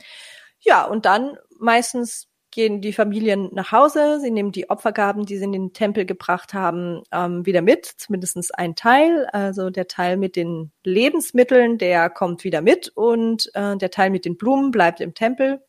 ja, 0.64 0.84
und 0.84 1.04
dann 1.04 1.36
meistens 1.64 2.28
gehen 2.54 2.80
die 2.80 2.92
Familien 2.92 3.50
nach 3.52 3.72
Hause, 3.72 4.20
sie 4.20 4.30
nehmen 4.30 4.52
die 4.52 4.70
Opfergaben, 4.70 5.26
die 5.26 5.36
sie 5.36 5.44
in 5.44 5.52
den 5.52 5.72
Tempel 5.72 6.06
gebracht 6.06 6.54
haben, 6.54 7.02
ähm, 7.10 7.44
wieder 7.44 7.62
mit, 7.62 7.84
zumindestens 7.84 8.52
ein 8.52 8.76
Teil. 8.76 9.26
Also 9.32 9.70
der 9.70 9.88
Teil 9.88 10.16
mit 10.16 10.36
den 10.36 10.70
Lebensmitteln, 10.84 11.78
der 11.78 12.10
kommt 12.10 12.44
wieder 12.44 12.62
mit 12.62 12.88
und 12.94 13.50
äh, 13.54 13.76
der 13.76 13.90
Teil 13.90 14.10
mit 14.10 14.24
den 14.24 14.36
Blumen 14.36 14.70
bleibt 14.70 15.00
im 15.00 15.14
Tempel. 15.14 15.64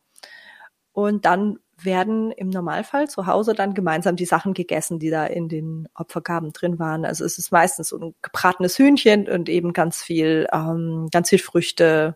Und 0.91 1.25
dann 1.25 1.58
werden 1.81 2.31
im 2.31 2.49
Normalfall 2.49 3.10
zu 3.10 3.25
Hause 3.25 3.53
dann 3.53 3.73
gemeinsam 3.73 4.15
die 4.15 4.25
Sachen 4.25 4.53
gegessen, 4.53 4.99
die 4.99 5.10
da 5.10 5.25
in 5.25 5.49
den 5.49 5.89
Opfergaben 5.95 6.53
drin 6.53 6.79
waren. 6.79 7.03
Also 7.03 7.25
es 7.25 7.38
ist 7.38 7.51
meistens 7.51 7.89
so 7.89 7.97
ein 7.97 8.15
gebratenes 8.21 8.77
Hühnchen 8.77 9.27
und 9.27 9.49
eben 9.49 9.73
ganz 9.73 10.03
viel, 10.03 10.47
ähm, 10.53 11.10
ganz 11.12 11.29
viel 11.29 11.39
Früchte 11.39 12.15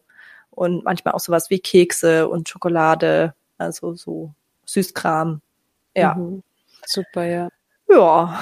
und 0.52 0.86
manchmal 0.86 1.14
auch 1.16 1.20
sowas 1.20 1.50
wie 1.50 1.60
Kekse 1.60 2.30
und 2.30 2.48
Schokolade 2.48 3.34
also 3.60 3.94
so 3.96 4.34
Süßkram. 4.66 5.42
Ja. 5.96 6.16
Mhm. 6.16 6.44
Super, 6.86 7.26
ja. 7.26 7.50
Ja, 7.90 8.40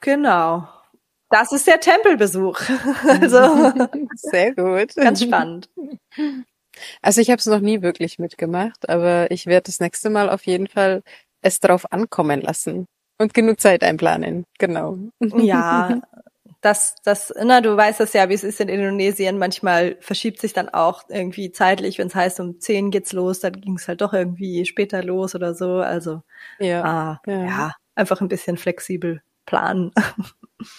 genau. 0.00 0.68
Das 1.30 1.52
ist 1.52 1.66
der 1.66 1.80
Tempelbesuch. 1.80 2.60
also 3.08 3.38
sehr 4.14 4.54
gut. 4.54 4.94
Ganz 4.96 5.22
spannend. 5.22 5.68
Also 7.02 7.20
ich 7.20 7.30
habe 7.30 7.38
es 7.38 7.46
noch 7.46 7.60
nie 7.60 7.82
wirklich 7.82 8.18
mitgemacht, 8.18 8.88
aber 8.88 9.30
ich 9.30 9.46
werde 9.46 9.64
das 9.64 9.80
nächste 9.80 10.10
Mal 10.10 10.30
auf 10.30 10.46
jeden 10.46 10.68
Fall 10.68 11.02
es 11.42 11.60
darauf 11.60 11.92
ankommen 11.92 12.40
lassen 12.40 12.86
und 13.18 13.34
genug 13.34 13.60
Zeit 13.60 13.82
einplanen. 13.82 14.44
Genau. 14.58 14.98
Ja, 15.20 16.00
das, 16.60 16.96
das, 17.04 17.32
na, 17.40 17.60
du 17.60 17.76
weißt 17.76 18.00
es 18.00 18.12
ja, 18.12 18.28
wie 18.28 18.34
es 18.34 18.42
ist 18.42 18.60
in 18.60 18.68
Indonesien. 18.68 19.38
Manchmal 19.38 19.96
verschiebt 20.00 20.40
sich 20.40 20.52
dann 20.52 20.68
auch 20.68 21.04
irgendwie 21.08 21.52
zeitlich, 21.52 21.98
wenn 21.98 22.08
es 22.08 22.14
heißt, 22.14 22.40
um 22.40 22.58
zehn 22.60 22.90
geht's 22.90 23.12
los, 23.12 23.40
dann 23.40 23.52
ging 23.52 23.76
es 23.76 23.86
halt 23.86 24.00
doch 24.00 24.12
irgendwie 24.12 24.64
später 24.66 25.02
los 25.02 25.34
oder 25.34 25.54
so. 25.54 25.76
Also 25.76 26.22
ja, 26.58 26.82
ah, 26.84 27.20
ja. 27.26 27.44
ja 27.44 27.72
einfach 27.94 28.20
ein 28.20 28.28
bisschen 28.28 28.56
flexibel 28.56 29.22
planen. 29.46 29.92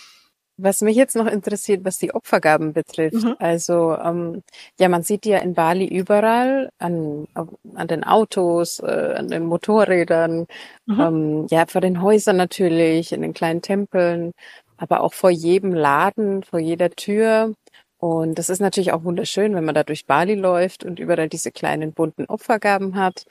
Was 0.62 0.82
mich 0.82 0.98
jetzt 0.98 1.16
noch 1.16 1.28
interessiert, 1.28 1.86
was 1.86 2.00
die 2.00 2.14
Opfergaben 2.14 2.74
betrifft. 2.74 3.24
Mhm. 3.24 3.38
Also 3.40 3.96
ähm, 3.96 4.44
ja, 4.78 4.90
man 4.90 5.04
sieht 5.04 5.24
die 5.24 5.30
ja 5.30 5.38
in 5.38 5.54
Bali 5.54 5.86
überall 5.88 6.70
an, 6.80 7.30
an 7.34 7.88
den 7.88 8.04
Autos, 8.04 8.82
äh, 8.82 9.14
an 9.18 9.30
den 9.30 9.46
Motorrädern, 9.46 10.48
mhm. 10.86 11.00
ähm, 11.00 11.48
ja 11.50 11.66
vor 11.66 11.80
den 11.80 12.02
Häusern 12.02 12.36
natürlich, 12.36 13.14
in 13.14 13.22
den 13.22 13.34
kleinen 13.34 13.62
Tempeln 13.62 14.34
aber 14.80 15.02
auch 15.02 15.14
vor 15.14 15.30
jedem 15.30 15.74
Laden, 15.74 16.44
vor 16.44 16.60
jeder 16.60 16.90
Tür. 16.92 17.54
Und 17.98 18.40
das 18.40 18.50
ist 18.50 18.62
natürlich 18.62 18.94
auch 18.94 19.04
wunderschön, 19.04 19.56
wenn 19.56 19.66
man 19.66 19.76
da 19.76 19.84
durch 19.84 20.06
Bali 20.06 20.36
läuft 20.36 20.86
und 20.86 21.00
überall 21.00 21.30
diese 21.30 21.52
kleinen 21.52 21.94
bunten 21.94 22.26
Opfergaben 22.26 22.96
hat. 22.96 23.26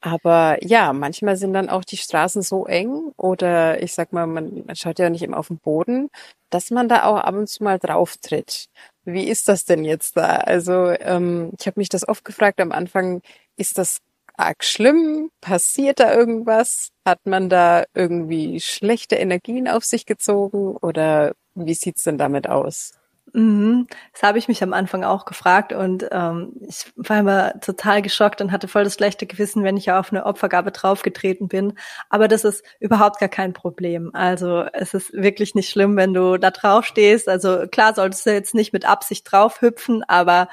Aber 0.00 0.58
ja, 0.62 0.92
manchmal 0.92 1.36
sind 1.36 1.54
dann 1.54 1.70
auch 1.70 1.84
die 1.84 1.96
Straßen 1.96 2.42
so 2.42 2.66
eng 2.66 3.12
oder 3.16 3.82
ich 3.82 3.94
sag 3.94 4.12
mal, 4.12 4.26
man, 4.26 4.64
man 4.66 4.76
schaut 4.76 4.98
ja 4.98 5.08
nicht 5.10 5.22
immer 5.22 5.38
auf 5.38 5.48
den 5.48 5.58
Boden, 5.58 6.10
dass 6.50 6.70
man 6.70 6.88
da 6.88 7.04
auch 7.04 7.16
ab 7.18 7.34
und 7.34 7.48
zu 7.48 7.64
mal 7.64 7.78
drauf 7.78 8.16
tritt. 8.18 8.66
Wie 9.04 9.24
ist 9.24 9.48
das 9.48 9.64
denn 9.64 9.84
jetzt 9.84 10.16
da? 10.16 10.36
Also 10.38 10.88
ähm, 11.00 11.52
ich 11.58 11.66
habe 11.66 11.80
mich 11.80 11.88
das 11.88 12.06
oft 12.06 12.24
gefragt 12.24 12.60
am 12.60 12.72
Anfang, 12.72 13.22
ist 13.56 13.78
das 13.78 13.98
arg 14.36 14.64
schlimm? 14.64 15.30
Passiert 15.40 16.00
da 16.00 16.14
irgendwas? 16.14 16.90
Hat 17.04 17.26
man 17.26 17.48
da 17.48 17.84
irgendwie 17.94 18.60
schlechte 18.60 19.16
Energien 19.16 19.68
auf 19.68 19.84
sich 19.84 20.06
gezogen 20.06 20.76
oder 20.76 21.34
wie 21.54 21.74
sieht's 21.74 22.04
denn 22.04 22.18
damit 22.18 22.48
aus? 22.48 22.92
Mhm. 23.32 23.88
Das 24.12 24.22
habe 24.22 24.38
ich 24.38 24.46
mich 24.46 24.62
am 24.62 24.72
Anfang 24.72 25.02
auch 25.02 25.24
gefragt 25.24 25.72
und 25.72 26.06
ähm, 26.12 26.52
ich 26.68 26.92
war 26.94 27.18
immer 27.18 27.60
total 27.60 28.00
geschockt 28.00 28.40
und 28.40 28.52
hatte 28.52 28.68
voll 28.68 28.84
das 28.84 28.94
schlechte 28.94 29.26
Gewissen, 29.26 29.64
wenn 29.64 29.76
ich 29.76 29.90
auf 29.90 30.12
eine 30.12 30.24
Opfergabe 30.24 30.70
draufgetreten 30.70 31.48
bin. 31.48 31.72
Aber 32.10 32.28
das 32.28 32.44
ist 32.44 32.64
überhaupt 32.78 33.18
gar 33.18 33.28
kein 33.28 33.52
Problem. 33.52 34.10
Also 34.14 34.64
es 34.72 34.94
ist 34.94 35.12
wirklich 35.14 35.56
nicht 35.56 35.68
schlimm, 35.68 35.96
wenn 35.96 36.14
du 36.14 36.38
da 36.38 36.52
drauf 36.52 36.84
stehst. 36.84 37.28
Also 37.28 37.66
klar 37.66 37.94
solltest 37.94 38.24
du 38.26 38.32
jetzt 38.32 38.54
nicht 38.54 38.72
mit 38.72 38.84
Absicht 38.84 39.30
drauf 39.30 39.60
hüpfen, 39.62 40.04
aber 40.06 40.48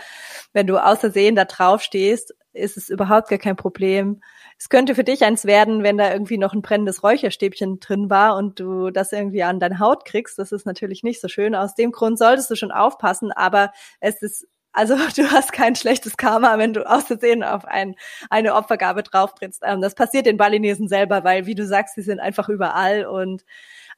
wenn 0.53 0.65
du 0.65 0.83
außersehen 0.83 1.35
da 1.35 1.45
drauf 1.45 1.83
stehst, 1.83 2.33
ist 2.53 2.77
es 2.77 2.89
überhaupt 2.89 3.29
gar 3.29 3.39
kein 3.39 3.55
Problem. 3.55 4.21
Es 4.57 4.69
könnte 4.69 4.95
für 4.95 5.03
dich 5.03 5.23
eins 5.23 5.45
werden, 5.45 5.83
wenn 5.83 5.97
da 5.97 6.11
irgendwie 6.11 6.37
noch 6.37 6.53
ein 6.53 6.61
brennendes 6.61 7.03
Räucherstäbchen 7.03 7.79
drin 7.79 8.09
war 8.09 8.35
und 8.35 8.59
du 8.59 8.89
das 8.91 9.11
irgendwie 9.11 9.43
an 9.43 9.59
deine 9.59 9.79
Haut 9.79 10.05
kriegst. 10.05 10.37
Das 10.37 10.51
ist 10.51 10.65
natürlich 10.65 11.03
nicht 11.03 11.21
so 11.21 11.27
schön. 11.27 11.55
Aus 11.55 11.75
dem 11.75 11.91
Grund 11.91 12.17
solltest 12.17 12.49
du 12.51 12.55
schon 12.55 12.71
aufpassen, 12.71 13.31
aber 13.31 13.71
es 13.99 14.21
ist 14.21 14.47
also 14.73 14.95
du 15.15 15.31
hast 15.31 15.51
kein 15.53 15.75
schlechtes 15.75 16.17
Karma, 16.17 16.57
wenn 16.57 16.73
du 16.73 16.89
aus 16.89 17.05
Versehen 17.05 17.43
auf 17.43 17.65
ein, 17.65 17.95
eine 18.29 18.55
Opfergabe 18.55 19.03
drauftrittst. 19.03 19.61
Ähm, 19.65 19.81
das 19.81 19.95
passiert 19.95 20.25
den 20.25 20.37
Balinesen 20.37 20.87
selber, 20.87 21.23
weil, 21.23 21.45
wie 21.45 21.55
du 21.55 21.65
sagst, 21.65 21.95
sie 21.95 22.01
sind 22.01 22.19
einfach 22.19 22.49
überall 22.49 23.05
und 23.05 23.43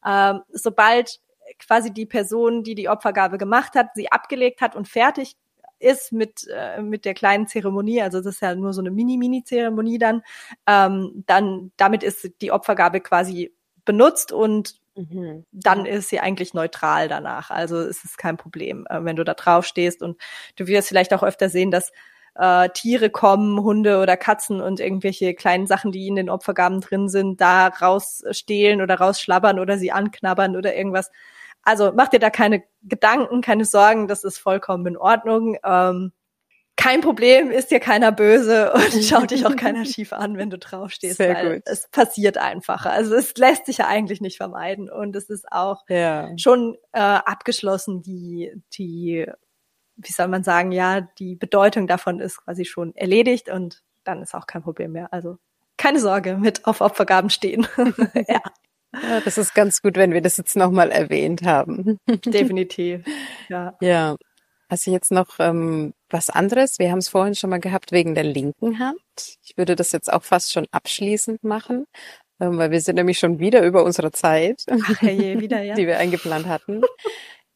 ähm, 0.06 0.42
sobald 0.50 1.20
quasi 1.60 1.92
die 1.92 2.06
Person, 2.06 2.64
die 2.64 2.76
die 2.76 2.90
Opfergabe 2.90 3.38
gemacht 3.38 3.76
hat, 3.76 3.90
sie 3.96 4.12
abgelegt 4.12 4.62
hat 4.62 4.76
und 4.76 4.88
fertig 4.88 5.36
ist 5.84 6.12
mit, 6.12 6.48
äh, 6.54 6.82
mit 6.82 7.06
der 7.06 7.14
kleinen 7.14 7.48
Zeremonie, 7.48 8.02
also 8.02 8.20
das 8.20 8.36
ist 8.36 8.42
ja 8.42 8.56
nur 8.56 8.74
so 8.74 8.82
eine 8.82 8.92
Mini-Mini-Zeremonie 8.92 9.98
dann, 9.98 10.24
ähm, 10.68 11.24
dann 11.26 11.72
damit 11.78 12.04
ist 12.04 12.30
die 12.42 12.52
Opfergabe 12.52 13.02
quasi 13.02 13.54
benutzt 13.86 14.32
und 14.32 14.76
mhm. 14.96 15.46
dann 15.52 15.86
ist 15.86 16.10
sie 16.10 16.20
eigentlich 16.20 16.54
neutral 16.54 17.08
danach. 17.08 17.52
Also 17.52 17.78
es 17.80 18.04
ist 18.04 18.18
kein 18.18 18.38
Problem, 18.38 18.88
äh, 18.90 19.04
wenn 19.04 19.16
du 19.16 19.24
da 19.24 19.34
drauf 19.34 19.66
stehst 19.66 20.02
und 20.02 20.20
du 20.56 20.68
wirst 20.68 20.88
vielleicht 20.88 21.14
auch 21.14 21.24
öfter 21.24 21.50
sehen, 21.50 21.72
dass 21.72 21.92
äh, 22.36 22.70
Tiere 22.70 23.10
kommen, 23.10 23.62
Hunde 23.62 24.00
oder 24.00 24.18
Katzen 24.18 24.62
und 24.62 24.80
irgendwelche 24.80 25.34
kleinen 25.34 25.68
Sachen, 25.68 25.92
die 25.92 26.08
in 26.08 26.16
den 26.16 26.30
Opfergaben 26.30 26.82
drin 26.82 27.10
sind, 27.10 27.42
da 27.42 27.68
rausstehlen 27.68 28.82
oder 28.82 28.96
rausschlabbern 28.96 29.60
oder 29.60 29.78
sie 29.78 29.92
anknabbern 29.92 30.56
oder 30.56 30.76
irgendwas. 30.76 31.12
Also 31.64 31.92
mach 31.96 32.10
dir 32.10 32.20
da 32.20 32.30
keine 32.30 32.64
Gedanken, 32.84 33.42
keine 33.42 33.66
Sorgen, 33.66 34.08
das 34.08 34.24
ist 34.24 34.38
vollkommen 34.38 34.86
in 34.86 34.98
Ordnung. 34.98 35.58
Ähm, 35.64 36.12
kein 36.76 37.02
Problem, 37.02 37.52
ist 37.52 37.72
dir 37.72 37.80
keiner 37.80 38.12
böse 38.12 38.74
und 38.74 39.04
schaut 39.04 39.32
dich 39.32 39.46
auch 39.46 39.56
keiner 39.56 39.86
schief 39.86 40.12
an, 40.12 40.38
wenn 40.38 40.50
du 40.50 40.58
draufstehst, 40.58 41.18
Sehr 41.18 41.34
weil 41.34 41.54
gut. 41.56 41.64
es 41.66 41.88
passiert 41.90 42.38
einfacher. 42.38 42.92
Also 42.92 43.16
es 43.16 43.36
lässt 43.38 43.68
sich 43.68 43.78
ja 43.78 43.88
eigentlich 43.88 44.22
nicht 44.22 44.38
vermeiden 44.38 44.90
und 44.90 45.16
es 45.16 45.30
ist 45.30 45.52
auch 45.52 45.84
ja. 45.88 46.30
schon 46.38 46.78
äh, 46.92 47.00
abgeschlossen, 47.00 48.02
die, 48.02 48.52
die, 48.74 49.26
wie 49.96 50.12
soll 50.12 50.28
man 50.28 50.44
sagen, 50.44 50.72
ja, 50.72 51.02
die 51.02 51.36
Bedeutung 51.36 51.88
davon 51.88 52.20
ist 52.20 52.44
quasi 52.44 52.66
schon 52.66 52.96
erledigt 52.96 53.50
und 53.50 53.84
dann 54.04 54.22
ist 54.22 54.34
auch 54.34 54.48
kein 54.48 54.64
Problem 54.64 54.94
mehr. 54.94 55.14
Also 55.14 55.38
keine 55.78 56.00
Sorge, 56.00 56.38
mit 56.38 56.66
auf 56.66 56.82
Opfergaben 56.82 57.30
stehen. 57.30 57.68
ja. 58.28 58.42
Ja, 59.02 59.22
das 59.22 59.38
ist 59.38 59.56
ganz 59.56 59.82
gut, 59.82 59.96
wenn 59.96 60.14
wir 60.14 60.22
das 60.22 60.38
jetzt 60.38 60.56
nochmal 60.56 60.92
erwähnt 60.92 61.44
haben. 61.44 61.98
Definitiv. 62.26 63.04
Ja. 63.50 63.76
Ja. 63.82 64.16
Also 64.70 64.92
jetzt 64.92 65.12
noch 65.12 65.40
ähm, 65.40 65.94
was 66.10 66.30
anderes. 66.30 66.80
Wir 66.80 66.92
haben 66.92 67.00
es 67.00 67.10
vorhin 67.10 67.36
schon 67.36 67.50
mal 67.50 67.60
gehabt 67.60 67.92
wegen 67.92 68.16
der 68.16 68.24
linken 68.24 68.80
Hand. 68.80 69.00
Ich 69.44 69.58
würde 69.58 69.76
das 69.76 69.92
jetzt 69.92 70.12
auch 70.12 70.24
fast 70.24 70.52
schon 70.52 70.66
abschließend 70.72 71.44
machen, 71.44 71.86
ähm, 72.40 72.58
weil 72.58 72.72
wir 72.72 72.82
sind 72.82 72.96
nämlich 72.96 73.20
schon 73.20 73.40
wieder 73.40 73.64
über 73.64 73.84
unsere 73.84 74.12
Zeit, 74.12 74.64
Ach, 74.70 75.02
je, 75.02 75.40
wieder, 75.40 75.62
ja. 75.62 75.74
die 75.76 75.86
wir 75.86 76.00
eingeplant 76.00 76.48
hatten. 76.48 76.82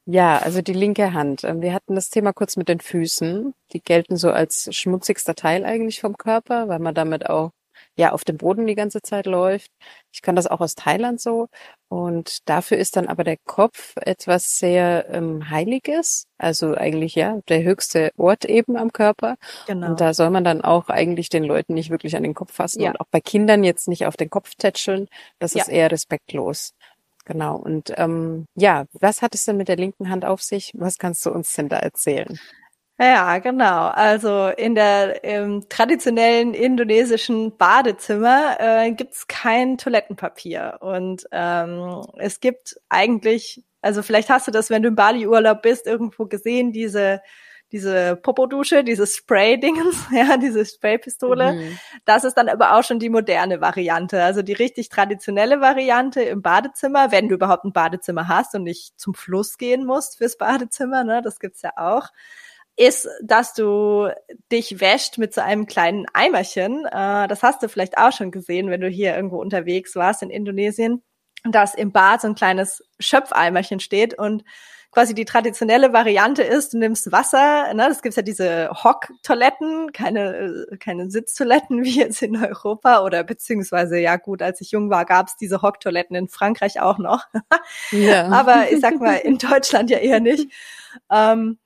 Ja, 0.05 0.37
also 0.37 0.61
die 0.61 0.73
linke 0.73 1.13
Hand. 1.13 1.43
Ähm, 1.43 1.61
wir 1.61 1.73
hatten 1.73 1.95
das 1.95 2.09
Thema 2.09 2.33
kurz 2.33 2.55
mit 2.55 2.69
den 2.69 2.79
Füßen. 2.79 3.53
Die 3.73 3.81
gelten 3.81 4.15
so 4.15 4.31
als 4.31 4.69
schmutzigster 4.75 5.35
Teil 5.35 5.65
eigentlich 5.65 5.99
vom 5.99 6.17
Körper, 6.17 6.67
weil 6.67 6.79
man 6.79 6.95
damit 6.95 7.29
auch 7.29 7.51
ja 7.97 8.11
auf 8.11 8.23
dem 8.23 8.37
Boden 8.37 8.67
die 8.67 8.75
ganze 8.75 9.01
Zeit 9.01 9.25
läuft. 9.25 9.71
Ich 10.11 10.21
kann 10.21 10.35
das 10.35 10.47
auch 10.47 10.61
aus 10.61 10.75
Thailand 10.75 11.19
so. 11.19 11.47
Und 11.89 12.47
dafür 12.47 12.77
ist 12.77 12.95
dann 12.95 13.07
aber 13.07 13.23
der 13.23 13.37
Kopf 13.45 13.95
etwas 13.97 14.57
sehr 14.57 15.09
ähm, 15.09 15.49
Heiliges. 15.49 16.27
Also 16.37 16.75
eigentlich 16.75 17.15
ja 17.15 17.39
der 17.49 17.63
höchste 17.63 18.11
Ort 18.17 18.45
eben 18.45 18.77
am 18.77 18.93
Körper. 18.93 19.35
Genau. 19.65 19.89
Und 19.89 20.01
da 20.01 20.13
soll 20.13 20.29
man 20.29 20.43
dann 20.43 20.61
auch 20.61 20.89
eigentlich 20.89 21.29
den 21.29 21.43
Leuten 21.43 21.73
nicht 21.73 21.89
wirklich 21.89 22.15
an 22.15 22.23
den 22.23 22.33
Kopf 22.33 22.53
fassen 22.53 22.81
ja. 22.81 22.91
und 22.91 23.01
auch 23.01 23.07
bei 23.09 23.19
Kindern 23.19 23.63
jetzt 23.63 23.87
nicht 23.87 24.05
auf 24.05 24.15
den 24.15 24.29
Kopf 24.29 24.55
tätscheln. 24.55 25.07
Das 25.39 25.53
ja. 25.53 25.63
ist 25.63 25.69
eher 25.69 25.91
respektlos. 25.91 26.73
Genau. 27.25 27.57
Und 27.57 27.93
ähm, 27.97 28.45
ja, 28.55 28.85
was 28.93 29.21
hat 29.21 29.35
es 29.35 29.43
denn 29.43 29.57
mit 29.57 29.67
der 29.67 29.75
linken 29.75 30.09
Hand 30.09 30.23
auf 30.23 30.41
sich? 30.41 30.71
Was 30.75 30.97
kannst 30.97 31.25
du 31.25 31.31
uns 31.31 31.53
denn 31.55 31.67
da 31.67 31.77
erzählen? 31.77 32.39
Ja, 32.99 33.37
genau. 33.37 33.89
Also 33.89 34.47
in 34.47 34.73
der 34.73 35.23
im 35.23 35.69
traditionellen 35.69 36.55
indonesischen 36.55 37.55
Badezimmer 37.55 38.57
äh, 38.59 38.91
gibt's 38.91 39.27
kein 39.27 39.77
Toilettenpapier. 39.77 40.77
Und 40.79 41.27
ähm, 41.31 42.01
es 42.17 42.39
gibt 42.39 42.79
eigentlich, 42.89 43.63
also 43.81 44.01
vielleicht 44.01 44.29
hast 44.31 44.47
du 44.47 44.51
das, 44.51 44.71
wenn 44.71 44.81
du 44.81 44.89
im 44.89 44.95
Bali-Urlaub 44.95 45.61
bist, 45.61 45.85
irgendwo 45.85 46.25
gesehen, 46.25 46.71
diese 46.71 47.21
diese 47.71 48.15
Popodusche, 48.15 48.83
dieses 48.83 49.15
Spray-Dingens, 49.17 50.05
ja, 50.11 50.37
diese 50.37 50.65
Spraypistole. 50.65 51.53
Mhm. 51.53 51.79
Das 52.05 52.23
ist 52.23 52.35
dann 52.35 52.49
aber 52.49 52.77
auch 52.77 52.83
schon 52.83 52.99
die 52.99 53.09
moderne 53.09 53.59
Variante, 53.59 54.23
also 54.23 54.41
die 54.41 54.53
richtig 54.53 54.89
traditionelle 54.89 55.59
Variante 55.59 56.21
im 56.21 56.41
Badezimmer, 56.41 57.11
wenn 57.11 57.27
du 57.27 57.35
überhaupt 57.35 57.65
ein 57.65 57.73
Badezimmer 57.73 58.27
hast 58.27 58.55
und 58.55 58.63
nicht 58.63 58.97
zum 58.99 59.13
Fluss 59.13 59.57
gehen 59.57 59.85
musst 59.85 60.17
fürs 60.17 60.37
Badezimmer, 60.37 61.03
ne, 61.03 61.21
das 61.21 61.39
gibt's 61.39 61.61
ja 61.61 61.71
auch 61.75 62.07
ist, 62.77 63.09
dass 63.23 63.53
du 63.53 64.09
dich 64.51 64.79
wäscht 64.79 65.17
mit 65.17 65.33
so 65.33 65.41
einem 65.41 65.65
kleinen 65.65 66.05
Eimerchen. 66.13 66.85
Äh, 66.85 67.27
das 67.27 67.43
hast 67.43 67.61
du 67.63 67.69
vielleicht 67.69 67.97
auch 67.97 68.13
schon 68.13 68.31
gesehen, 68.31 68.69
wenn 68.69 68.81
du 68.81 68.87
hier 68.87 69.15
irgendwo 69.15 69.41
unterwegs 69.41 69.95
warst 69.95 70.21
in 70.21 70.29
Indonesien, 70.29 71.03
dass 71.43 71.73
im 71.73 71.91
Bad 71.91 72.21
so 72.21 72.27
ein 72.27 72.35
kleines 72.35 72.83
Schöpfeimerchen 72.99 73.79
steht 73.79 74.17
und 74.17 74.43
quasi 74.91 75.13
die 75.13 75.25
traditionelle 75.25 75.91
Variante 75.91 76.43
ist, 76.43 76.73
du 76.73 76.77
nimmst 76.77 77.11
Wasser, 77.11 77.73
ne, 77.73 77.87
das 77.89 78.01
gibt's 78.01 78.15
ja 78.15 78.23
diese 78.23 78.69
Hock-Toiletten, 78.71 79.91
keine, 79.91 80.65
keine 80.79 81.09
Sitztoiletten 81.09 81.83
wie 81.83 81.99
jetzt 81.99 82.21
in 82.21 82.37
Europa 82.37 83.03
oder 83.03 83.23
beziehungsweise, 83.23 83.99
ja 83.99 84.15
gut, 84.15 84.41
als 84.41 84.61
ich 84.61 84.71
jung 84.71 84.89
war, 84.89 85.05
gab's 85.05 85.35
diese 85.35 85.61
Hock-Toiletten 85.61 86.15
in 86.15 86.27
Frankreich 86.27 86.79
auch 86.79 86.99
noch. 86.99 87.25
ja. 87.91 88.27
Aber 88.31 88.71
ich 88.71 88.79
sag 88.79 88.99
mal, 88.99 89.15
in 89.15 89.37
Deutschland 89.37 89.89
ja 89.89 89.97
eher 89.97 90.19
nicht. 90.19 90.51
Ähm, 91.11 91.59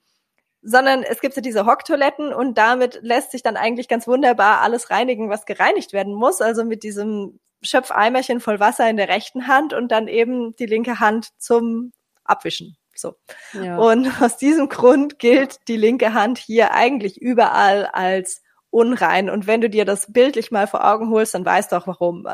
sondern 0.62 1.04
es 1.04 1.22
gibt 1.22 1.36
ja 1.36 1.42
diese 1.42 1.66
Hocktoiletten 1.66 2.34
und 2.34 2.58
damit 2.58 3.00
lässt 3.02 3.32
sich 3.32 3.44
dann 3.44 3.58
eigentlich 3.58 3.88
ganz 3.88 4.08
wunderbar 4.08 4.62
alles 4.62 4.90
reinigen, 4.90 5.30
was 5.30 5.46
gereinigt 5.46 5.94
werden 5.94 6.14
muss. 6.14 6.42
Also 6.42 6.64
mit 6.64 6.84
diesem 6.84 7.40
Schöpfeimerchen 7.64 8.40
voll 8.40 8.60
Wasser 8.60 8.90
in 8.90 8.98
der 8.98 9.08
rechten 9.08 9.48
Hand 9.48 9.74
und 9.74 9.92
dann 9.92 10.08
eben 10.08 10.56
die 10.56 10.66
linke 10.66 11.00
Hand 11.00 11.30
zum 11.38 11.92
Abwischen. 12.24 12.78
So. 12.96 13.16
Ja. 13.54 13.78
Und 13.78 14.22
aus 14.22 14.38
diesem 14.38 14.70
Grund 14.70 15.20
gilt 15.20 15.68
die 15.68 15.78
linke 15.78 16.14
Hand 16.14 16.38
hier 16.38 16.74
eigentlich 16.74 17.20
überall 17.22 17.86
als 17.86 18.42
unrein. 18.70 19.30
Und 19.30 19.48
wenn 19.48 19.62
du 19.62 19.70
dir 19.70 19.86
das 19.86 20.12
bildlich 20.12 20.50
mal 20.50 20.66
vor 20.66 20.90
Augen 20.90 21.10
holst, 21.10 21.34
dann 21.34 21.46
weißt 21.46 21.72
du 21.72 21.76
auch 21.76 21.88
warum. 21.88 22.26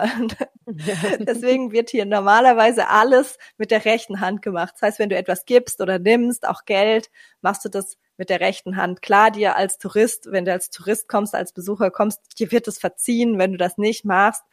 Deswegen 0.67 1.71
wird 1.71 1.89
hier 1.89 2.05
normalerweise 2.05 2.89
alles 2.89 3.37
mit 3.57 3.71
der 3.71 3.85
rechten 3.85 4.19
Hand 4.19 4.41
gemacht. 4.41 4.73
Das 4.75 4.81
heißt, 4.83 4.99
wenn 4.99 5.09
du 5.09 5.15
etwas 5.15 5.45
gibst 5.45 5.81
oder 5.81 5.97
nimmst, 5.97 6.47
auch 6.47 6.65
Geld, 6.65 7.09
machst 7.41 7.65
du 7.65 7.69
das 7.69 7.97
mit 8.17 8.29
der 8.29 8.39
rechten 8.39 8.77
Hand. 8.77 9.01
Klar, 9.01 9.31
dir 9.31 9.55
als 9.55 9.77
Tourist, 9.77 10.31
wenn 10.31 10.45
du 10.45 10.51
als 10.51 10.69
Tourist 10.69 11.07
kommst, 11.07 11.35
als 11.35 11.53
Besucher 11.53 11.91
kommst, 11.91 12.39
dir 12.39 12.51
wird 12.51 12.67
es 12.67 12.79
verziehen, 12.79 13.37
wenn 13.37 13.51
du 13.51 13.57
das 13.57 13.77
nicht 13.77 14.05
machst 14.05 14.43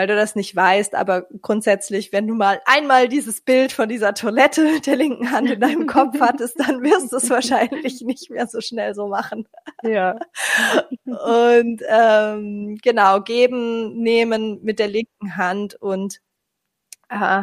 weil 0.00 0.06
du 0.06 0.16
das 0.16 0.34
nicht 0.34 0.56
weißt. 0.56 0.94
Aber 0.94 1.26
grundsätzlich, 1.42 2.10
wenn 2.10 2.26
du 2.26 2.34
mal 2.34 2.60
einmal 2.64 3.08
dieses 3.08 3.42
Bild 3.42 3.70
von 3.70 3.88
dieser 3.88 4.14
Toilette 4.14 4.64
mit 4.64 4.86
der 4.86 4.96
linken 4.96 5.30
Hand 5.30 5.50
in 5.50 5.60
deinem 5.60 5.86
Kopf 5.86 6.18
hattest, 6.20 6.58
dann 6.58 6.82
wirst 6.82 7.12
du 7.12 7.16
es 7.16 7.28
wahrscheinlich 7.28 8.00
nicht 8.00 8.30
mehr 8.30 8.46
so 8.46 8.62
schnell 8.62 8.94
so 8.94 9.08
machen. 9.08 9.46
Ja. 9.82 10.18
Und 11.04 11.82
ähm, 11.86 12.78
genau, 12.82 13.20
geben, 13.20 13.98
nehmen 14.02 14.62
mit 14.62 14.78
der 14.78 14.88
linken 14.88 15.36
Hand 15.36 15.74
und 15.74 16.20
äh, 17.10 17.42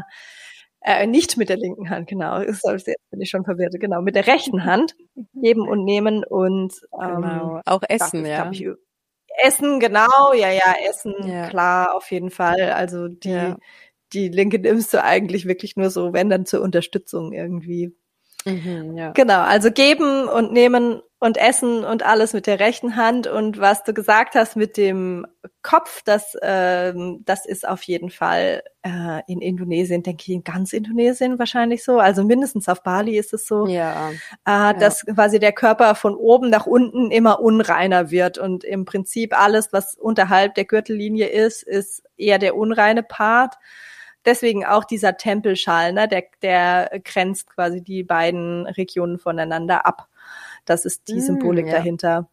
äh, 0.81 1.07
nicht 1.07 1.37
mit 1.37 1.49
der 1.49 1.57
linken 1.57 1.89
Hand, 1.89 2.07
genau. 2.07 2.41
Jetzt 2.41 2.63
bin 2.63 3.21
ich 3.21 3.29
schon 3.29 3.43
verwirrt. 3.43 3.75
Genau, 3.79 4.01
mit 4.01 4.15
der 4.15 4.27
rechten 4.27 4.63
Hand 4.63 4.95
geben 5.33 5.67
und 5.67 5.83
nehmen 5.83 6.23
und 6.23 6.73
ähm, 7.01 7.21
genau. 7.21 7.61
auch 7.65 7.81
essen, 7.87 8.25
ja. 8.25 8.49
Ich, 8.51 8.65
Essen, 9.39 9.79
genau, 9.79 10.33
ja, 10.33 10.51
ja, 10.51 10.75
Essen, 10.89 11.13
ja. 11.23 11.47
klar, 11.49 11.95
auf 11.95 12.11
jeden 12.11 12.31
Fall. 12.31 12.71
Also 12.71 13.07
die, 13.07 13.29
ja. 13.29 13.57
die 14.13 14.29
Linke 14.29 14.59
nimmst 14.59 14.93
du 14.93 15.03
eigentlich 15.03 15.47
wirklich 15.47 15.75
nur 15.75 15.89
so, 15.89 16.13
wenn 16.13 16.29
dann 16.29 16.45
zur 16.45 16.61
Unterstützung 16.61 17.33
irgendwie. 17.33 17.95
Mhm, 18.45 18.97
ja. 18.97 19.11
Genau, 19.11 19.41
also 19.41 19.71
geben 19.71 20.27
und 20.27 20.53
nehmen 20.53 21.01
und 21.19 21.37
essen 21.37 21.83
und 21.83 22.03
alles 22.03 22.33
mit 22.33 22.45
der 22.45 22.59
rechten 22.59 22.95
Hand 22.95 23.25
und 23.25 23.59
was 23.59 23.83
du 23.83 23.93
gesagt 23.93 24.35
hast 24.35 24.55
mit 24.55 24.77
dem 24.77 25.25
Kopf, 25.63 26.03
das 26.05 26.37
ähm, 26.43 27.23
das 27.25 27.47
ist 27.47 27.67
auf 27.67 27.81
jeden 27.83 28.11
Fall 28.11 28.61
äh, 28.83 29.21
in 29.27 29.41
Indonesien, 29.41 30.03
denke 30.03 30.23
ich, 30.27 30.29
in 30.29 30.43
ganz 30.43 30.73
Indonesien 30.73 31.39
wahrscheinlich 31.39 31.83
so. 31.83 31.99
Also 31.99 32.23
mindestens 32.23 32.69
auf 32.69 32.83
Bali 32.83 33.17
ist 33.17 33.33
es 33.33 33.47
so, 33.47 33.65
ja. 33.65 34.11
Äh, 34.45 34.75
dass 34.75 35.03
ja. 35.07 35.15
quasi 35.15 35.39
der 35.39 35.53
Körper 35.53 35.95
von 35.95 36.15
oben 36.15 36.51
nach 36.51 36.67
unten 36.67 37.09
immer 37.09 37.39
unreiner 37.39 38.11
wird 38.11 38.37
und 38.37 38.63
im 38.63 38.85
Prinzip 38.85 39.37
alles, 39.37 39.73
was 39.73 39.95
unterhalb 39.95 40.53
der 40.53 40.65
Gürtellinie 40.65 41.27
ist, 41.27 41.63
ist 41.63 42.03
eher 42.15 42.37
der 42.37 42.55
unreine 42.55 43.01
Part 43.01 43.55
deswegen 44.25 44.65
auch 44.65 44.83
dieser 44.83 45.17
Tempelschal, 45.17 45.93
ne, 45.93 46.07
der, 46.07 46.25
der 46.41 46.99
grenzt 47.03 47.49
quasi 47.49 47.81
die 47.81 48.03
beiden 48.03 48.67
Regionen 48.67 49.17
voneinander 49.17 49.85
ab. 49.85 50.09
Das 50.67 50.85
ist 50.85 51.07
die 51.07 51.15
mm, 51.15 51.21
Symbolik 51.21 51.65
ja. 51.65 51.71
dahinter. 51.71 52.29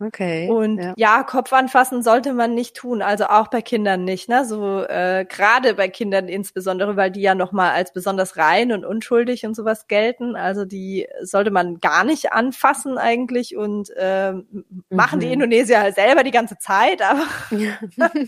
Okay. 0.00 0.48
Und 0.48 0.78
ja. 0.78 0.94
ja. 0.96 1.22
Kopf 1.24 1.52
anfassen 1.52 2.02
sollte 2.02 2.32
man 2.32 2.54
nicht 2.54 2.76
tun, 2.76 3.02
also 3.02 3.24
auch 3.24 3.48
bei 3.48 3.62
Kindern 3.62 4.04
nicht, 4.04 4.28
ne? 4.28 4.44
So 4.44 4.84
äh, 4.84 5.26
gerade 5.28 5.74
bei 5.74 5.88
Kindern 5.88 6.28
insbesondere, 6.28 6.96
weil 6.96 7.10
die 7.10 7.20
ja 7.20 7.34
noch 7.34 7.50
mal 7.50 7.72
als 7.72 7.92
besonders 7.92 8.36
rein 8.36 8.70
und 8.70 8.84
unschuldig 8.84 9.44
und 9.44 9.56
sowas 9.56 9.88
gelten. 9.88 10.36
Also 10.36 10.64
die 10.64 11.08
sollte 11.22 11.50
man 11.50 11.80
gar 11.80 12.04
nicht 12.04 12.32
anfassen 12.32 12.96
eigentlich 12.96 13.56
und 13.56 13.90
äh, 13.96 14.32
mhm. 14.32 14.64
machen 14.88 15.18
die 15.18 15.26
mhm. 15.26 15.32
Indonesier 15.32 15.80
halt 15.80 15.96
selber 15.96 16.22
die 16.22 16.30
ganze 16.30 16.58
Zeit, 16.58 17.02
aber 17.02 17.26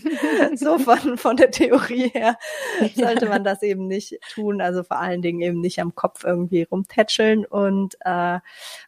so 0.55 0.77
von 0.77 1.17
von 1.17 1.37
der 1.37 1.51
Theorie 1.51 2.09
her 2.09 2.37
sollte 2.95 3.27
man 3.27 3.45
das 3.45 3.63
eben 3.63 3.87
nicht 3.87 4.19
tun. 4.33 4.59
Also 4.59 4.83
vor 4.83 4.99
allen 4.99 5.21
Dingen 5.21 5.39
eben 5.39 5.61
nicht 5.61 5.79
am 5.79 5.95
Kopf 5.95 6.25
irgendwie 6.25 6.63
rumtätscheln. 6.63 7.45
Und 7.45 7.95
äh, 8.01 8.39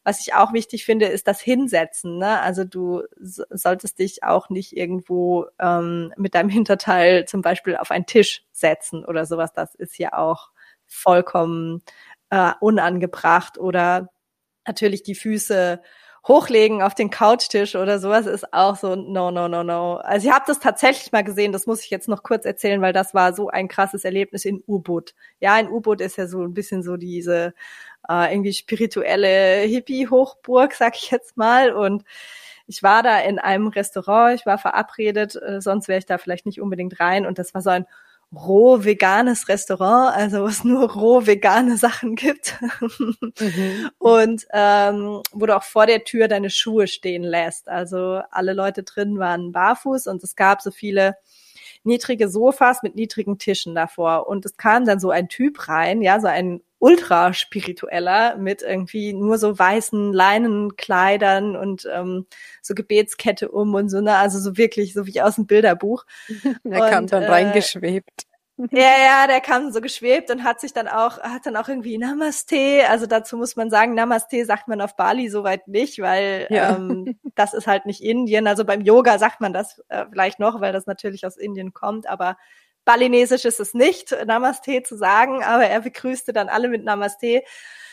was 0.04 0.20
ich 0.20 0.34
auch 0.34 0.52
wichtig 0.52 0.84
finde, 0.84 1.06
ist 1.06 1.28
das 1.28 1.40
Hinsetzen. 1.40 2.18
Ne? 2.18 2.42
Also 2.42 2.66
du 2.74 3.04
solltest 3.18 4.00
dich 4.00 4.24
auch 4.24 4.50
nicht 4.50 4.76
irgendwo 4.76 5.46
ähm, 5.60 6.14
mit 6.18 6.36
deinem 6.36 6.50
Hinterteil 6.50 7.26
zum 7.26 7.42
Beispiel 7.42 7.76
auf 7.76 7.92
einen 7.92 8.06
Tisch 8.06 8.46
setzen 8.52 9.06
oder 9.06 9.26
sowas. 9.26 9.54
Das 9.54 9.76
ist 9.76 9.98
ja 9.98 10.18
auch 10.18 10.52
vollkommen 10.88 11.82
äh, 12.30 12.52
unangebracht 12.60 13.58
oder 13.58 14.10
natürlich 14.66 15.04
die 15.04 15.16
Füße 15.16 15.82
hochlegen 16.28 16.82
auf 16.82 16.96
den 16.96 17.10
Couchtisch 17.10 17.76
oder 17.76 18.00
sowas 18.00 18.28
ist 18.28 18.54
auch 18.54 18.78
so 18.78 18.96
no 18.96 19.30
no 19.30 19.50
no 19.50 19.64
no. 19.64 19.96
Also 19.98 20.28
ich 20.28 20.34
habe 20.34 20.46
das 20.48 20.60
tatsächlich 20.60 21.12
mal 21.12 21.24
gesehen, 21.24 21.52
das 21.52 21.68
muss 21.68 21.84
ich 21.84 21.90
jetzt 21.90 22.08
noch 22.08 22.24
kurz 22.24 22.46
erzählen, 22.46 22.82
weil 22.82 22.94
das 22.94 23.14
war 23.14 23.34
so 23.34 23.50
ein 23.50 23.68
krasses 23.68 24.06
Erlebnis 24.06 24.46
in 24.46 24.64
U-Boot. 24.66 25.16
Ja, 25.42 25.54
ein 25.54 25.70
U-Boot 25.70 26.00
ist 26.00 26.18
ja 26.18 26.28
so 26.28 26.42
ein 26.42 26.54
bisschen 26.54 26.82
so 26.82 26.96
diese 26.96 27.54
äh, 28.10 28.34
irgendwie 28.34 28.54
spirituelle 28.54 29.62
Hippie-Hochburg, 29.64 30.74
sag 30.74 30.96
ich 30.96 31.12
jetzt 31.12 31.36
mal 31.36 31.74
und 31.74 32.04
ich 32.68 32.84
war 32.84 33.04
da 33.04 33.20
in 33.20 33.40
einem 33.40 33.68
Restaurant, 33.68 34.40
ich 34.40 34.46
war 34.46 34.58
verabredet, 34.58 35.36
äh, 35.36 35.62
sonst 35.62 35.88
wäre 35.88 36.00
ich 36.00 36.06
da 36.06 36.18
vielleicht 36.18 36.46
nicht 36.46 36.62
unbedingt 36.62 37.00
rein. 37.00 37.26
Und 37.26 37.40
das 37.40 37.54
war 37.54 37.62
so 37.62 37.70
ein 37.70 37.86
roh 38.34 38.84
veganes 38.84 39.48
Restaurant, 39.48 40.16
also 40.16 40.42
wo 40.42 40.48
es 40.48 40.64
nur 40.64 40.92
roh 40.92 41.26
vegane 41.26 41.78
Sachen 41.78 42.16
gibt. 42.16 42.56
mhm. 42.80 43.90
Und 44.00 44.46
ähm, 44.52 45.22
wo 45.32 45.46
du 45.46 45.56
auch 45.56 45.64
vor 45.64 45.86
der 45.86 46.04
Tür 46.04 46.28
deine 46.28 46.50
Schuhe 46.50 46.88
stehen 46.88 47.24
lässt. 47.24 47.70
Also 47.70 48.22
alle 48.32 48.54
Leute 48.54 48.84
drin 48.84 49.20
waren 49.20 49.52
barfuß 49.52 50.08
und 50.08 50.24
es 50.24 50.36
gab 50.36 50.62
so 50.62 50.72
viele 50.72 51.16
niedrige 51.84 52.30
Sofas 52.30 52.82
mit 52.82 52.96
niedrigen 52.96 53.38
Tischen 53.38 53.76
davor. 53.76 54.28
Und 54.28 54.46
es 54.46 54.58
kam 54.58 54.86
dann 54.86 55.00
so 55.00 55.12
ein 55.12 55.28
Typ 55.28 55.68
rein, 55.68 56.02
ja, 56.02 56.20
so 56.20 56.28
ein 56.28 56.62
ultra 56.84 57.32
spiritueller 57.34 58.36
mit 58.36 58.62
irgendwie 58.62 59.14
nur 59.14 59.38
so 59.38 59.58
weißen 59.58 60.12
Leinenkleidern 60.12 61.56
und 61.56 61.88
ähm, 61.90 62.26
so 62.62 62.76
Gebetskette 62.76 63.50
um 63.50 63.74
und 63.74 63.88
so, 63.88 64.02
ne? 64.02 64.18
Also 64.18 64.38
so 64.40 64.58
wirklich, 64.58 64.94
so 64.94 65.08
wie 65.08 65.22
aus 65.22 65.36
dem 65.36 65.48
Bilderbuch. 65.48 66.04
Der 66.66 66.84
und, 66.84 66.90
kam 66.90 67.08
dann 67.08 67.24
äh, 67.24 67.28
reingeschwebt. 67.28 68.10
Ja, 68.70 68.92
ja, 69.04 69.28
der 69.28 69.42
kam 69.42 69.72
so 69.72 69.82
geschwebt 69.82 70.30
und 70.30 70.44
hat 70.44 70.62
sich 70.62 70.74
dann 70.74 70.88
auch, 70.88 71.20
hat 71.20 71.48
dann 71.48 71.58
auch 71.58 71.68
irgendwie 71.68 71.98
Namaste. 71.98 72.84
Also 72.88 73.08
dazu 73.08 73.36
muss 73.36 73.56
man 73.56 73.72
sagen, 73.72 73.96
Namaste 73.96 74.46
sagt 74.46 74.68
man 74.68 74.80
auf 74.80 74.96
Bali 74.96 75.28
soweit 75.28 75.68
nicht, 75.68 75.98
weil 76.00 76.46
ja. 76.52 76.76
ähm, 76.76 77.20
das 77.34 77.56
ist 77.56 77.66
halt 77.66 77.88
nicht 77.88 78.04
Indien. 78.04 78.46
Also 78.46 78.64
beim 78.64 78.82
Yoga 78.82 79.18
sagt 79.18 79.42
man 79.42 79.54
das 79.54 79.82
äh, 79.90 80.06
vielleicht 80.08 80.40
noch, 80.40 80.62
weil 80.62 80.72
das 80.72 80.86
natürlich 80.86 81.26
aus 81.26 81.36
Indien 81.36 81.74
kommt, 81.74 82.08
aber 82.08 82.38
Balinesisch 82.86 83.46
ist 83.46 83.60
es 83.60 83.74
nicht, 83.74 84.16
Namaste 84.26 84.84
zu 84.84 84.98
sagen, 84.98 85.44
aber 85.44 85.66
er 85.66 85.82
begrüßte 85.82 86.34
dann 86.34 86.50
alle 86.50 86.68
mit 86.68 86.84
Namaste, 86.84 87.44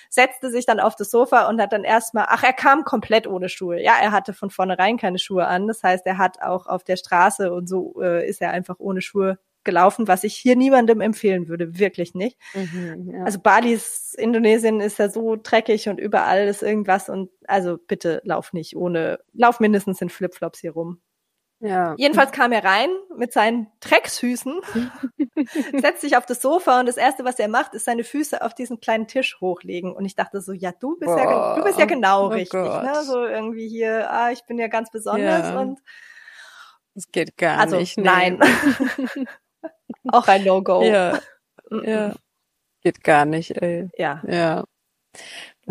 setzte 0.09 0.51
sich 0.51 0.66
dann 0.66 0.80
auf 0.80 0.97
das 0.97 1.11
Sofa 1.11 1.49
und 1.49 1.61
hat 1.61 1.72
dann 1.72 1.84
erstmal, 1.84 2.26
ach, 2.28 2.43
er 2.43 2.53
kam 2.53 2.84
komplett 2.84 3.26
ohne 3.28 3.49
Schuhe. 3.49 3.80
Ja, 3.80 3.95
er 4.03 4.11
hatte 4.11 4.34
von 4.34 4.51
vornherein 4.51 4.97
keine 4.97 5.18
Schuhe 5.18 5.47
an. 5.47 5.68
Das 5.68 5.82
heißt, 5.82 6.05
er 6.07 6.18
hat 6.18 6.43
auch 6.43 6.66
auf 6.66 6.82
der 6.82 6.97
Straße 6.97 7.53
und 7.53 7.68
so 7.68 7.95
äh, 8.03 8.28
ist 8.28 8.43
er 8.43 8.51
einfach 8.51 8.76
ohne 8.78 9.01
Schuhe 9.03 9.38
gelaufen, 9.62 10.09
was 10.09 10.24
ich 10.24 10.36
hier 10.36 10.57
niemandem 10.57 11.01
empfehlen 11.01 11.49
würde, 11.49 11.78
wirklich 11.78 12.14
nicht. 12.14 12.38
Mhm, 12.55 13.12
ja. 13.12 13.24
Also 13.24 13.38
Balis 13.41 14.14
Indonesien 14.14 14.80
ist 14.80 14.99
ja 14.99 15.11
so 15.11 15.36
dreckig 15.41 15.88
und 15.88 16.01
überall 16.01 16.49
ist 16.49 16.62
irgendwas 16.62 17.09
und 17.09 17.30
also 17.47 17.76
bitte 17.76 18.22
lauf 18.24 18.53
nicht 18.53 18.74
ohne, 18.74 19.20
lauf 19.34 19.61
mindestens 19.61 20.01
in 20.01 20.09
Flipflops 20.09 20.61
hier 20.61 20.72
rum. 20.72 21.01
Ja. 21.61 21.95
Jedenfalls 21.99 22.33
kam 22.33 22.53
er 22.53 22.65
rein 22.65 22.89
mit 23.17 23.35
seinen 23.35 23.71
Drecksfüßen, 23.81 24.61
setzt 25.79 26.01
sich 26.01 26.17
auf 26.17 26.25
das 26.25 26.41
Sofa 26.41 26.81
und 26.81 26.87
das 26.87 26.97
erste, 26.97 27.25
was 27.25 27.39
er 27.39 27.49
macht, 27.49 27.75
ist 27.75 27.85
seine 27.85 28.03
Füße 28.03 28.43
auf 28.43 28.55
diesen 28.55 28.81
kleinen 28.81 29.07
Tisch 29.07 29.39
hochlegen. 29.41 29.93
Und 29.95 30.07
ich 30.07 30.17
dachte 30.17 30.41
so, 30.41 30.53
ja, 30.53 30.73
du 30.73 30.99
bist 30.99 31.11
ja, 31.15 31.57
du 31.57 31.63
bist 31.63 31.79
ja 31.79 31.85
genau 31.85 32.27
oh 32.27 32.29
richtig, 32.29 32.53
Gott. 32.53 32.83
ne? 32.83 33.05
So 33.05 33.25
irgendwie 33.27 33.69
hier, 33.69 34.11
ah, 34.11 34.31
ich 34.31 34.45
bin 34.47 34.59
ja 34.59 34.69
ganz 34.69 34.91
besonders 34.91 35.49
ja. 35.49 35.61
und 35.61 35.81
das 36.95 37.11
geht 37.13 37.37
gar 37.37 37.59
also, 37.59 37.77
nicht. 37.77 37.99
Nee. 37.99 38.05
Nein. 38.05 38.41
Auch 40.09 40.29
ein 40.29 40.45
No-Go. 40.45 40.83
Ja. 40.83 41.19
ja. 41.71 42.15
Geht 42.83 43.05
gar 43.05 43.27
nicht, 43.27 43.51
ey. 43.63 43.91
Ja. 43.97 44.23
Ja. 44.27 44.65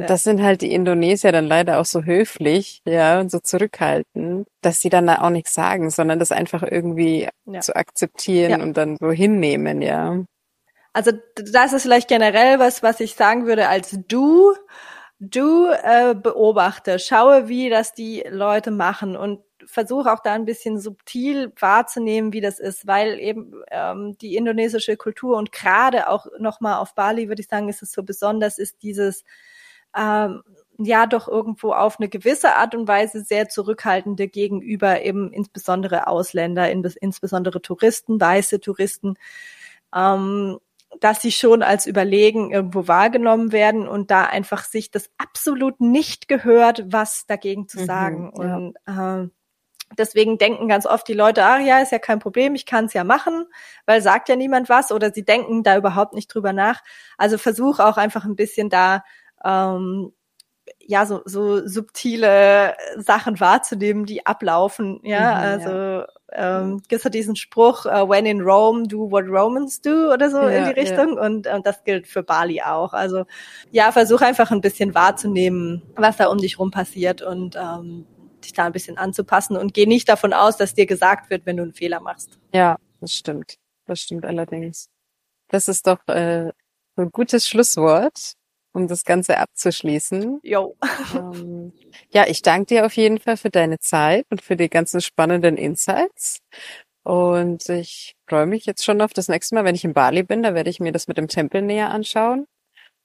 Das 0.08 0.24
sind 0.24 0.42
halt 0.42 0.62
die 0.62 0.74
Indonesier 0.74 1.32
dann 1.32 1.46
leider 1.46 1.80
auch 1.80 1.86
so 1.86 2.04
höflich, 2.04 2.82
ja, 2.86 3.20
und 3.20 3.32
so 3.32 3.40
zurückhaltend, 3.40 4.48
dass 4.62 4.82
sie 4.82 4.90
dann 4.90 5.08
da 5.08 5.22
auch 5.22 5.30
nichts 5.30 5.54
sagen, 5.54 5.90
sondern 5.90 6.20
das 6.20 6.32
einfach 6.32 6.64
irgendwie 6.64 7.28
ja. 7.46 7.60
zu 7.62 7.76
akzeptieren 7.76 8.60
ja. 8.60 8.64
und 8.64 8.78
dann 8.78 8.98
so 9.00 9.12
hinnehmen, 9.12 9.82
ja. 9.82 10.24
Also 10.94 11.12
das 11.36 11.74
ist 11.74 11.84
vielleicht 11.84 12.08
generell 12.08 12.60
was, 12.60 12.84
was 12.84 13.00
ich 13.00 13.16
sagen 13.16 13.46
würde 13.46 13.70
als 13.70 13.98
du, 14.08 14.54
du 15.20 15.68
äh, 15.68 16.16
beobachte, 16.16 17.00
schaue, 17.00 17.48
wie 17.48 17.70
das 17.70 17.94
die 17.94 18.24
Leute 18.30 18.72
machen 18.72 19.16
und 19.16 19.42
versuche 19.66 20.12
auch 20.12 20.20
da 20.20 20.34
ein 20.34 20.46
bisschen 20.46 20.80
subtil 20.80 21.52
wahrzunehmen, 21.60 22.34
wie 22.34 22.42
das 22.42 22.60
ist, 22.60 22.88
weil 22.88 23.20
eben 23.20 23.54
ähm, 23.70 24.18
die 24.20 24.36
indonesische 24.36 24.98
Kultur 24.98 25.38
und 25.38 25.52
gerade 25.52 26.10
auch 26.10 26.26
nochmal 26.40 26.80
auf 26.80 26.96
Bali, 26.96 27.28
würde 27.28 27.42
ich 27.42 27.48
sagen, 27.48 27.70
ist 27.70 27.84
es 27.84 27.92
so 27.92 28.04
besonders, 28.04 28.58
ist 28.58 28.82
dieses 28.82 29.24
ähm, 29.96 30.44
ja 30.78 31.06
doch 31.06 31.28
irgendwo 31.28 31.74
auf 31.74 32.00
eine 32.00 32.10
gewisse 32.10 32.56
Art 32.56 32.74
und 32.74 32.88
Weise 32.88 33.22
sehr 33.22 33.50
zurückhaltende 33.50 34.28
gegenüber 34.28 35.02
eben 35.02 35.32
insbesondere 35.34 36.08
Ausländer, 36.08 36.72
in, 36.72 36.84
insbesondere 37.02 37.62
Touristen, 37.62 38.20
weiße 38.20 38.62
Touristen, 38.62 39.16
ähm, 39.94 40.60
dass 41.02 41.22
sie 41.22 41.32
schon 41.32 41.62
als 41.62 41.86
überlegen 41.86 42.52
irgendwo 42.52 42.88
wahrgenommen 42.88 43.52
werden 43.52 43.88
und 43.88 44.10
da 44.10 44.24
einfach 44.24 44.64
sich 44.64 44.90
das 44.90 45.10
absolut 45.18 45.82
nicht 45.82 46.28
gehört, 46.28 46.84
was 46.88 47.26
dagegen 47.28 47.68
zu 47.68 47.82
mhm, 47.82 47.86
sagen. 47.86 48.34
Ja. 48.38 48.56
Und 48.56 48.76
äh, 48.88 49.30
Deswegen 49.98 50.38
denken 50.38 50.68
ganz 50.68 50.86
oft 50.86 51.08
die 51.08 51.14
Leute, 51.14 51.44
ach 51.44 51.60
ja, 51.60 51.80
ist 51.80 51.92
ja 51.92 52.00
kein 52.00 52.20
Problem, 52.20 52.54
ich 52.54 52.66
kann 52.66 52.86
es 52.86 52.94
ja 52.94 53.04
machen, 53.04 53.46
weil 53.86 54.02
sagt 54.02 54.30
ja 54.30 54.36
niemand 54.36 54.70
was 54.70 54.92
oder 54.92 55.12
sie 55.12 55.26
denken 55.26 55.64
da 55.64 55.78
überhaupt 55.78 56.14
nicht 56.14 56.28
drüber 56.28 56.54
nach. 56.54 56.82
Also 57.18 57.38
versuch 57.38 57.80
auch 57.80 57.98
einfach 57.98 58.24
ein 58.26 58.36
bisschen 58.36 58.70
da 58.70 59.04
ähm, 59.44 60.12
ja 60.82 61.06
so, 61.06 61.22
so 61.26 61.66
subtile 61.68 62.76
Sachen 62.98 63.40
wahrzunehmen, 63.40 64.06
die 64.06 64.26
ablaufen. 64.26 65.00
Ja, 65.04 65.36
mhm, 65.36 65.44
also 65.44 65.70
ja. 65.70 66.08
Ähm, 66.32 66.82
gibt 66.88 67.04
es 67.04 67.12
diesen 67.12 67.36
Spruch, 67.36 67.86
uh, 67.86 68.08
when 68.08 68.26
in 68.26 68.42
Rome, 68.42 68.88
do 68.88 69.10
what 69.10 69.26
Romans 69.28 69.82
do 69.82 70.14
oder 70.14 70.30
so 70.30 70.42
ja, 70.42 70.50
in 70.50 70.66
die 70.66 70.80
Richtung. 70.80 71.16
Ja. 71.16 71.26
Und, 71.26 71.48
und 71.48 71.66
das 71.66 71.84
gilt 71.84 72.08
für 72.08 72.22
Bali 72.22 72.62
auch. 72.62 72.94
Also 72.94 73.26
ja, 73.72 73.92
versuch 73.92 74.22
einfach 74.22 74.52
ein 74.52 74.62
bisschen 74.62 74.94
wahrzunehmen, 74.94 75.82
was 75.96 76.18
da 76.18 76.28
um 76.28 76.38
dich 76.38 76.60
rum 76.60 76.72
passiert 76.72 77.22
und 77.22 77.56
ähm, 77.56 78.06
dich 78.44 78.54
da 78.54 78.66
ein 78.66 78.72
bisschen 78.72 78.98
anzupassen 78.98 79.58
und 79.58 79.74
geh 79.74 79.86
nicht 79.86 80.08
davon 80.08 80.34
aus, 80.34 80.58
dass 80.58 80.74
dir 80.74 80.86
gesagt 80.86 81.30
wird, 81.30 81.46
wenn 81.46 81.58
du 81.58 81.64
einen 81.64 81.74
Fehler 81.74 82.00
machst. 82.00 82.40
Ja, 82.54 82.78
das 83.02 83.14
stimmt. 83.14 83.56
Das 83.86 84.00
stimmt 84.00 84.26
allerdings. 84.26 84.90
Das 85.50 85.68
ist 85.68 85.88
doch 85.88 86.00
äh, 86.08 86.52
ein 86.96 87.12
gutes 87.12 87.48
Schlusswort 87.48 88.34
um 88.74 88.88
das 88.88 89.04
Ganze 89.04 89.38
abzuschließen. 89.38 90.40
Jo. 90.44 90.76
Ähm, 91.16 91.74
ja, 92.12 92.26
ich 92.28 92.42
danke 92.42 92.68
dir 92.68 92.86
auf 92.86 92.94
jeden 92.94 93.20
Fall 93.20 93.38
für 93.38 93.50
deine 93.50 93.80
Zeit 93.80 94.26
und 94.30 94.42
für 94.42 94.56
die 94.56 94.70
ganzen 94.70 95.02
spannenden 95.02 95.58
Insights. 95.58 96.40
Und 97.04 97.68
ich 97.70 98.16
freue 98.28 98.46
mich 98.46 98.66
jetzt 98.66 98.84
schon 98.84 99.02
auf 99.02 99.14
das 99.14 99.28
nächste 99.28 99.56
Mal, 99.56 99.64
wenn 99.64 99.76
ich 99.76 99.86
in 99.86 99.94
Bali 99.94 100.24
bin. 100.24 100.44
Da 100.44 100.54
werde 100.54 100.70
ich 100.70 100.80
mir 100.80 100.92
das 100.92 101.08
mit 101.08 101.18
dem 101.18 101.28
Tempel 101.28 101.62
näher 101.62 101.90
anschauen. 101.90 102.46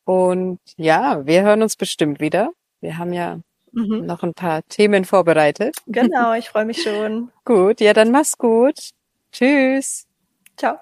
Und 0.04 0.58
ja, 0.76 1.24
wir 1.26 1.42
hören 1.42 1.62
uns 1.62 1.76
bestimmt 1.76 2.20
wieder. 2.20 2.50
Wir 2.80 2.98
haben 2.98 3.12
ja 3.12 3.40
mhm. 3.72 4.04
noch 4.04 4.22
ein 4.22 4.34
paar 4.34 4.62
Themen 4.68 5.04
vorbereitet. 5.04 5.76
Genau, 5.86 6.34
ich 6.38 6.50
freue 6.50 6.66
mich 6.66 6.82
schon. 6.82 7.30
gut, 7.44 7.80
ja, 7.80 7.92
dann 7.92 8.10
mach's 8.10 8.36
gut. 8.36 8.90
Tschüss. 9.32 10.06
Ciao. 10.56 10.78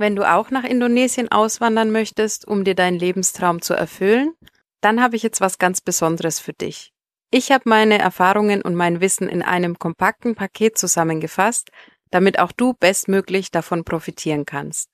Wenn 0.00 0.16
du 0.16 0.26
auch 0.26 0.50
nach 0.50 0.64
Indonesien 0.64 1.30
auswandern 1.30 1.90
möchtest, 1.90 2.48
um 2.48 2.64
dir 2.64 2.74
deinen 2.74 2.98
Lebenstraum 2.98 3.60
zu 3.60 3.74
erfüllen, 3.74 4.32
dann 4.80 5.02
habe 5.02 5.14
ich 5.14 5.22
jetzt 5.22 5.42
was 5.42 5.58
ganz 5.58 5.82
Besonderes 5.82 6.40
für 6.40 6.54
dich. 6.54 6.94
Ich 7.30 7.52
habe 7.52 7.64
meine 7.68 7.98
Erfahrungen 7.98 8.62
und 8.62 8.74
mein 8.74 9.02
Wissen 9.02 9.28
in 9.28 9.42
einem 9.42 9.78
kompakten 9.78 10.34
Paket 10.34 10.78
zusammengefasst, 10.78 11.68
damit 12.10 12.38
auch 12.38 12.50
du 12.50 12.72
bestmöglich 12.72 13.50
davon 13.50 13.84
profitieren 13.84 14.46
kannst. 14.46 14.88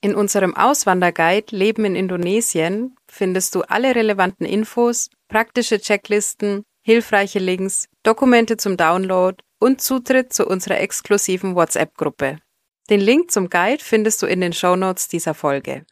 In 0.00 0.16
unserem 0.16 0.56
Auswanderguide 0.56 1.54
Leben 1.54 1.84
in 1.84 1.94
Indonesien 1.94 2.96
findest 3.08 3.54
du 3.54 3.62
alle 3.62 3.94
relevanten 3.94 4.44
Infos, 4.44 5.08
praktische 5.28 5.78
Checklisten, 5.78 6.64
hilfreiche 6.82 7.38
Links, 7.38 7.86
Dokumente 8.02 8.56
zum 8.56 8.76
Download 8.76 9.36
und 9.60 9.80
Zutritt 9.80 10.32
zu 10.32 10.48
unserer 10.48 10.80
exklusiven 10.80 11.54
WhatsApp-Gruppe. 11.54 12.40
Den 12.90 13.00
Link 13.00 13.30
zum 13.30 13.50
Guide 13.50 13.84
findest 13.84 14.22
du 14.22 14.26
in 14.26 14.40
den 14.40 14.54
Shownotes 14.54 15.08
dieser 15.08 15.34
Folge. 15.34 15.84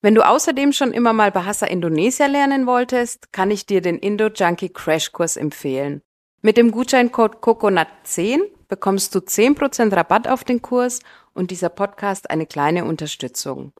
Wenn 0.00 0.14
du 0.14 0.26
außerdem 0.26 0.72
schon 0.72 0.92
immer 0.92 1.12
mal 1.12 1.32
Bahasa 1.32 1.66
Indonesia 1.66 2.26
lernen 2.26 2.66
wolltest, 2.66 3.32
kann 3.32 3.50
ich 3.50 3.66
dir 3.66 3.80
den 3.80 3.98
Indo 3.98 4.28
Junkie 4.28 4.68
Crashkurs 4.68 5.36
empfehlen. 5.36 6.02
Mit 6.40 6.56
dem 6.56 6.70
Gutscheincode 6.70 7.36
COCONUT10 7.42 8.40
bekommst 8.68 9.14
du 9.14 9.18
10% 9.18 9.94
Rabatt 9.94 10.28
auf 10.28 10.44
den 10.44 10.62
Kurs 10.62 11.00
und 11.34 11.50
dieser 11.50 11.68
Podcast 11.68 12.30
eine 12.30 12.46
kleine 12.46 12.84
Unterstützung. 12.84 13.72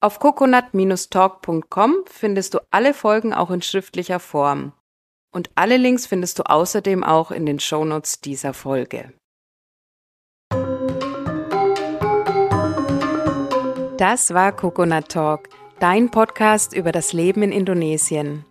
Auf 0.00 0.18
coconut-talk.com 0.18 2.04
findest 2.06 2.54
du 2.54 2.58
alle 2.70 2.94
Folgen 2.94 3.32
auch 3.32 3.50
in 3.50 3.62
schriftlicher 3.62 4.20
Form. 4.20 4.72
Und 5.32 5.50
alle 5.54 5.76
Links 5.76 6.06
findest 6.06 6.38
du 6.38 6.44
außerdem 6.44 7.04
auch 7.04 7.30
in 7.30 7.46
den 7.46 7.60
Shownotes 7.60 8.20
dieser 8.20 8.54
Folge. 8.54 9.12
Das 14.06 14.34
war 14.34 14.52
Coconut 14.52 15.08
Talk, 15.08 15.48
dein 15.80 16.10
Podcast 16.10 16.76
über 16.76 16.92
das 16.92 17.14
Leben 17.14 17.42
in 17.42 17.52
Indonesien. 17.52 18.44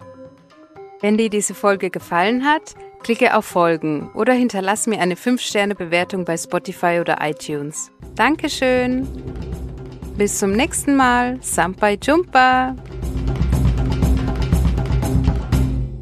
Wenn 0.99 1.15
dir 1.15 1.29
diese 1.29 1.53
Folge 1.53 1.91
gefallen 1.91 2.43
hat, 2.43 2.73
klicke 3.03 3.37
auf 3.37 3.45
Folgen 3.45 4.09
oder 4.15 4.33
hinterlass 4.33 4.87
mir 4.87 4.99
eine 4.99 5.13
5-Sterne-Bewertung 5.13 6.25
bei 6.25 6.37
Spotify 6.37 6.97
oder 6.99 7.19
iTunes. 7.21 7.91
Dankeschön. 8.15 9.07
Bis 10.17 10.39
zum 10.39 10.53
nächsten 10.53 10.95
Mal. 10.95 11.37
Sampai 11.41 11.99
Jumpa. 12.01 12.75